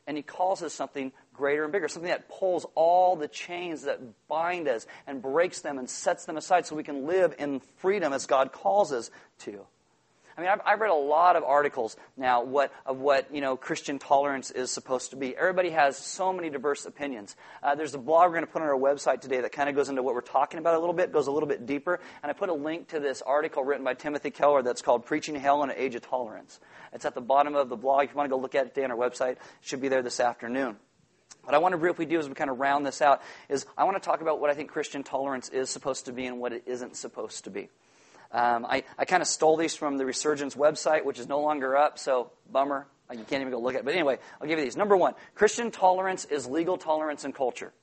And 0.07 0.17
He 0.17 0.23
calls 0.23 0.63
us 0.63 0.73
something 0.73 1.11
greater 1.33 1.63
and 1.63 1.71
bigger, 1.71 1.87
something 1.87 2.09
that 2.09 2.27
pulls 2.27 2.65
all 2.75 3.15
the 3.15 3.27
chains 3.27 3.83
that 3.83 3.99
bind 4.27 4.67
us 4.67 4.87
and 5.07 5.21
breaks 5.21 5.61
them 5.61 5.77
and 5.77 5.89
sets 5.89 6.25
them 6.25 6.35
aside 6.35 6.65
so 6.65 6.75
we 6.75 6.83
can 6.83 7.05
live 7.05 7.35
in 7.37 7.61
freedom 7.77 8.11
as 8.11 8.25
God 8.25 8.51
calls 8.51 8.91
us 8.91 9.11
to. 9.39 9.65
I 10.39 10.41
mean, 10.41 10.51
I've, 10.51 10.61
I've, 10.65 10.79
read 10.79 10.89
a 10.89 10.93
lot 10.93 11.35
of 11.35 11.43
articles 11.43 11.97
now 12.15 12.45
what, 12.45 12.71
of 12.85 12.97
what 12.97 13.35
you 13.35 13.41
know 13.41 13.57
Christian 13.57 13.99
tolerance 13.99 14.51
is 14.51 14.71
supposed 14.71 15.09
to 15.09 15.17
be. 15.17 15.35
Everybody 15.35 15.71
has 15.71 15.97
so 15.97 16.31
many 16.31 16.49
diverse 16.49 16.85
opinions. 16.85 17.35
Uh, 17.61 17.75
there's 17.75 17.93
a 17.93 17.97
blog 17.97 18.27
we're 18.27 18.35
going 18.35 18.45
to 18.45 18.51
put 18.51 18.61
on 18.61 18.69
our 18.69 18.73
website 18.73 19.19
today 19.19 19.41
that 19.41 19.51
kind 19.51 19.67
of 19.67 19.75
goes 19.75 19.89
into 19.89 20.01
what 20.01 20.15
we're 20.15 20.21
talking 20.21 20.57
about 20.57 20.75
a 20.75 20.79
little 20.79 20.93
bit, 20.93 21.11
goes 21.11 21.27
a 21.27 21.31
little 21.31 21.49
bit 21.49 21.65
deeper. 21.65 21.99
And 22.23 22.29
I 22.29 22.33
put 22.33 22.47
a 22.47 22.53
link 22.53 22.87
to 22.89 23.01
this 23.01 23.21
article 23.21 23.65
written 23.65 23.83
by 23.83 23.95
Timothy 23.95 24.31
Keller 24.31 24.63
that's 24.63 24.81
called 24.81 25.05
"Preaching 25.05 25.35
Hell 25.35 25.61
in 25.63 25.71
an 25.71 25.75
Age 25.77 25.95
of 25.95 26.03
Tolerance." 26.03 26.61
It's 26.93 27.03
at 27.03 27.15
the 27.15 27.21
bottom 27.21 27.55
of 27.55 27.67
the 27.67 27.75
blog. 27.75 28.05
If 28.05 28.11
you 28.11 28.15
want 28.15 28.29
to 28.29 28.33
go 28.33 28.39
look 28.39 28.55
at 28.55 28.65
it 28.65 28.75
today 28.75 28.85
on 28.85 28.91
our 28.91 28.97
website, 28.97 29.31
it 29.31 29.39
should 29.59 29.81
be 29.81 29.89
there 29.89 30.01
this 30.01 30.21
afternoon. 30.21 30.77
What 31.43 31.53
I 31.53 31.57
want 31.57 31.73
to 31.73 31.77
briefly 31.77 32.05
do 32.05 32.17
as 32.17 32.29
we 32.29 32.33
kind 32.33 32.49
of 32.49 32.59
round 32.61 32.85
this 32.85 33.01
out 33.01 33.21
is 33.49 33.65
I 33.77 33.83
want 33.83 34.01
to 34.01 34.07
talk 34.09 34.21
about 34.21 34.39
what 34.39 34.49
I 34.49 34.53
think 34.53 34.71
Christian 34.71 35.03
tolerance 35.03 35.49
is 35.49 35.69
supposed 35.69 36.05
to 36.05 36.13
be 36.13 36.27
and 36.27 36.39
what 36.39 36.53
it 36.53 36.63
isn't 36.65 36.95
supposed 36.95 37.43
to 37.43 37.49
be. 37.49 37.67
Um, 38.31 38.65
I, 38.65 38.83
I 38.97 39.05
kind 39.05 39.21
of 39.21 39.27
stole 39.27 39.57
these 39.57 39.75
from 39.75 39.97
the 39.97 40.05
Resurgence 40.05 40.55
website, 40.55 41.03
which 41.03 41.19
is 41.19 41.27
no 41.27 41.41
longer 41.41 41.75
up, 41.75 41.97
so 41.97 42.31
bummer. 42.51 42.87
You 43.11 43.23
can't 43.27 43.41
even 43.41 43.51
go 43.51 43.59
look 43.59 43.73
at 43.73 43.79
it. 43.79 43.85
But 43.85 43.95
anyway, 43.95 44.19
I'll 44.39 44.47
give 44.47 44.59
you 44.59 44.65
these. 44.65 44.77
Number 44.77 44.95
one, 44.95 45.15
Christian 45.33 45.71
tolerance 45.71 46.25
is 46.25 46.45
legal 46.45 46.77
tolerance 46.77 47.25
in 47.25 47.33
culture. 47.33 47.73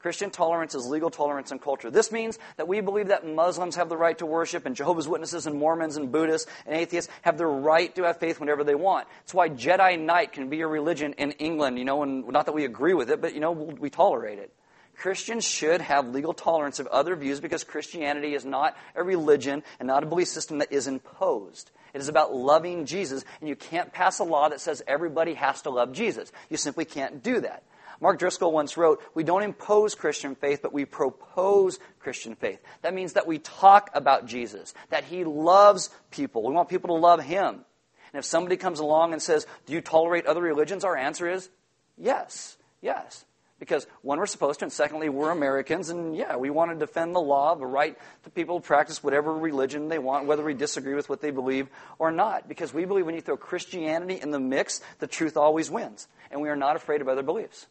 Christian 0.00 0.30
tolerance 0.30 0.74
is 0.74 0.84
legal 0.86 1.10
tolerance 1.10 1.52
in 1.52 1.60
culture. 1.60 1.88
This 1.88 2.10
means 2.10 2.36
that 2.56 2.66
we 2.66 2.80
believe 2.80 3.08
that 3.08 3.24
Muslims 3.24 3.76
have 3.76 3.88
the 3.88 3.96
right 3.96 4.18
to 4.18 4.26
worship, 4.26 4.66
and 4.66 4.74
Jehovah's 4.74 5.06
Witnesses, 5.06 5.46
and 5.46 5.56
Mormons, 5.56 5.96
and 5.96 6.10
Buddhists, 6.10 6.50
and 6.66 6.74
atheists 6.74 7.08
have 7.22 7.38
the 7.38 7.46
right 7.46 7.94
to 7.94 8.02
have 8.02 8.18
faith 8.18 8.40
whenever 8.40 8.64
they 8.64 8.74
want. 8.74 9.06
It's 9.22 9.32
why 9.32 9.48
Jedi 9.48 10.00
Knight 10.00 10.32
can 10.32 10.48
be 10.48 10.62
a 10.62 10.66
religion 10.66 11.12
in 11.12 11.30
England, 11.32 11.78
you 11.78 11.84
know, 11.84 12.02
and 12.02 12.26
not 12.26 12.46
that 12.46 12.52
we 12.52 12.64
agree 12.64 12.94
with 12.94 13.10
it, 13.10 13.20
but, 13.20 13.34
you 13.34 13.40
know, 13.40 13.52
we 13.52 13.90
tolerate 13.90 14.40
it. 14.40 14.52
Christians 14.96 15.44
should 15.44 15.80
have 15.80 16.08
legal 16.08 16.32
tolerance 16.32 16.78
of 16.78 16.86
other 16.88 17.16
views 17.16 17.40
because 17.40 17.64
Christianity 17.64 18.34
is 18.34 18.44
not 18.44 18.76
a 18.94 19.02
religion 19.02 19.62
and 19.80 19.86
not 19.86 20.02
a 20.02 20.06
belief 20.06 20.28
system 20.28 20.58
that 20.58 20.72
is 20.72 20.86
imposed. 20.86 21.70
It 21.94 22.00
is 22.00 22.08
about 22.08 22.34
loving 22.34 22.86
Jesus, 22.86 23.24
and 23.40 23.48
you 23.48 23.56
can't 23.56 23.92
pass 23.92 24.18
a 24.18 24.24
law 24.24 24.48
that 24.48 24.60
says 24.60 24.82
everybody 24.86 25.34
has 25.34 25.62
to 25.62 25.70
love 25.70 25.92
Jesus. 25.92 26.32
You 26.48 26.56
simply 26.56 26.84
can't 26.84 27.22
do 27.22 27.40
that. 27.40 27.64
Mark 28.00 28.18
Driscoll 28.18 28.52
once 28.52 28.76
wrote, 28.76 29.00
We 29.14 29.22
don't 29.22 29.42
impose 29.42 29.94
Christian 29.94 30.34
faith, 30.34 30.60
but 30.62 30.72
we 30.72 30.84
propose 30.84 31.78
Christian 32.00 32.34
faith. 32.34 32.60
That 32.82 32.94
means 32.94 33.12
that 33.12 33.26
we 33.26 33.38
talk 33.38 33.90
about 33.94 34.26
Jesus, 34.26 34.74
that 34.90 35.04
he 35.04 35.24
loves 35.24 35.90
people. 36.10 36.42
We 36.42 36.52
want 36.52 36.68
people 36.68 36.88
to 36.88 37.00
love 37.00 37.22
him. 37.22 37.64
And 38.12 38.18
if 38.18 38.24
somebody 38.24 38.56
comes 38.56 38.80
along 38.80 39.12
and 39.12 39.22
says, 39.22 39.46
Do 39.66 39.72
you 39.72 39.80
tolerate 39.80 40.26
other 40.26 40.42
religions? 40.42 40.84
Our 40.84 40.96
answer 40.96 41.30
is 41.30 41.48
yes, 41.96 42.56
yes. 42.80 43.24
Because 43.62 43.86
one, 44.00 44.18
we're 44.18 44.26
supposed 44.26 44.58
to, 44.58 44.64
and 44.64 44.72
secondly, 44.72 45.08
we're 45.08 45.30
Americans, 45.30 45.88
and 45.88 46.16
yeah, 46.16 46.34
we 46.34 46.50
want 46.50 46.72
to 46.72 46.76
defend 46.76 47.14
the 47.14 47.20
law, 47.20 47.54
the 47.54 47.64
right 47.64 47.96
to 48.24 48.30
people 48.30 48.58
to 48.58 48.66
practice 48.66 49.04
whatever 49.04 49.32
religion 49.32 49.86
they 49.86 50.00
want, 50.00 50.26
whether 50.26 50.42
we 50.42 50.52
disagree 50.52 50.94
with 50.94 51.08
what 51.08 51.20
they 51.20 51.30
believe 51.30 51.68
or 52.00 52.10
not. 52.10 52.48
Because 52.48 52.74
we 52.74 52.86
believe 52.86 53.06
when 53.06 53.14
you 53.14 53.20
throw 53.20 53.36
Christianity 53.36 54.18
in 54.20 54.32
the 54.32 54.40
mix, 54.40 54.80
the 54.98 55.06
truth 55.06 55.36
always 55.36 55.70
wins, 55.70 56.08
and 56.32 56.42
we 56.42 56.48
are 56.48 56.56
not 56.56 56.74
afraid 56.74 57.02
of 57.02 57.06
other 57.06 57.22
beliefs. 57.22 57.68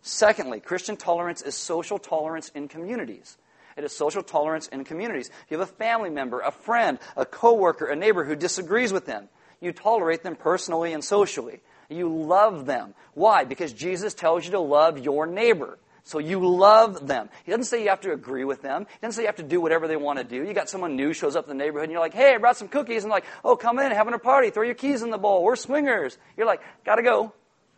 Secondly, 0.00 0.60
Christian 0.60 0.96
tolerance 0.96 1.42
is 1.42 1.54
social 1.54 1.98
tolerance 1.98 2.48
in 2.54 2.66
communities. 2.66 3.36
It 3.76 3.84
is 3.84 3.94
social 3.94 4.22
tolerance 4.22 4.68
in 4.68 4.82
communities. 4.84 5.28
If 5.28 5.50
you 5.50 5.58
have 5.58 5.68
a 5.68 5.72
family 5.74 6.08
member, 6.08 6.40
a 6.40 6.52
friend, 6.52 6.98
a 7.18 7.26
coworker, 7.26 7.84
a 7.84 7.96
neighbor 7.96 8.24
who 8.24 8.34
disagrees 8.34 8.94
with 8.94 9.04
them, 9.04 9.28
you 9.60 9.72
tolerate 9.72 10.22
them 10.22 10.36
personally 10.36 10.94
and 10.94 11.04
socially. 11.04 11.60
You 11.88 12.08
love 12.08 12.66
them. 12.66 12.94
Why? 13.14 13.44
Because 13.44 13.72
Jesus 13.72 14.14
tells 14.14 14.44
you 14.44 14.52
to 14.52 14.60
love 14.60 14.98
your 14.98 15.26
neighbor. 15.26 15.78
So 16.06 16.18
you 16.18 16.46
love 16.46 17.06
them. 17.06 17.30
He 17.44 17.50
doesn't 17.50 17.64
say 17.64 17.82
you 17.82 17.88
have 17.88 18.02
to 18.02 18.12
agree 18.12 18.44
with 18.44 18.60
them. 18.60 18.82
He 18.82 19.06
doesn't 19.06 19.16
say 19.16 19.22
you 19.22 19.28
have 19.28 19.36
to 19.36 19.42
do 19.42 19.60
whatever 19.60 19.88
they 19.88 19.96
want 19.96 20.18
to 20.18 20.24
do. 20.24 20.36
You 20.46 20.52
got 20.52 20.68
someone 20.68 20.96
new 20.96 21.14
shows 21.14 21.34
up 21.34 21.48
in 21.48 21.56
the 21.56 21.64
neighborhood 21.64 21.84
and 21.84 21.92
you're 21.92 22.00
like, 22.00 22.12
hey, 22.12 22.34
I 22.34 22.38
brought 22.38 22.58
some 22.58 22.68
cookies. 22.68 23.04
And 23.04 23.10
like, 23.10 23.24
oh, 23.42 23.56
come 23.56 23.78
in, 23.78 23.90
having 23.90 24.12
a 24.12 24.18
party. 24.18 24.50
Throw 24.50 24.64
your 24.64 24.74
keys 24.74 25.02
in 25.02 25.08
the 25.08 25.18
bowl. 25.18 25.42
We're 25.42 25.56
swingers. 25.56 26.18
You're 26.36 26.46
like, 26.46 26.60
gotta 26.84 27.02
go. 27.02 27.32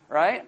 Right? 0.09 0.45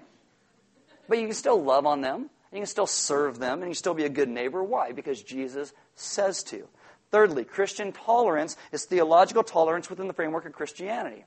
But 1.07 1.19
you 1.19 1.27
can 1.27 1.35
still 1.35 1.63
love 1.63 1.85
on 1.85 2.01
them. 2.01 2.29
You 2.51 2.59
can 2.59 2.65
still 2.65 2.87
serve 2.87 3.39
them. 3.39 3.59
And 3.59 3.63
you 3.63 3.67
can 3.67 3.75
still 3.75 3.93
be 3.93 4.03
a 4.03 4.09
good 4.09 4.29
neighbor. 4.29 4.61
Why? 4.61 4.91
Because 4.91 5.23
Jesus 5.23 5.71
says 5.95 6.43
to. 6.45 6.67
Thirdly, 7.11 7.45
Christian 7.45 7.93
tolerance 7.93 8.57
is 8.73 8.85
theological 8.85 9.43
tolerance 9.43 9.89
within 9.89 10.07
the 10.07 10.13
framework 10.13 10.45
of 10.45 10.51
Christianity. 10.51 11.23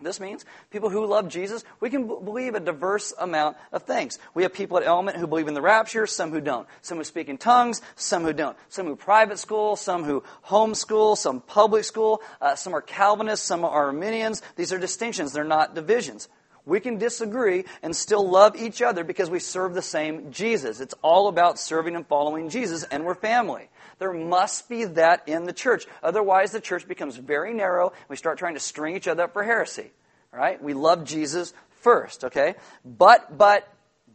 This 0.00 0.20
means 0.20 0.44
people 0.70 0.90
who 0.90 1.04
love 1.06 1.28
Jesus, 1.28 1.64
we 1.80 1.90
can 1.90 2.06
b- 2.06 2.14
believe 2.22 2.54
a 2.54 2.60
diverse 2.60 3.12
amount 3.18 3.56
of 3.72 3.82
things. 3.82 4.20
We 4.32 4.44
have 4.44 4.52
people 4.52 4.76
at 4.76 4.84
Element 4.84 5.16
who 5.16 5.26
believe 5.26 5.48
in 5.48 5.54
the 5.54 5.60
rapture, 5.60 6.06
some 6.06 6.30
who 6.30 6.40
don't. 6.40 6.68
Some 6.82 6.98
who 6.98 7.04
speak 7.04 7.28
in 7.28 7.36
tongues, 7.36 7.82
some 7.96 8.22
who 8.22 8.32
don't. 8.32 8.56
Some 8.68 8.86
who 8.86 8.94
private 8.94 9.40
school, 9.40 9.74
some 9.74 10.04
who 10.04 10.22
homeschool, 10.46 11.16
some 11.16 11.40
public 11.40 11.82
school. 11.82 12.22
Uh, 12.40 12.54
some 12.54 12.74
are 12.74 12.80
Calvinists, 12.80 13.44
some 13.44 13.64
are 13.64 13.86
Arminians. 13.86 14.40
These 14.54 14.72
are 14.72 14.78
distinctions, 14.78 15.32
they're 15.32 15.42
not 15.42 15.74
divisions. 15.74 16.28
We 16.64 16.80
can 16.80 16.98
disagree 16.98 17.64
and 17.82 17.96
still 17.96 18.28
love 18.28 18.54
each 18.54 18.82
other 18.82 19.02
because 19.02 19.30
we 19.30 19.40
serve 19.40 19.74
the 19.74 19.82
same 19.82 20.30
Jesus. 20.30 20.80
It's 20.80 20.94
all 21.02 21.28
about 21.28 21.58
serving 21.58 21.96
and 21.96 22.06
following 22.06 22.50
Jesus, 22.50 22.84
and 22.84 23.04
we're 23.04 23.14
family. 23.14 23.68
There 23.98 24.12
must 24.12 24.68
be 24.68 24.84
that 24.84 25.28
in 25.28 25.44
the 25.44 25.52
church. 25.52 25.86
Otherwise, 26.02 26.52
the 26.52 26.60
church 26.60 26.86
becomes 26.86 27.16
very 27.16 27.52
narrow. 27.54 27.92
We 28.08 28.16
start 28.16 28.38
trying 28.38 28.54
to 28.54 28.60
string 28.60 28.96
each 28.96 29.08
other 29.08 29.24
up 29.24 29.32
for 29.32 29.42
heresy. 29.42 29.92
Right? 30.32 30.62
We 30.62 30.74
love 30.74 31.04
Jesus 31.04 31.54
first, 31.80 32.24
okay? 32.24 32.54
But, 32.84 33.38
but, 33.38 33.66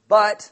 but, 0.08 0.52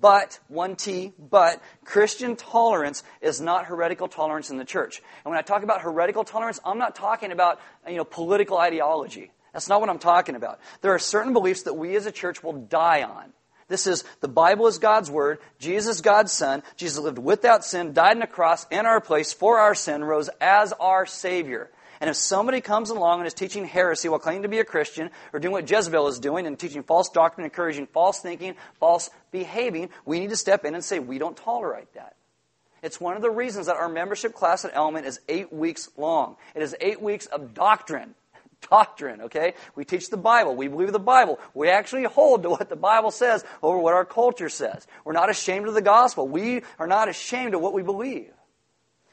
but, 0.00 0.38
one 0.48 0.76
T, 0.76 1.12
but, 1.18 1.62
Christian 1.84 2.36
tolerance 2.36 3.02
is 3.20 3.40
not 3.40 3.66
heretical 3.66 4.08
tolerance 4.08 4.50
in 4.50 4.56
the 4.56 4.64
church. 4.64 5.02
And 5.24 5.30
when 5.30 5.38
I 5.38 5.42
talk 5.42 5.62
about 5.62 5.82
heretical 5.82 6.24
tolerance, 6.24 6.60
I'm 6.64 6.78
not 6.78 6.94
talking 6.94 7.32
about, 7.32 7.60
you 7.86 7.96
know, 7.96 8.04
political 8.04 8.58
ideology. 8.58 9.30
That's 9.52 9.68
not 9.68 9.80
what 9.80 9.90
I'm 9.90 9.98
talking 9.98 10.34
about. 10.34 10.60
There 10.80 10.94
are 10.94 10.98
certain 10.98 11.32
beliefs 11.32 11.62
that 11.64 11.74
we 11.74 11.94
as 11.96 12.06
a 12.06 12.12
church 12.12 12.42
will 12.42 12.54
die 12.54 13.02
on. 13.02 13.32
This 13.68 13.86
is 13.86 14.04
the 14.20 14.28
Bible 14.28 14.66
is 14.66 14.78
God's 14.78 15.10
Word. 15.10 15.38
Jesus, 15.58 16.00
God's 16.00 16.32
Son. 16.32 16.62
Jesus 16.76 16.98
lived 16.98 17.18
without 17.18 17.64
sin, 17.64 17.92
died 17.92 18.16
on 18.16 18.22
a 18.22 18.26
cross 18.26 18.66
in 18.70 18.86
our 18.86 19.00
place 19.00 19.32
for 19.32 19.58
our 19.58 19.74
sin, 19.74 20.04
rose 20.04 20.30
as 20.40 20.72
our 20.74 21.06
Savior. 21.06 21.70
And 22.00 22.10
if 22.10 22.16
somebody 22.16 22.60
comes 22.60 22.90
along 22.90 23.20
and 23.20 23.28
is 23.28 23.34
teaching 23.34 23.64
heresy 23.64 24.08
while 24.08 24.18
claiming 24.18 24.42
to 24.42 24.48
be 24.48 24.58
a 24.58 24.64
Christian, 24.64 25.10
or 25.32 25.38
doing 25.38 25.52
what 25.52 25.70
Jezebel 25.70 26.08
is 26.08 26.18
doing 26.18 26.48
and 26.48 26.58
teaching 26.58 26.82
false 26.82 27.08
doctrine, 27.08 27.44
encouraging 27.44 27.86
false 27.86 28.18
thinking, 28.18 28.56
false 28.80 29.08
behaving, 29.30 29.88
we 30.04 30.18
need 30.18 30.30
to 30.30 30.36
step 30.36 30.64
in 30.64 30.74
and 30.74 30.84
say, 30.84 30.98
we 30.98 31.18
don't 31.18 31.36
tolerate 31.36 31.94
that. 31.94 32.16
It's 32.82 33.00
one 33.00 33.14
of 33.14 33.22
the 33.22 33.30
reasons 33.30 33.66
that 33.66 33.76
our 33.76 33.88
membership 33.88 34.34
class 34.34 34.64
at 34.64 34.72
Element 34.74 35.06
is 35.06 35.20
eight 35.28 35.52
weeks 35.52 35.88
long. 35.96 36.34
It 36.56 36.62
is 36.62 36.74
eight 36.80 37.00
weeks 37.00 37.26
of 37.26 37.54
doctrine 37.54 38.16
doctrine, 38.70 39.22
okay? 39.22 39.54
We 39.74 39.84
teach 39.84 40.10
the 40.10 40.16
Bible. 40.16 40.54
We 40.54 40.68
believe 40.68 40.92
the 40.92 40.98
Bible. 40.98 41.38
We 41.54 41.68
actually 41.68 42.04
hold 42.04 42.42
to 42.44 42.50
what 42.50 42.68
the 42.68 42.76
Bible 42.76 43.10
says 43.10 43.44
over 43.62 43.78
what 43.78 43.94
our 43.94 44.04
culture 44.04 44.48
says. 44.48 44.86
We're 45.04 45.12
not 45.12 45.30
ashamed 45.30 45.68
of 45.68 45.74
the 45.74 45.82
gospel. 45.82 46.26
We 46.26 46.62
are 46.78 46.86
not 46.86 47.08
ashamed 47.08 47.54
of 47.54 47.60
what 47.60 47.74
we 47.74 47.82
believe. 47.82 48.32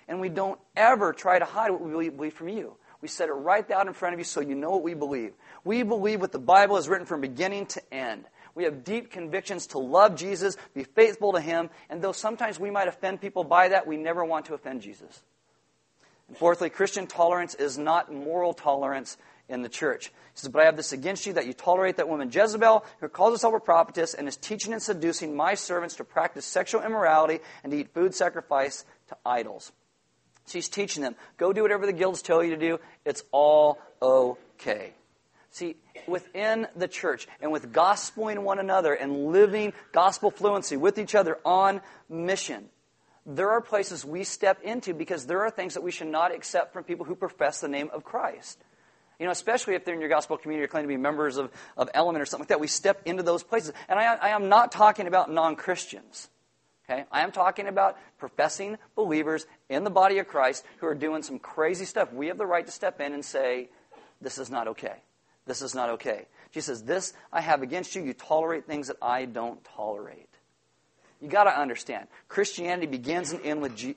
And 0.08 0.20
we 0.20 0.30
don't 0.30 0.60
ever 0.76 1.14
try 1.14 1.40
to 1.40 1.46
hide 1.46 1.72
what 1.72 1.82
we 1.82 2.10
believe 2.10 2.34
from 2.34 2.50
you. 2.50 2.76
We 3.02 3.08
set 3.08 3.30
it 3.30 3.34
right 3.34 3.70
out 3.72 3.88
in 3.88 3.94
front 3.94 4.14
of 4.14 4.20
you 4.20 4.26
so 4.26 4.42
you 4.42 4.56
know 4.56 4.72
what 4.72 4.84
we 4.84 4.94
believe. 4.94 5.34
We 5.64 5.84
believe 5.84 6.20
what 6.20 6.32
the 6.32 6.40
Bible 6.40 6.76
has 6.76 6.90
written 6.90 7.06
from 7.06 7.22
beginning 7.22 7.68
to 7.68 7.94
end. 7.94 8.26
We 8.56 8.66
have 8.66 8.84
deep 8.84 9.12
convictions 9.12 9.68
to 9.68 9.80
love 9.80 10.16
Jesus, 10.16 10.58
be 10.74 10.84
faithful 10.84 11.34
to 11.34 11.40
Him, 11.40 11.70
and 11.90 12.02
though 12.02 12.12
sometimes 12.12 12.60
we 12.60 12.72
might 12.72 12.88
offend 12.90 13.22
people 13.22 13.44
by 13.44 13.70
that, 13.70 13.88
we 13.88 13.96
never 13.96 14.26
want 14.26 14.48
to 14.48 14.54
offend 14.54 14.82
Jesus. 14.82 15.24
And 16.28 16.38
fourthly, 16.38 16.70
Christian 16.70 17.08
tolerance 17.08 17.56
is 17.56 17.78
not 17.78 18.14
moral 18.14 18.54
tolerance, 18.54 19.18
in 19.50 19.62
the 19.62 19.70
church. 19.70 20.08
He 20.08 20.14
says, 20.36 20.50
But 20.50 20.62
I 20.62 20.66
have 20.66 20.78
this 20.78 20.94
against 20.94 21.26
you 21.26 21.34
that 21.34 21.48
you 21.48 21.54
tolerate 21.54 21.98
that 21.98 22.08
woman 22.08 22.30
Jezebel, 22.32 22.86
who 23.02 23.10
calls 23.10 23.34
herself 23.34 23.54
a 23.54 23.60
prophetess 23.60 24.14
and 24.14 24.28
is 24.28 24.38
teaching 24.38 24.72
and 24.74 24.82
seducing 24.82 25.36
my 25.36 25.56
servants 25.56 25.96
to 25.96 26.04
practice 26.04 26.46
sexual 26.46 26.82
immorality 26.82 27.40
and 27.64 27.72
to 27.72 27.80
eat 27.80 27.94
food 27.94 28.14
sacrificed 28.14 28.86
to 29.10 29.18
idols. 29.26 29.72
She's 30.48 30.70
teaching 30.70 31.04
them, 31.04 31.16
go 31.38 31.54
do 31.54 31.62
whatever 31.62 31.86
the 31.86 31.94
guilds 31.94 32.22
tell 32.22 32.44
you 32.44 32.52
to 32.52 32.58
do. 32.58 32.80
It's 33.06 33.24
all 33.32 33.80
okay. 34.02 34.94
See, 35.52 35.76
within 36.08 36.68
the 36.76 36.88
church 36.88 37.28
and 37.42 37.52
with 37.52 37.72
gospeling 37.72 38.44
one 38.44 38.60
another 38.60 38.94
and 38.94 39.32
living 39.32 39.74
gospel 39.92 40.32
fluency 40.32 40.78
with 40.78 40.98
each 40.98 41.16
other 41.16 41.38
on 41.44 41.82
mission, 42.08 42.70
there 43.26 43.52
are 43.52 43.62
places 43.62 44.06
we 44.06 44.24
step 44.24 44.62
into 44.64 44.94
because 44.94 45.26
there 45.26 45.42
are 45.42 45.52
things 45.52 45.76
that 45.76 45.84
we 45.84 45.92
should 45.92 46.08
not 46.08 46.34
accept 46.34 46.74
from 46.74 46.84
people 46.84 47.06
who 47.06 47.16
profess 47.16 47.62
the 47.62 47.68
name 47.68 47.90
of 47.94 48.04
Christ. 48.04 48.60
You 49.20 49.26
know, 49.26 49.32
especially 49.32 49.76
if 49.76 49.84
they're 49.84 49.94
in 49.94 50.00
your 50.00 50.10
gospel 50.10 50.38
community 50.38 50.64
or 50.64 50.68
claim 50.68 50.84
to 50.84 50.88
be 50.88 50.98
members 50.98 51.38
of, 51.38 51.52
of 51.76 51.90
Element 51.94 52.22
or 52.22 52.26
something 52.26 52.44
like 52.44 52.50
that, 52.50 52.62
we 52.62 52.68
step 52.68 53.02
into 53.06 53.22
those 53.22 53.44
places. 53.44 53.74
And 53.90 54.00
I, 54.00 54.16
I 54.16 54.30
am 54.30 54.48
not 54.48 54.72
talking 54.72 55.08
about 55.08 55.30
non 55.32 55.58
Christians. 55.58 56.30
Okay? 56.90 57.04
I 57.12 57.22
am 57.22 57.32
talking 57.32 57.68
about 57.68 57.98
professing 58.18 58.78
believers 58.96 59.46
in 59.68 59.84
the 59.84 59.90
body 59.90 60.20
of 60.20 60.28
Christ 60.28 60.66
who 60.78 60.88
are 60.88 60.96
doing 60.96 61.22
some 61.22 61.38
crazy 61.38 61.86
stuff. 61.86 62.14
We 62.14 62.28
have 62.28 62.38
the 62.38 62.46
right 62.46 62.66
to 62.66 62.72
step 62.72 63.02
in 63.02 63.14
and 63.14 63.24
say, 63.24 63.70
This 64.22 64.38
is 64.38 64.50
not 64.50 64.70
okay. 64.70 65.04
This 65.46 65.62
is 65.62 65.76
not 65.76 65.90
okay. 65.92 66.28
Jesus 66.52 66.80
says, 66.80 66.84
This 66.84 67.14
I 67.32 67.42
have 67.42 67.62
against 67.62 67.96
you. 67.96 68.04
You 68.04 68.14
tolerate 68.14 68.68
things 68.68 68.88
that 68.88 68.98
I 69.02 69.26
don't 69.26 69.62
tolerate. 69.76 70.30
You 71.22 71.28
got 71.28 71.44
to 71.44 71.60
understand, 71.60 72.08
Christianity 72.30 72.88
begins 72.88 73.34
and 73.34 73.46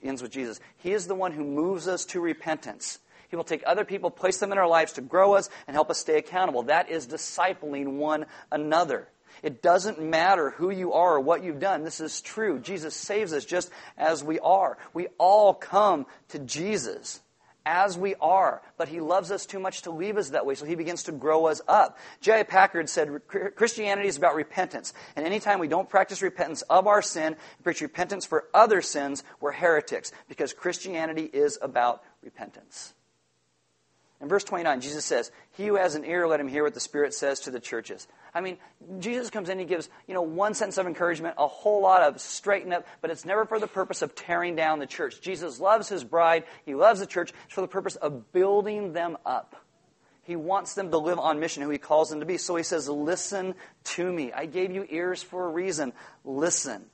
ends 0.03 0.23
with 0.23 0.33
Jesus. 0.33 0.59
He 0.79 0.93
is 0.93 1.07
the 1.07 1.15
one 1.15 1.31
who 1.31 1.45
moves 1.45 1.87
us 1.87 2.05
to 2.07 2.21
repentance. 2.21 2.99
He 3.33 3.37
will 3.37 3.45
take 3.45 3.63
other 3.65 3.87
people, 3.87 4.11
place 4.11 4.37
them 4.37 4.53
in 4.53 4.59
our 4.59 4.69
lives 4.69 4.93
to 4.93 5.01
grow 5.01 5.37
us 5.37 5.49
and 5.67 5.75
help 5.75 5.89
us 5.89 5.97
stay 5.97 6.19
accountable. 6.19 6.65
That 6.65 6.91
is 6.91 7.07
discipling 7.07 7.97
one 7.97 8.27
another. 8.51 9.09
It 9.43 9.63
doesn't 9.63 9.99
matter 9.99 10.51
who 10.51 10.69
you 10.69 10.93
are 10.93 11.15
or 11.15 11.21
what 11.21 11.43
you've 11.43 11.59
done. 11.59 11.83
This 11.83 12.01
is 12.01 12.21
true. 12.21 12.59
Jesus 12.59 12.95
saves 12.95 13.33
us 13.33 13.47
just 13.47 13.71
as 13.97 14.23
we 14.23 14.39
are. 14.41 14.77
We 14.93 15.07
all 15.17 15.55
come 15.55 16.05
to 16.29 16.41
Jesus 16.41 17.23
as 17.65 17.97
we 17.97 18.17
are, 18.17 18.61
but 18.77 18.89
he 18.89 19.01
loves 19.01 19.31
us 19.31 19.47
too 19.47 19.61
much 19.61 19.81
to 19.83 19.91
leave 19.91 20.19
us 20.19 20.31
that 20.31 20.45
way, 20.45 20.55
so 20.55 20.67
he 20.67 20.75
begins 20.75 21.05
to 21.05 21.13
grow 21.13 21.47
us 21.47 21.63
up. 21.67 21.97
J.I. 22.21 22.43
Packer 22.43 22.87
said 22.87 23.09
Christianity 23.57 24.09
is 24.09 24.19
about 24.19 24.35
repentance, 24.35 24.93
and 25.17 25.25
anytime 25.25 25.59
we 25.59 25.69
don't 25.69 25.89
practice 25.89 26.21
repentance 26.21 26.61
of 26.63 26.87
our 26.87 27.01
sin 27.01 27.37
preach 27.63 27.81
repentance 27.81 28.27
for 28.27 28.45
other 28.53 28.83
sins, 28.83 29.25
we're 29.41 29.53
heretics, 29.53 30.13
because 30.29 30.53
Christianity 30.53 31.31
is 31.33 31.59
about 31.63 32.03
repentance. 32.23 32.93
In 34.23 34.29
verse 34.29 34.45
29, 34.45 34.81
Jesus 34.81 35.05
says, 35.05 35.33
He 35.51 35.67
who 35.67 35.75
has 35.75 35.97
an 35.97 36.05
ear, 36.05 36.29
let 36.29 36.39
him 36.39 36.47
hear 36.47 36.63
what 36.63 36.75
the 36.75 36.81
Spirit 36.81 37.13
says 37.13 37.41
to 37.41 37.51
the 37.51 37.59
churches. 37.59 38.07
I 38.33 38.41
mean, 38.41 38.57
Jesus 39.01 39.31
comes 39.31 39.49
in, 39.49 39.59
he 39.59 39.65
gives, 39.65 39.91
you 40.07 40.15
know, 40.15 40.23
one 40.23 40.55
sentence 40.55 40.79
of 40.79 40.87
encouragement, 40.87 41.35
a 41.39 41.49
whole 41.49 41.83
lot 41.83 42.03
of 42.03 42.21
straighten 42.21 42.73
up, 42.73 42.87
but 43.01 43.11
it's 43.11 43.25
never 43.25 43.45
for 43.45 43.59
the 43.59 43.67
purpose 43.67 44.01
of 44.01 44.15
tearing 44.15 44.55
down 44.55 44.79
the 44.79 44.87
church. 44.87 45.21
Jesus 45.21 45.59
loves 45.59 45.89
his 45.89 46.05
bride, 46.05 46.45
he 46.65 46.77
loves 46.77 47.01
the 47.01 47.07
church, 47.07 47.33
it's 47.47 47.55
for 47.55 47.63
the 47.63 47.69
purpose 47.69 47.97
of 47.97 48.33
building 48.33 48.93
them 48.93 49.19
up. 49.27 49.57
He 50.23 50.37
wants 50.37 50.75
them 50.75 50.93
to 50.93 50.99
live 50.99 51.19
on 51.19 51.41
mission, 51.41 51.65
who 51.65 51.71
he 51.71 51.79
calls 51.79 52.11
them 52.11 52.21
to 52.21 52.27
be. 52.27 52.39
So 52.39 52.55
he 52.55 52.63
says, 52.63 52.89
Listen 52.89 53.57
to 53.85 54.13
me. 54.13 54.33
I 54.33 54.47
gave 54.47 54.71
you 54.71 54.87
ears 54.89 55.21
for 55.21 55.47
a 55.47 55.51
reason. 55.51 55.93
Listen. 56.25 56.85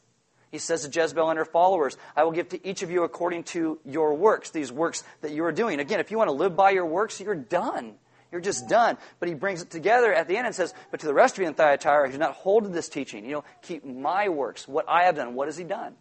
He 0.50 0.58
says 0.58 0.86
to 0.86 1.00
Jezebel 1.00 1.28
and 1.28 1.38
her 1.38 1.44
followers, 1.44 1.96
I 2.16 2.24
will 2.24 2.32
give 2.32 2.48
to 2.50 2.66
each 2.66 2.82
of 2.82 2.90
you 2.90 3.04
according 3.04 3.44
to 3.44 3.78
your 3.84 4.14
works, 4.14 4.50
these 4.50 4.72
works 4.72 5.04
that 5.20 5.32
you 5.32 5.44
are 5.44 5.52
doing. 5.52 5.80
Again, 5.80 6.00
if 6.00 6.10
you 6.10 6.18
want 6.18 6.28
to 6.28 6.34
live 6.34 6.56
by 6.56 6.70
your 6.70 6.86
works, 6.86 7.20
you're 7.20 7.34
done. 7.34 7.94
You're 8.30 8.40
just 8.40 8.68
done. 8.68 8.98
But 9.20 9.28
he 9.28 9.34
brings 9.34 9.62
it 9.62 9.70
together 9.70 10.12
at 10.12 10.28
the 10.28 10.36
end 10.36 10.46
and 10.46 10.54
says, 10.54 10.74
But 10.90 11.00
to 11.00 11.06
the 11.06 11.14
rest 11.14 11.36
of 11.36 11.42
you 11.42 11.48
in 11.48 11.54
Thyatira 11.54 12.06
who 12.06 12.12
do 12.12 12.18
not 12.18 12.34
hold 12.34 12.64
to 12.64 12.70
this 12.70 12.88
teaching, 12.88 13.24
you 13.24 13.32
know, 13.32 13.44
keep 13.62 13.84
my 13.84 14.28
works, 14.28 14.68
what 14.68 14.86
I 14.88 15.04
have 15.04 15.16
done. 15.16 15.34
What 15.34 15.48
has 15.48 15.56
he 15.56 15.64
done? 15.64 15.94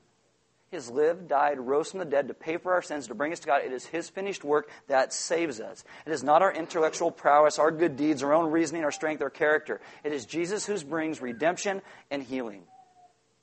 He 0.69 0.75
has 0.75 0.89
lived, 0.89 1.29
died, 1.29 1.59
rose 1.59 1.91
from 1.91 1.99
the 1.99 2.05
dead 2.05 2.27
to 2.27 2.33
pay 2.33 2.57
for 2.57 2.73
our 2.73 2.81
sins, 2.81 3.07
to 3.07 3.15
bring 3.15 3.31
us 3.31 3.39
to 3.39 3.47
God. 3.47 3.61
It 3.63 3.71
is 3.71 3.85
His 3.85 4.09
finished 4.09 4.43
work 4.43 4.69
that 4.87 5.13
saves 5.13 5.61
us. 5.61 5.85
It 6.05 6.11
is 6.11 6.23
not 6.23 6.41
our 6.41 6.53
intellectual 6.53 7.09
prowess, 7.09 7.57
our 7.57 7.71
good 7.71 7.95
deeds, 7.95 8.21
our 8.21 8.33
own 8.33 8.51
reasoning, 8.51 8.83
our 8.83 8.91
strength, 8.91 9.21
our 9.21 9.29
character. 9.29 9.79
It 10.03 10.11
is 10.11 10.25
Jesus 10.25 10.65
who 10.65 10.77
brings 10.81 11.21
redemption 11.21 11.81
and 12.11 12.21
healing. 12.21 12.63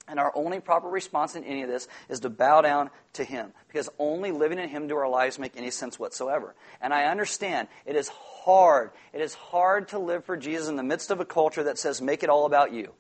And 0.07 0.21
our 0.21 0.33
only 0.35 0.61
proper 0.61 0.89
response 0.89 1.35
in 1.35 1.45
any 1.45 1.63
of 1.63 1.69
this 1.69 1.89
is 2.11 2.21
to 2.21 2.31
bow 2.31 2.61
down 2.61 2.91
to 3.15 3.25
Him. 3.25 3.53
Because 3.69 3.89
only 3.99 4.33
living 4.33 4.59
in 4.59 4.69
Him 4.69 4.87
do 4.87 4.97
our 4.97 5.09
lives 5.09 5.39
make 5.39 5.57
any 5.57 5.71
sense 5.71 5.99
whatsoever. 5.99 6.55
And 6.81 6.93
I 6.93 7.05
understand 7.05 7.69
it 7.87 7.97
is 7.97 8.09
hard. 8.09 8.91
It 9.15 9.23
is 9.23 9.33
hard 9.35 9.89
to 9.89 9.99
live 9.99 10.25
for 10.25 10.37
Jesus 10.37 10.69
in 10.69 10.77
the 10.77 10.83
midst 10.83 11.11
of 11.11 11.21
a 11.21 11.25
culture 11.25 11.65
that 11.65 11.79
says, 11.79 12.03
make 12.03 12.23
it 12.23 12.29
all 12.29 12.45
about 12.45 12.73
you. 12.73 12.93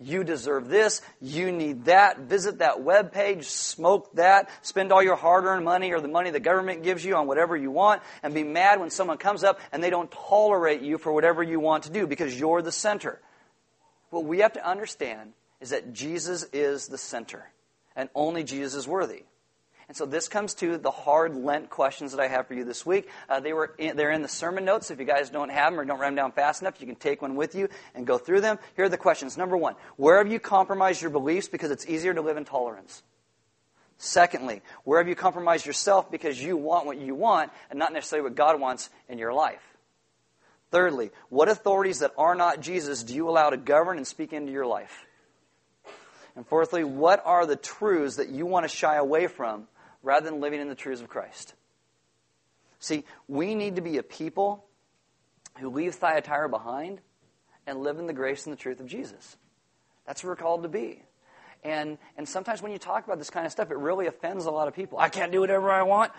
You 0.00 0.22
deserve 0.22 0.68
this. 0.68 1.02
You 1.20 1.50
need 1.50 1.86
that. 1.86 2.20
Visit 2.20 2.58
that 2.58 2.82
web 2.82 3.12
page. 3.12 3.44
Smoke 3.46 4.14
that. 4.14 4.48
Spend 4.62 4.92
all 4.92 5.02
your 5.02 5.16
hard 5.16 5.44
earned 5.44 5.64
money 5.64 5.92
or 5.92 6.00
the 6.00 6.08
money 6.08 6.30
the 6.30 6.40
government 6.40 6.84
gives 6.84 7.04
you 7.04 7.16
on 7.16 7.26
whatever 7.26 7.56
you 7.56 7.72
want. 7.72 8.00
And 8.22 8.32
be 8.32 8.44
mad 8.44 8.78
when 8.78 8.90
someone 8.90 9.18
comes 9.18 9.42
up 9.42 9.58
and 9.72 9.82
they 9.82 9.90
don't 9.90 10.10
tolerate 10.10 10.82
you 10.82 10.98
for 10.98 11.12
whatever 11.12 11.42
you 11.42 11.58
want 11.58 11.84
to 11.84 11.90
do 11.90 12.06
because 12.06 12.38
you're 12.38 12.62
the 12.62 12.72
center. 12.72 13.20
What 14.10 14.24
we 14.24 14.38
have 14.38 14.52
to 14.52 14.66
understand 14.66 15.32
is 15.60 15.70
that 15.70 15.92
Jesus 15.92 16.44
is 16.52 16.88
the 16.88 16.98
center. 16.98 17.50
And 17.96 18.08
only 18.14 18.44
Jesus 18.44 18.74
is 18.74 18.86
worthy. 18.86 19.24
And 19.88 19.96
so 19.96 20.04
this 20.04 20.28
comes 20.28 20.52
to 20.56 20.76
the 20.76 20.90
hard 20.90 21.34
Lent 21.34 21.70
questions 21.70 22.12
that 22.12 22.20
I 22.20 22.28
have 22.28 22.46
for 22.46 22.52
you 22.52 22.64
this 22.64 22.84
week. 22.84 23.08
Uh, 23.26 23.40
they 23.40 23.54
were 23.54 23.74
in, 23.78 23.96
they're 23.96 24.12
in 24.12 24.20
the 24.20 24.28
sermon 24.28 24.66
notes. 24.66 24.90
If 24.90 24.98
you 24.98 25.06
guys 25.06 25.30
don't 25.30 25.48
have 25.48 25.72
them 25.72 25.80
or 25.80 25.84
don't 25.86 25.98
write 25.98 26.08
them 26.08 26.14
down 26.14 26.32
fast 26.32 26.60
enough, 26.60 26.78
you 26.78 26.86
can 26.86 26.96
take 26.96 27.22
one 27.22 27.36
with 27.36 27.54
you 27.54 27.70
and 27.94 28.06
go 28.06 28.18
through 28.18 28.42
them. 28.42 28.58
Here 28.76 28.84
are 28.84 28.90
the 28.90 28.98
questions. 28.98 29.38
Number 29.38 29.56
one, 29.56 29.76
where 29.96 30.18
have 30.18 30.30
you 30.30 30.40
compromised 30.40 31.00
your 31.00 31.10
beliefs 31.10 31.48
because 31.48 31.70
it's 31.70 31.88
easier 31.88 32.12
to 32.12 32.20
live 32.20 32.36
in 32.36 32.44
tolerance? 32.44 33.02
Secondly, 33.96 34.60
where 34.84 34.98
have 34.98 35.08
you 35.08 35.16
compromised 35.16 35.64
yourself 35.64 36.10
because 36.10 36.40
you 36.40 36.56
want 36.56 36.84
what 36.84 36.98
you 36.98 37.14
want 37.14 37.50
and 37.70 37.78
not 37.78 37.92
necessarily 37.92 38.28
what 38.28 38.36
God 38.36 38.60
wants 38.60 38.90
in 39.08 39.18
your 39.18 39.32
life? 39.32 39.62
Thirdly, 40.70 41.10
what 41.30 41.48
authorities 41.48 42.00
that 42.00 42.12
are 42.18 42.34
not 42.34 42.60
Jesus 42.60 43.02
do 43.02 43.14
you 43.14 43.28
allow 43.28 43.48
to 43.50 43.56
govern 43.56 43.96
and 43.96 44.06
speak 44.06 44.34
into 44.34 44.52
your 44.52 44.66
life? 44.66 45.06
And 46.38 46.46
fourthly, 46.46 46.84
what 46.84 47.20
are 47.26 47.46
the 47.46 47.56
truths 47.56 48.16
that 48.16 48.28
you 48.28 48.46
want 48.46 48.62
to 48.62 48.68
shy 48.68 48.94
away 48.94 49.26
from 49.26 49.66
rather 50.02 50.30
than 50.30 50.40
living 50.40 50.60
in 50.60 50.68
the 50.68 50.74
truths 50.74 51.00
of 51.00 51.08
Christ. 51.08 51.54
See, 52.78 53.04
we 53.26 53.54
need 53.54 53.76
to 53.76 53.82
be 53.82 53.98
a 53.98 54.02
people 54.02 54.64
who 55.58 55.68
leave 55.68 55.96
Thyatira 55.96 56.48
behind 56.48 57.00
and 57.66 57.80
live 57.80 57.98
in 57.98 58.06
the 58.06 58.12
grace 58.12 58.46
and 58.46 58.52
the 58.52 58.56
truth 58.56 58.78
of 58.80 58.86
Jesus. 58.86 59.36
That's 60.06 60.22
what 60.22 60.30
we're 60.30 60.36
called 60.36 60.62
to 60.62 60.68
be. 60.68 61.02
And, 61.64 61.98
and 62.16 62.28
sometimes 62.28 62.62
when 62.62 62.70
you 62.70 62.78
talk 62.78 63.04
about 63.04 63.18
this 63.18 63.30
kind 63.30 63.44
of 63.44 63.50
stuff, 63.50 63.72
it 63.72 63.76
really 63.76 64.06
offends 64.06 64.46
a 64.46 64.50
lot 64.50 64.68
of 64.68 64.74
people. 64.74 64.98
I 64.98 65.08
can't 65.08 65.32
do 65.32 65.40
whatever 65.40 65.72
I 65.72 65.82
want. 65.82 66.12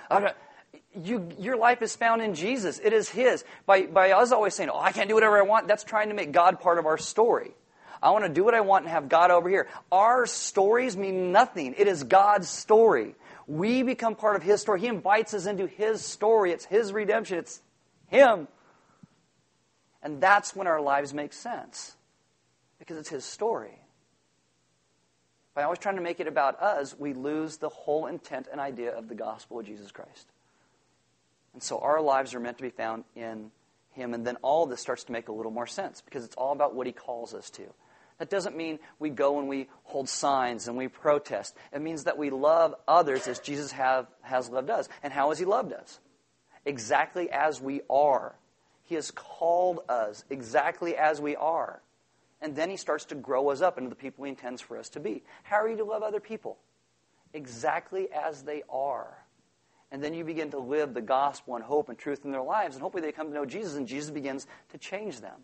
you, 1.02 1.30
your 1.40 1.56
life 1.56 1.82
is 1.82 1.96
found 1.96 2.22
in 2.22 2.36
Jesus. 2.36 2.82
It 2.84 2.92
is 2.92 3.08
His. 3.08 3.46
By, 3.66 3.84
by 3.84 4.12
us 4.12 4.34
always 4.34 4.54
saying, 4.54 4.70
oh, 4.70 4.80
I 4.80 4.92
can't 4.92 5.08
do 5.08 5.16
whatever 5.16 5.38
I 5.38 5.44
want, 5.44 5.70
that's 5.70 5.86
trying 5.86 6.10
to 6.10 6.14
make 6.14 6.34
God 6.34 6.60
part 6.60 6.78
of 6.78 6.86
our 6.86 6.98
story. 6.98 7.56
I 8.02 8.12
want 8.12 8.26
to 8.26 8.30
do 8.30 8.43
what 8.43 8.54
I 8.54 8.62
want 8.62 8.86
and 8.86 8.91
have 8.91 9.10
God 9.10 9.32
over 9.32 9.50
here. 9.50 9.68
Our 9.91 10.26
stories 10.26 10.95
mean 10.95 11.32
nothing. 11.32 11.76
It 11.78 11.88
is 11.88 12.04
God's 12.04 12.50
story. 12.50 13.16
We 13.47 13.84
become 13.84 14.16
part 14.16 14.36
of 14.36 14.43
His 14.43 14.62
story. 14.62 14.80
He 14.80 14.88
invites 14.88 15.34
us 15.34 15.45
into 15.45 15.68
His 15.68 16.04
story. 16.04 16.52
It's 16.52 16.66
His 16.66 16.93
redemption. 16.93 17.39
It's 17.39 17.62
Him. 18.08 18.47
And 20.02 20.22
that's 20.22 20.56
when 20.56 20.68
our 20.68 20.82
lives 20.82 21.14
make 21.14 21.34
sense 21.34 21.95
because 22.80 22.97
it's 22.97 23.10
His 23.10 23.26
story. 23.26 23.82
By 25.54 25.64
always 25.64 25.80
trying 25.80 25.97
to 25.97 26.02
make 26.02 26.22
it 26.22 26.28
about 26.28 26.62
us, 26.62 26.97
we 26.97 27.14
lose 27.14 27.58
the 27.58 27.70
whole 27.70 28.06
intent 28.06 28.47
and 28.50 28.62
idea 28.62 28.97
of 28.97 29.10
the 29.10 29.16
gospel 29.16 29.60
of 29.60 29.66
Jesus 29.66 29.91
Christ. 29.91 30.28
And 31.54 31.62
so 31.62 31.80
our 31.80 32.02
lives 32.02 32.34
are 32.34 32.39
meant 32.39 32.58
to 32.60 32.64
be 32.64 32.70
found 32.70 33.04
in 33.16 33.52
Him, 33.91 34.14
and 34.14 34.26
then 34.26 34.38
all 34.38 34.68
this 34.68 34.80
starts 34.80 35.04
to 35.06 35.12
make 35.12 35.28
a 35.28 35.34
little 35.34 35.52
more 35.52 35.68
sense 35.68 36.00
because 36.00 36.24
it's 36.24 36.36
all 36.36 36.54
about 36.54 36.76
what 36.76 36.88
He 36.88 36.93
calls 36.93 37.34
us 37.34 37.50
to. 37.52 37.64
That 38.20 38.30
doesn't 38.30 38.56
mean 38.56 38.80
we 39.00 39.10
go 39.10 39.40
and 39.40 39.48
we 39.48 39.70
hold 39.84 40.10
signs 40.10 40.68
and 40.68 40.78
we 40.78 40.90
protest. 40.90 41.56
It 41.74 41.82
means 41.82 42.04
that 42.04 42.18
we 42.18 42.30
love 42.30 42.76
others 42.88 43.28
as 43.28 43.40
Jesus 43.40 43.72
have, 43.72 44.08
has 44.22 44.50
loved 44.50 44.70
us. 44.70 44.90
And 45.02 45.12
how 45.12 45.30
has 45.30 45.40
He 45.40 45.46
loved 45.46 45.72
us? 45.74 46.00
Exactly 46.66 47.32
as 47.32 47.62
we 47.62 47.82
are. 47.90 48.36
He 48.84 48.96
has 48.96 49.12
called 49.12 49.80
us 49.88 50.26
exactly 50.30 50.98
as 50.98 51.22
we 51.22 51.38
are. 51.38 51.82
And 52.42 52.56
then 52.56 52.70
He 52.70 52.78
starts 52.78 53.06
to 53.06 53.16
grow 53.16 53.50
us 53.50 53.62
up 53.62 53.78
into 53.78 53.90
the 53.90 53.96
people 53.96 54.26
He 54.26 54.30
intends 54.30 54.62
for 54.62 54.78
us 54.78 54.90
to 54.90 55.00
be. 55.00 55.24
How 55.44 55.58
are 55.58 55.70
you 55.70 55.78
to 55.78 55.86
love 55.86 56.04
other 56.04 56.20
people? 56.20 56.58
Exactly 57.34 58.10
as 58.12 58.44
they 58.44 58.64
are. 58.70 59.18
And 59.92 60.04
then 60.04 60.14
you 60.14 60.26
begin 60.26 60.52
to 60.52 60.60
live 60.60 60.94
the 60.94 61.02
gospel 61.02 61.56
and 61.56 61.64
hope 61.64 61.88
and 61.88 61.98
truth 61.98 62.26
in 62.26 62.32
their 62.32 62.44
lives, 62.44 62.76
and 62.76 62.82
hopefully 62.84 63.02
they 63.02 63.12
come 63.12 63.28
to 63.28 63.34
know 63.34 63.46
Jesus, 63.46 63.76
and 63.76 63.88
Jesus 63.88 64.12
begins 64.12 64.46
to 64.72 64.78
change 64.78 65.22
them. 65.22 65.42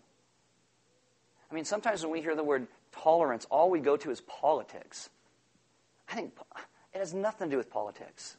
I 1.49 1.53
mean, 1.53 1.65
sometimes 1.65 2.03
when 2.03 2.11
we 2.11 2.21
hear 2.21 2.35
the 2.35 2.43
word 2.43 2.67
tolerance, 2.91 3.45
all 3.49 3.69
we 3.69 3.79
go 3.79 3.97
to 3.97 4.11
is 4.11 4.21
politics. 4.21 5.09
I 6.09 6.15
think 6.15 6.33
it 6.93 6.97
has 6.97 7.13
nothing 7.13 7.49
to 7.49 7.51
do 7.51 7.57
with 7.57 7.69
politics. 7.69 8.37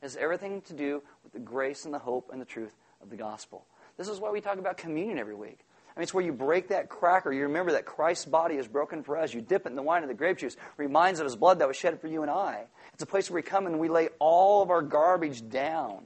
It 0.00 0.06
has 0.06 0.16
everything 0.16 0.62
to 0.62 0.72
do 0.72 1.02
with 1.22 1.32
the 1.32 1.38
grace 1.38 1.84
and 1.84 1.94
the 1.94 1.98
hope 1.98 2.30
and 2.32 2.40
the 2.40 2.46
truth 2.46 2.74
of 3.02 3.10
the 3.10 3.16
gospel. 3.16 3.66
This 3.96 4.08
is 4.08 4.20
why 4.20 4.30
we 4.30 4.40
talk 4.40 4.58
about 4.58 4.76
communion 4.76 5.18
every 5.18 5.34
week. 5.34 5.58
I 5.94 6.00
mean, 6.00 6.04
it's 6.04 6.14
where 6.14 6.24
you 6.24 6.32
break 6.32 6.68
that 6.68 6.88
cracker. 6.88 7.32
You 7.32 7.42
remember 7.42 7.72
that 7.72 7.84
Christ's 7.84 8.24
body 8.24 8.54
is 8.56 8.66
broken 8.66 9.02
for 9.02 9.18
us. 9.18 9.34
You 9.34 9.42
dip 9.42 9.66
it 9.66 9.70
in 9.70 9.76
the 9.76 9.82
wine 9.82 10.02
of 10.02 10.08
the 10.08 10.14
grape 10.14 10.38
juice. 10.38 10.56
Reminds 10.78 11.20
of 11.20 11.24
his 11.24 11.36
blood 11.36 11.58
that 11.58 11.68
was 11.68 11.76
shed 11.76 12.00
for 12.00 12.08
you 12.08 12.22
and 12.22 12.30
I. 12.30 12.64
It's 12.94 13.02
a 13.02 13.06
place 13.06 13.28
where 13.28 13.36
we 13.36 13.42
come 13.42 13.66
and 13.66 13.78
we 13.78 13.88
lay 13.88 14.08
all 14.18 14.62
of 14.62 14.70
our 14.70 14.80
garbage 14.80 15.46
down 15.50 16.04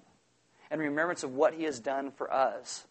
in 0.72 0.80
remembrance 0.80 1.22
of 1.22 1.34
what 1.34 1.54
he 1.54 1.64
has 1.64 1.78
done 1.78 2.10
for 2.10 2.32
us 2.32 2.84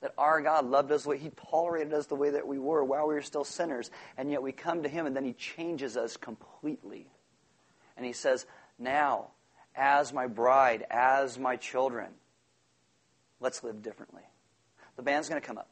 that 0.00 0.14
our 0.16 0.40
God 0.40 0.66
loved 0.66 0.92
us 0.92 1.04
He 1.04 1.30
tolerated 1.50 1.92
us 1.92 2.06
the 2.06 2.14
way 2.14 2.30
that 2.30 2.46
we 2.46 2.58
were 2.58 2.84
while 2.84 3.08
we 3.08 3.14
were 3.14 3.22
still 3.22 3.44
sinners. 3.44 3.90
And 4.16 4.30
yet 4.30 4.42
we 4.42 4.52
come 4.52 4.82
to 4.82 4.88
Him 4.88 5.06
and 5.06 5.16
then 5.16 5.24
He 5.24 5.32
changes 5.32 5.96
us 5.96 6.16
completely. 6.16 7.06
And 7.96 8.06
He 8.06 8.12
says, 8.12 8.46
Now, 8.78 9.28
as 9.74 10.12
my 10.12 10.26
bride, 10.26 10.84
as 10.90 11.38
my 11.38 11.56
children, 11.56 12.08
let's 13.40 13.62
live 13.62 13.82
differently. 13.82 14.22
The 14.96 15.02
band's 15.02 15.28
going 15.28 15.40
to 15.40 15.46
come 15.46 15.58
up. 15.58 15.68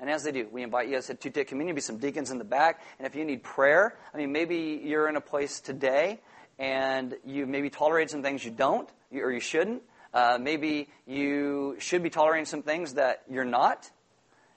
And 0.00 0.08
as 0.08 0.22
they 0.22 0.30
do, 0.30 0.48
we 0.52 0.62
invite 0.62 0.88
you, 0.88 1.00
said, 1.02 1.20
to 1.22 1.30
take 1.30 1.48
communion, 1.48 1.74
be 1.74 1.80
some 1.80 1.98
deacons 1.98 2.30
in 2.30 2.38
the 2.38 2.44
back. 2.44 2.80
And 2.98 3.06
if 3.06 3.16
you 3.16 3.24
need 3.24 3.42
prayer, 3.42 3.98
I 4.14 4.16
mean, 4.16 4.30
maybe 4.30 4.80
you're 4.84 5.08
in 5.08 5.16
a 5.16 5.20
place 5.20 5.60
today 5.60 6.20
and 6.58 7.16
you 7.24 7.46
maybe 7.46 7.68
tolerate 7.68 8.10
some 8.10 8.22
things 8.22 8.44
you 8.44 8.52
don't, 8.52 8.88
or 9.12 9.32
you 9.32 9.40
shouldn't. 9.40 9.82
Uh, 10.12 10.38
maybe 10.40 10.88
you 11.06 11.76
should 11.78 12.02
be 12.02 12.10
tolerating 12.10 12.46
some 12.46 12.62
things 12.62 12.94
that 12.94 13.22
you're 13.30 13.44
not. 13.44 13.90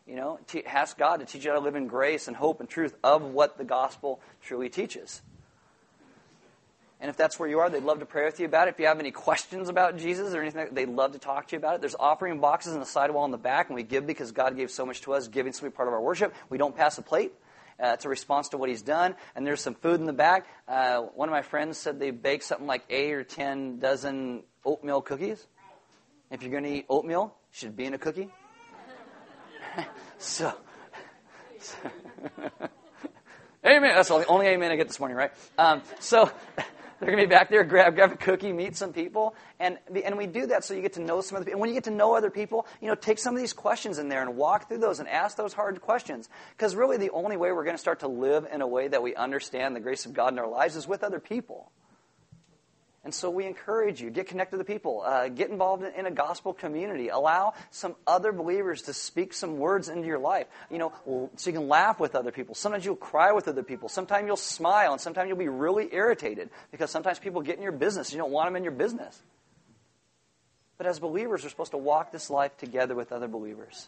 You 0.08 0.16
know, 0.16 0.40
ask 0.66 0.98
God 0.98 1.20
to 1.20 1.26
teach 1.26 1.46
you 1.46 1.52
how 1.52 1.58
to 1.58 1.64
live 1.64 1.76
in 1.76 1.88
grace 1.88 2.28
and 2.28 2.36
hope 2.36 2.60
and 2.60 2.70
truth 2.70 2.96
of 3.04 3.22
what 3.22 3.58
the 3.58 3.64
gospel 3.64 4.20
truly 4.42 4.70
teaches. 4.70 5.22
And 7.00 7.10
if 7.10 7.18
that's 7.18 7.40
where 7.40 7.50
you 7.50 7.60
are, 7.60 7.70
they'd 7.70 7.84
love 7.84 8.00
to 8.00 8.06
pray 8.06 8.26
with 8.26 8.40
you 8.40 8.46
about 8.46 8.68
it. 8.68 8.76
If 8.76 8.80
you 8.80 8.86
have 8.86 9.00
any 9.00 9.10
questions 9.10 9.70
about 9.70 9.98
Jesus 9.98 10.36
or 10.36 10.42
anything, 10.42 10.68
they'd 10.72 10.88
love 10.88 11.14
to 11.14 11.20
talk 11.20 11.48
to 11.48 11.56
you 11.56 11.58
about 11.58 11.76
it. 11.76 11.82
There's 11.82 11.96
offering 12.00 12.40
boxes 12.40 12.74
in 12.74 12.80
the 12.80 12.86
sidewall 12.86 13.26
in 13.26 13.32
the 13.32 13.38
back, 13.38 13.70
and 13.70 13.76
we 13.76 13.82
give 13.82 14.06
because 14.06 14.32
God 14.32 14.56
gave 14.56 14.70
so 14.70 14.86
much 14.86 15.02
to 15.02 15.14
us. 15.14 15.28
Giving 15.28 15.52
to 15.52 15.64
be 15.64 15.72
part 15.72 15.88
of 15.88 15.96
our 15.96 16.02
worship. 16.02 16.34
We 16.50 16.60
don't 16.60 16.76
pass 16.76 17.00
a 17.00 17.02
plate. 17.02 17.34
Uh, 17.82 17.94
it's 17.94 18.06
a 18.06 18.10
response 18.10 18.50
to 18.50 18.58
what 18.58 18.70
he's 18.70 18.84
done. 18.84 19.16
And 19.36 19.48
there's 19.48 19.62
some 19.62 19.74
food 19.74 20.00
in 20.00 20.06
the 20.06 20.14
back. 20.14 20.46
Uh, 20.68 21.02
one 21.02 21.28
of 21.28 21.34
my 21.34 21.42
friends 21.42 21.80
said 21.80 22.00
they 22.00 22.12
baked 22.12 22.44
something 22.44 22.68
like 22.68 22.84
eight 22.92 23.14
or 23.14 23.24
ten 23.24 23.80
dozen 23.80 24.44
oatmeal 24.66 25.02
cookies. 25.02 25.48
If 26.30 26.42
you're 26.44 26.52
going 26.52 26.64
to 26.64 26.70
eat 26.70 26.86
oatmeal, 26.90 27.36
should 27.52 27.76
be 27.76 27.86
in 27.86 27.94
a 27.94 27.98
cookie. 27.98 28.30
so, 30.18 30.54
so 31.60 31.78
amen. 33.66 33.96
That's 33.96 34.10
the 34.10 34.26
only 34.28 34.48
amen 34.48 34.72
I 34.72 34.76
get 34.76 34.88
this 34.88 35.00
morning, 35.00 35.18
right? 35.18 35.32
Um, 35.58 35.82
so 36.00 36.32
they're 36.56 37.10
going 37.10 37.20
to 37.20 37.28
be 37.28 37.30
back 37.30 37.50
there, 37.50 37.64
grab, 37.64 37.96
grab 37.96 38.12
a 38.12 38.16
cookie, 38.16 38.54
meet 38.54 38.76
some 38.78 38.94
people, 38.94 39.36
and 39.60 39.78
and 40.06 40.18
we 40.18 40.28
do 40.28 40.48
that 40.48 40.64
so 40.64 40.74
you 40.74 40.82
get 40.82 40.94
to 40.94 41.02
know 41.02 41.20
some 41.22 41.36
other 41.36 41.46
people. 41.46 41.56
And 41.56 41.62
when 41.62 41.70
you 41.70 41.76
get 41.76 41.86
to 41.86 41.92
know 41.92 42.16
other 42.16 42.30
people, 42.30 42.68
you 42.80 42.88
know, 42.88 42.96
take 42.96 43.20
some 43.20 43.36
of 43.36 43.42
these 43.42 43.54
questions 43.54 43.98
in 43.98 44.08
there 44.08 44.22
and 44.22 44.38
walk 44.38 44.70
through 44.70 44.80
those 44.80 45.00
and 45.00 45.10
ask 45.10 45.36
those 45.36 45.54
hard 45.54 45.82
questions. 45.82 46.30
Because 46.56 46.76
really, 46.76 46.98
the 46.98 47.10
only 47.10 47.38
way 47.38 47.52
we're 47.52 47.66
going 47.66 47.76
to 47.76 47.82
start 47.82 48.02
to 48.02 48.08
live 48.08 48.48
in 48.52 48.62
a 48.62 48.68
way 48.68 48.88
that 48.88 49.04
we 49.04 49.16
understand 49.16 49.76
the 49.76 49.80
grace 49.80 50.06
of 50.06 50.14
God 50.14 50.32
in 50.32 50.40
our 50.40 50.48
lives 50.48 50.76
is 50.76 50.88
with 50.88 51.04
other 51.04 51.20
people. 51.20 51.72
And 53.04 53.14
so 53.14 53.32
we 53.32 53.48
encourage 53.48 54.00
you, 54.00 54.12
get 54.12 54.28
connected 54.28 54.58
to 54.58 54.64
people, 54.64 55.02
uh, 55.02 55.28
get 55.28 55.50
involved 55.50 55.84
in, 55.84 55.92
in, 55.96 56.06
a 56.06 56.12
gospel 56.12 56.54
community, 56.54 57.08
allow 57.10 57.54
some 57.72 57.96
other 58.06 58.32
believers 58.32 58.84
to 58.84 58.94
speak 58.94 59.34
some 59.34 59.58
words 59.58 59.90
into 59.90 60.06
your 60.06 60.20
life. 60.20 60.46
You 60.70 60.78
know, 60.78 61.30
so 61.36 61.50
you 61.50 61.58
can 61.58 61.68
laugh 61.68 62.00
with 62.00 62.16
other 62.16 62.32
people. 62.32 62.54
Sometimes 62.54 62.86
you'll 62.86 62.96
cry 62.96 63.32
with 63.32 63.48
other 63.48 63.64
people. 63.64 63.90
Sometimes 63.90 64.28
you'll 64.28 64.38
smile, 64.38 64.92
and 64.92 65.02
sometimes 65.02 65.30
you'll 65.30 65.38
be 65.38 65.48
really 65.48 65.90
irritated 65.92 66.52
because 66.70 66.92
sometimes 66.92 67.18
people 67.18 67.42
get 67.42 67.58
in 67.58 67.64
your 67.64 67.72
business. 67.72 68.12
You 68.12 68.20
don't 68.20 68.32
want 68.32 68.48
them 68.48 68.56
in 68.56 68.64
your 68.64 68.72
business. 68.74 69.20
But 70.78 70.86
as 70.86 71.00
believers, 71.00 71.42
we're 71.44 71.50
supposed 71.50 71.72
to 71.72 71.78
walk 71.78 72.12
this 72.12 72.30
life 72.30 72.56
together 72.58 72.94
with 72.94 73.12
other 73.12 73.28
believers 73.28 73.88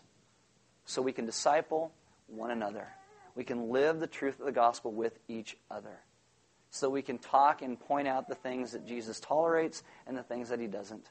so 0.86 1.04
we 1.04 1.12
can 1.12 1.28
disciple 1.28 1.92
one 2.28 2.50
another. 2.50 2.88
We 3.36 3.44
can 3.44 3.70
live 3.70 4.00
the 4.00 4.08
truth 4.08 4.40
of 4.40 4.48
the 4.48 4.52
gospel 4.52 4.92
with 4.92 5.18
each 5.28 5.56
other. 5.70 6.00
So 6.74 6.90
we 6.90 7.04
can 7.04 7.20
talk 7.20 7.62
and 7.62 7.80
point 7.80 8.08
out 8.08 8.28
the 8.28 8.34
things 8.34 8.72
that 8.72 8.88
Jesus 8.88 9.20
tolerates 9.20 9.84
and 10.08 10.18
the 10.18 10.24
things 10.24 10.50
that 10.50 10.60
he 10.60 10.66
doesn't. 10.66 11.06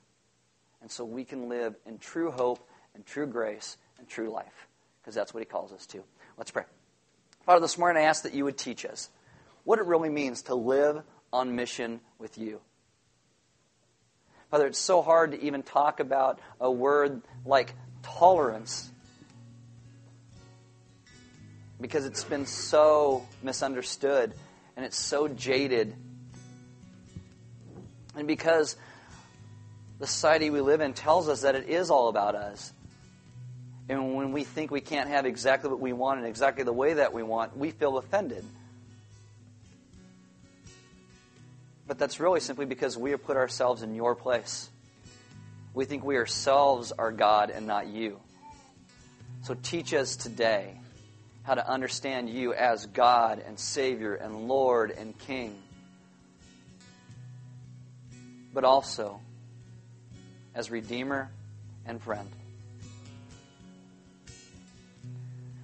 And 0.81 0.91
so 0.91 1.05
we 1.05 1.25
can 1.25 1.49
live 1.49 1.77
in 1.87 1.99
true 1.99 2.33
hope 2.33 2.69
and 2.97 3.07
true 3.07 3.29
grace 3.29 3.77
and 3.97 4.09
true 4.09 4.29
life. 4.29 4.67
Because 5.01 5.15
that's 5.15 5.33
what 5.33 5.41
he 5.41 5.45
calls 5.45 5.73
us 5.73 5.87
to. 5.87 6.03
Let's 6.37 6.51
pray. 6.51 6.65
Father, 7.47 7.61
this 7.61 7.79
morning 7.79 8.03
I 8.03 8.07
ask 8.07 8.25
that 8.25 8.35
you 8.35 8.43
would 8.43 8.59
teach 8.59 8.85
us 8.85 9.09
what 9.63 9.79
it 9.79 9.87
really 9.87 10.09
means 10.09 10.43
to 10.43 10.57
live 10.57 11.01
on 11.33 11.55
mission 11.55 12.01
with 12.19 12.39
you. 12.39 12.61
Father, 14.51 14.67
it's 14.67 14.81
so 14.81 15.01
hard 15.01 15.31
to 15.31 15.41
even 15.45 15.63
talk 15.63 16.01
about 16.01 16.41
a 16.61 16.73
word 16.73 17.23
like 17.47 17.73
tolerance 18.03 18.91
because 21.81 22.05
it's 22.05 22.25
been 22.25 22.47
so 22.47 23.25
misunderstood 23.45 24.35
and 24.77 24.85
it's 24.85 24.97
so 24.99 25.29
jaded. 25.29 25.95
And 28.17 28.27
because 28.27 28.77
the 29.99 30.07
society 30.07 30.51
we 30.51 30.61
live 30.61 30.81
in 30.81 30.95
tells 30.95 31.29
us 31.29 31.43
that 31.43 31.55
it 31.55 31.69
is 31.69 31.91
all 31.91 32.09
about 32.09 32.35
us. 32.35 32.73
And 33.89 34.15
when 34.15 34.33
we 34.33 34.45
think 34.45 34.71
we 34.71 34.81
can't 34.81 35.09
have 35.09 35.27
exactly 35.27 35.71
what 35.71 35.81
we 35.81 35.93
want 35.93 36.19
and 36.19 36.27
exactly 36.27 36.65
the 36.65 36.73
way 36.73 36.95
that 36.95 37.13
we 37.13 37.23
want, 37.23 37.57
we 37.57 37.71
feel 37.71 37.99
offended. 37.99 38.45
But 41.87 41.99
that's 41.99 42.21
really 42.21 42.41
simply 42.41 42.65
because 42.65 42.97
we 42.97 43.11
have 43.11 43.25
put 43.25 43.37
ourselves 43.37 43.83
in 43.83 43.95
your 43.95 44.15
place. 44.15 44.71
We 45.75 45.85
think 45.85 46.05
we 46.05 46.17
ourselves 46.17 46.93
are 46.93 47.13
God 47.13 47.51
and 47.51 47.67
not 47.67 47.87
you. 47.87 48.21
So 49.43 49.55
teach 49.55 49.93
us 49.95 50.17
today 50.17 50.82
how 51.43 51.55
to 51.55 51.69
understand 51.69 52.31
you 52.31 52.55
as 52.55 52.87
God 52.87 53.43
and 53.47 53.59
Savior 53.59 54.15
and 54.15 54.49
Lord 54.49 54.91
and 54.91 55.19
King. 55.19 55.61
But 58.55 58.65
also 58.65 59.21
as 60.55 60.71
Redeemer 60.71 61.31
and 61.87 62.01
friend. 62.01 62.29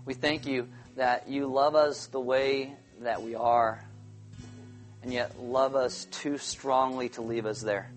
We 0.05 0.15
thank 0.15 0.47
you 0.47 0.69
that 0.97 1.29
you 1.29 1.47
love 1.47 1.75
us 1.75 2.07
the 2.07 2.19
way 2.19 2.73
that 3.03 3.23
we 3.23 3.35
are, 3.35 3.85
and 5.03 5.13
yet 5.13 5.39
love 5.39 5.77
us 5.77 6.07
too 6.07 6.39
strongly 6.39 7.11
to 7.11 7.23
leave 7.23 7.47
us 7.47 7.61
there. 7.61 7.91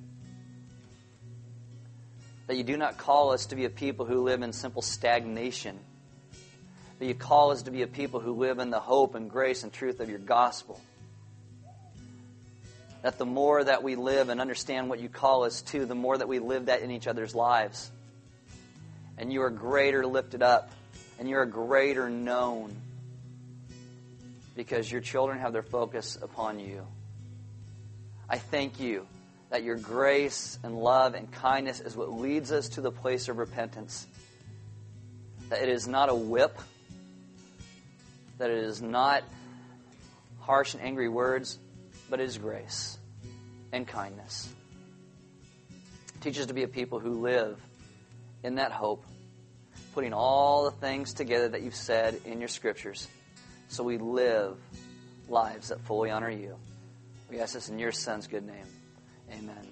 That 2.47 2.57
you 2.57 2.63
do 2.63 2.77
not 2.77 2.97
call 2.97 3.31
us 3.31 3.47
to 3.47 3.55
be 3.55 3.65
a 3.65 3.69
people 3.69 4.05
who 4.05 4.21
live 4.23 4.41
in 4.41 4.51
simple 4.51 4.81
stagnation, 4.81 5.79
but 7.01 7.07
you 7.07 7.15
call 7.15 7.49
us 7.49 7.63
to 7.63 7.71
be 7.71 7.81
a 7.81 7.87
people 7.87 8.19
who 8.19 8.33
live 8.33 8.59
in 8.59 8.69
the 8.69 8.79
hope 8.79 9.15
and 9.15 9.27
grace 9.27 9.63
and 9.63 9.73
truth 9.73 10.01
of 10.01 10.07
your 10.07 10.19
gospel. 10.19 10.79
That 13.01 13.17
the 13.17 13.25
more 13.25 13.63
that 13.63 13.81
we 13.81 13.95
live 13.95 14.29
and 14.29 14.39
understand 14.39 14.87
what 14.87 14.99
you 14.99 15.09
call 15.09 15.43
us 15.43 15.63
to, 15.63 15.87
the 15.87 15.95
more 15.95 16.15
that 16.15 16.27
we 16.27 16.37
live 16.37 16.67
that 16.67 16.83
in 16.83 16.91
each 16.91 17.07
other's 17.07 17.33
lives. 17.33 17.89
And 19.17 19.33
you 19.33 19.41
are 19.41 19.49
greater 19.49 20.05
lifted 20.05 20.43
up, 20.43 20.69
and 21.17 21.27
you 21.27 21.37
are 21.37 21.47
greater 21.47 22.07
known 22.07 22.75
because 24.55 24.91
your 24.91 25.01
children 25.01 25.39
have 25.39 25.53
their 25.53 25.63
focus 25.63 26.19
upon 26.21 26.59
you. 26.59 26.85
I 28.29 28.37
thank 28.37 28.79
you 28.79 29.07
that 29.49 29.63
your 29.63 29.75
grace 29.75 30.59
and 30.61 30.77
love 30.77 31.15
and 31.15 31.31
kindness 31.31 31.79
is 31.79 31.95
what 31.95 32.13
leads 32.13 32.51
us 32.51 32.69
to 32.69 32.81
the 32.81 32.91
place 32.91 33.27
of 33.27 33.39
repentance. 33.39 34.05
That 35.49 35.63
it 35.63 35.69
is 35.69 35.87
not 35.87 36.09
a 36.09 36.15
whip, 36.15 36.59
that 38.41 38.49
it 38.49 38.63
is 38.63 38.81
not 38.81 39.23
harsh 40.39 40.73
and 40.73 40.81
angry 40.81 41.07
words, 41.07 41.59
but 42.09 42.19
it 42.19 42.23
is 42.23 42.39
grace 42.39 42.97
and 43.71 43.87
kindness. 43.87 44.51
Teach 46.21 46.39
us 46.39 46.47
to 46.47 46.53
be 46.53 46.63
a 46.63 46.67
people 46.67 46.99
who 46.99 47.21
live 47.21 47.61
in 48.43 48.55
that 48.55 48.71
hope, 48.71 49.05
putting 49.93 50.11
all 50.11 50.65
the 50.65 50.71
things 50.71 51.13
together 51.13 51.49
that 51.49 51.61
you've 51.61 51.75
said 51.75 52.19
in 52.25 52.39
your 52.39 52.47
scriptures, 52.47 53.07
so 53.67 53.83
we 53.83 53.99
live 53.99 54.57
lives 55.29 55.69
that 55.69 55.79
fully 55.81 56.09
honor 56.09 56.31
you. 56.31 56.55
We 57.29 57.39
ask 57.39 57.53
this 57.53 57.69
in 57.69 57.77
your 57.77 57.91
Son's 57.91 58.25
good 58.25 58.45
name. 58.45 58.65
Amen. 59.31 59.70